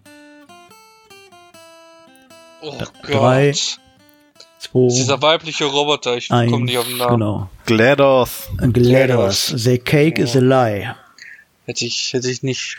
Oh 2.62 2.74
Drei, 3.02 3.51
Gott. 3.51 3.78
Zwei, 4.59 4.86
ist 4.86 4.98
dieser 4.98 5.23
weibliche 5.23 5.65
Roboter, 5.65 6.16
ich 6.19 6.28
komme 6.28 6.43
eins, 6.43 6.59
nicht 6.59 6.78
auf 6.78 6.86
den 6.86 6.98
Namen. 6.98 7.12
genau. 7.12 7.51
GLaDOS. 7.65 8.51
GLaDOS. 8.59 9.47
The 9.57 9.78
cake 9.78 10.20
is 10.20 10.36
a 10.36 10.40
lie. 10.40 10.94
Hätte 11.65 11.86
ich, 11.86 12.12
hätte 12.12 12.31
ich 12.31 12.43
nicht, 12.43 12.77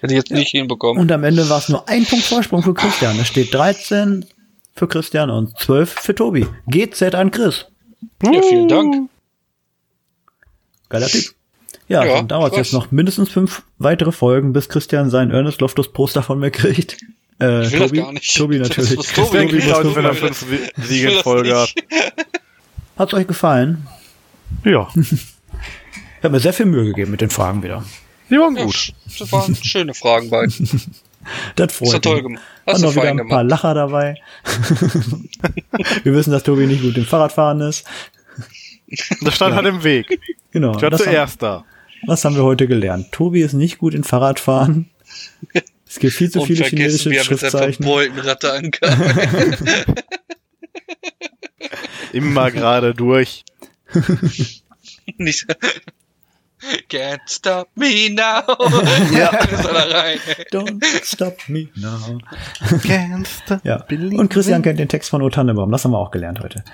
hätte 0.00 0.14
ich 0.14 0.18
jetzt 0.18 0.30
nicht 0.30 0.50
hinbekommen. 0.50 1.00
Und 1.00 1.12
am 1.12 1.24
Ende 1.24 1.48
war 1.50 1.58
es 1.58 1.68
nur 1.68 1.86
ein 1.88 2.06
Punkt 2.06 2.24
Vorsprung 2.24 2.62
für 2.62 2.72
Christian. 2.72 3.18
Es 3.20 3.28
steht 3.28 3.52
13 3.52 4.24
für 4.74 4.88
Christian 4.88 5.28
und 5.28 5.58
12 5.58 5.92
für 5.92 6.14
Tobi. 6.14 6.46
GZ 6.66 7.14
an 7.14 7.30
Chris. 7.30 7.66
Ja, 8.22 8.40
vielen 8.42 8.68
Dank. 8.68 9.10
Geiler 10.88 11.08
Typ. 11.08 11.34
Ja, 11.88 12.04
Ja, 12.04 12.14
dann 12.16 12.28
dauert 12.28 12.52
es 12.52 12.58
jetzt 12.58 12.72
noch 12.72 12.90
mindestens 12.90 13.30
fünf 13.30 13.62
weitere 13.78 14.12
Folgen, 14.12 14.52
bis 14.52 14.68
Christian 14.68 15.10
sein 15.10 15.30
Ernest 15.30 15.60
Loftus 15.60 15.92
Poster 15.92 16.22
von 16.22 16.38
mir 16.38 16.50
kriegt. 16.50 16.96
Äh, 17.40 17.66
Ich 17.66 17.70
will 17.72 17.78
das 17.78 17.88
Tobi, 17.90 17.98
gar 18.00 18.12
nicht. 18.12 18.36
Tobi 18.36 18.58
Das 18.58 18.68
natürlich. 18.70 18.96
muss 18.96 19.12
Tobi 19.12 19.36
Denke 19.38 19.56
ich 19.58 19.64
muss 19.68 19.78
Tobi. 19.78 19.94
wenn 19.94 20.04
er 20.06 20.14
fünf 20.14 20.44
Siege 20.76 21.08
in 21.08 21.14
das 21.14 21.22
Folge 21.22 21.56
hat. 21.56 21.72
Hat's 22.98 23.14
euch 23.14 23.26
gefallen? 23.28 23.86
Ja. 24.64 24.88
Ich 26.18 26.24
habe 26.24 26.30
mir 26.34 26.40
sehr 26.40 26.52
viel 26.52 26.66
Mühe 26.66 26.84
gegeben 26.84 27.12
mit 27.12 27.20
den 27.20 27.30
Fragen 27.30 27.62
wieder. 27.62 27.84
Die 28.28 28.34
waren 28.40 28.56
Ja, 28.56 28.64
gut. 28.64 28.92
das 29.20 29.30
waren 29.30 29.54
schöne 29.54 29.94
Fragen 29.94 30.30
beiden. 30.30 30.52
Das 31.54 31.72
freut 31.74 31.92
du 31.94 31.98
toll 32.00 32.14
mich. 32.16 32.22
gemacht. 32.24 32.42
Waren 32.64 32.74
Hast 32.74 32.82
du 32.82 32.86
noch 32.88 32.92
wieder 32.96 33.02
ein 33.04 33.16
paar 33.18 33.44
gemacht. 33.44 33.50
Lacher 33.50 33.74
dabei. 33.74 34.14
Wir 36.02 36.14
wissen, 36.14 36.32
dass 36.32 36.42
Tobi 36.42 36.66
nicht 36.66 36.82
gut 36.82 36.96
im 36.96 37.04
Fahrradfahren 37.04 37.60
ist. 37.60 37.86
Das 39.20 39.36
stand 39.36 39.54
halt 39.54 39.66
im 39.66 39.84
Weg. 39.84 40.18
Genau. 40.50 40.74
Ich 40.74 40.82
war 40.82 40.90
das, 40.90 41.02
zuerst 41.02 41.40
da. 41.40 41.64
Das 42.06 42.24
haben 42.24 42.36
wir 42.36 42.44
heute 42.44 42.66
gelernt. 42.66 43.12
Tobi 43.12 43.42
ist 43.42 43.52
nicht 43.52 43.78
gut 43.78 43.94
in 43.94 44.04
Fahrradfahren. 44.04 44.90
Es 45.86 45.98
gibt 45.98 46.14
viel 46.14 46.30
zu 46.30 46.44
viele 46.44 46.64
chinesische 46.64 47.12
Schriftzeichen. 47.14 47.84
ankam. 47.86 49.02
Immer 52.12 52.50
gerade 52.50 52.94
durch. 52.94 53.44
Nicht 55.16 55.46
Can't 56.90 57.20
stop 57.28 57.68
me 57.76 58.10
now. 58.10 58.42
Ja. 59.16 59.28
Rein. 59.30 60.18
Don't 60.50 60.82
stop 61.04 61.36
me 61.48 61.68
now. 61.76 62.18
Gangster. 62.82 63.60
Ja. 63.62 63.84
Und 63.88 64.28
Christian 64.28 64.62
kennt 64.62 64.78
den 64.78 64.88
Text 64.88 65.10
von 65.10 65.22
O 65.22 65.30
Tannenbaum. 65.30 65.70
Das 65.70 65.84
haben 65.84 65.92
wir 65.92 65.98
auch 65.98 66.10
gelernt 66.10 66.40
heute. 66.40 66.64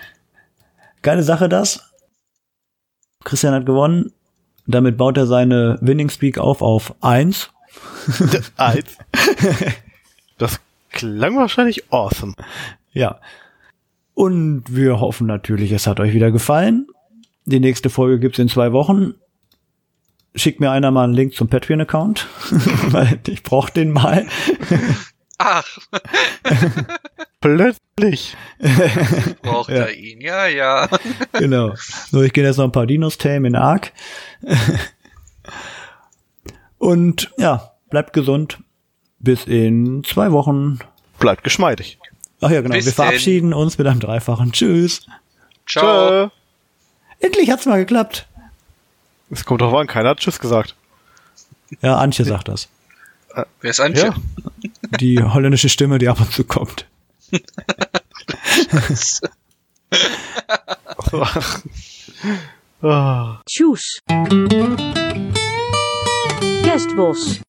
Geile 1.02 1.22
Sache 1.22 1.48
das. 1.48 1.92
Christian 3.24 3.54
hat 3.54 3.66
gewonnen. 3.66 4.12
Damit 4.66 4.96
baut 4.96 5.16
er 5.16 5.26
seine 5.26 5.78
Winning 5.80 6.08
Speak 6.08 6.38
auf 6.38 6.62
auf 6.62 6.94
eins. 7.02 7.50
Eins. 8.56 8.96
Das 10.36 10.58
klang 10.90 11.36
wahrscheinlich 11.36 11.92
awesome. 11.92 12.34
Ja. 12.92 13.20
Und 14.14 14.64
wir 14.66 14.98
hoffen 14.98 15.28
natürlich, 15.28 15.70
es 15.70 15.86
hat 15.86 16.00
euch 16.00 16.12
wieder 16.12 16.32
gefallen. 16.32 16.88
Die 17.44 17.60
nächste 17.60 17.88
Folge 17.88 18.18
gibt's 18.18 18.40
in 18.40 18.48
zwei 18.48 18.72
Wochen. 18.72 19.14
Schickt 20.34 20.58
mir 20.58 20.72
einer 20.72 20.90
mal 20.90 21.04
einen 21.04 21.14
Link 21.14 21.34
zum 21.34 21.48
Patreon-Account, 21.48 22.26
weil 22.88 23.20
ich 23.28 23.44
brauche 23.44 23.72
den 23.72 23.92
mal. 23.92 24.26
Ach, 25.38 25.78
Plötzlich. 27.44 28.34
braucht 29.42 29.68
Ja. 29.68 29.74
er 29.84 29.94
ihn. 29.94 30.22
Ja, 30.22 30.46
ja. 30.46 30.88
genau. 31.34 31.74
So, 32.10 32.22
ich 32.22 32.32
gehe 32.32 32.42
jetzt 32.42 32.56
noch 32.56 32.64
ein 32.64 32.72
paar 32.72 32.86
Dinos 32.86 33.18
tamen 33.18 33.44
in 33.44 33.54
Ark. 33.54 33.92
Und 36.78 37.30
ja, 37.36 37.72
bleibt 37.90 38.14
gesund. 38.14 38.58
Bis 39.18 39.44
in 39.44 40.04
zwei 40.04 40.32
Wochen. 40.32 40.78
Bleibt 41.18 41.44
geschmeidig. 41.44 41.98
Ach 42.40 42.48
ja, 42.50 42.62
genau. 42.62 42.74
Bis 42.74 42.86
wir 42.86 42.92
denn. 42.92 42.96
verabschieden 42.96 43.52
uns 43.52 43.76
mit 43.76 43.86
einem 43.86 44.00
dreifachen 44.00 44.52
Tschüss. 44.52 45.06
Ciao. 45.68 46.28
Tschö. 46.28 46.30
Endlich 47.26 47.50
hat's 47.50 47.66
mal 47.66 47.76
geklappt. 47.78 48.26
Es 49.30 49.44
kommt 49.44 49.60
drauf 49.60 49.74
an, 49.74 49.86
keiner 49.86 50.10
hat 50.10 50.18
Tschüss 50.20 50.40
gesagt. 50.40 50.76
Ja, 51.82 51.96
Antje 51.98 52.24
sagt 52.24 52.48
das. 52.48 52.68
Wer 53.60 53.70
ist 53.70 53.80
Antje? 53.80 54.04
Ja. 54.04 54.14
Die 54.98 55.22
holländische 55.22 55.68
Stimme, 55.68 55.98
die 55.98 56.08
ab 56.08 56.20
und 56.20 56.32
zu 56.32 56.44
kommt. 56.44 56.86
Ah. 62.86 63.40
Tjoes. 63.46 64.02
Kerstbos. 66.64 67.40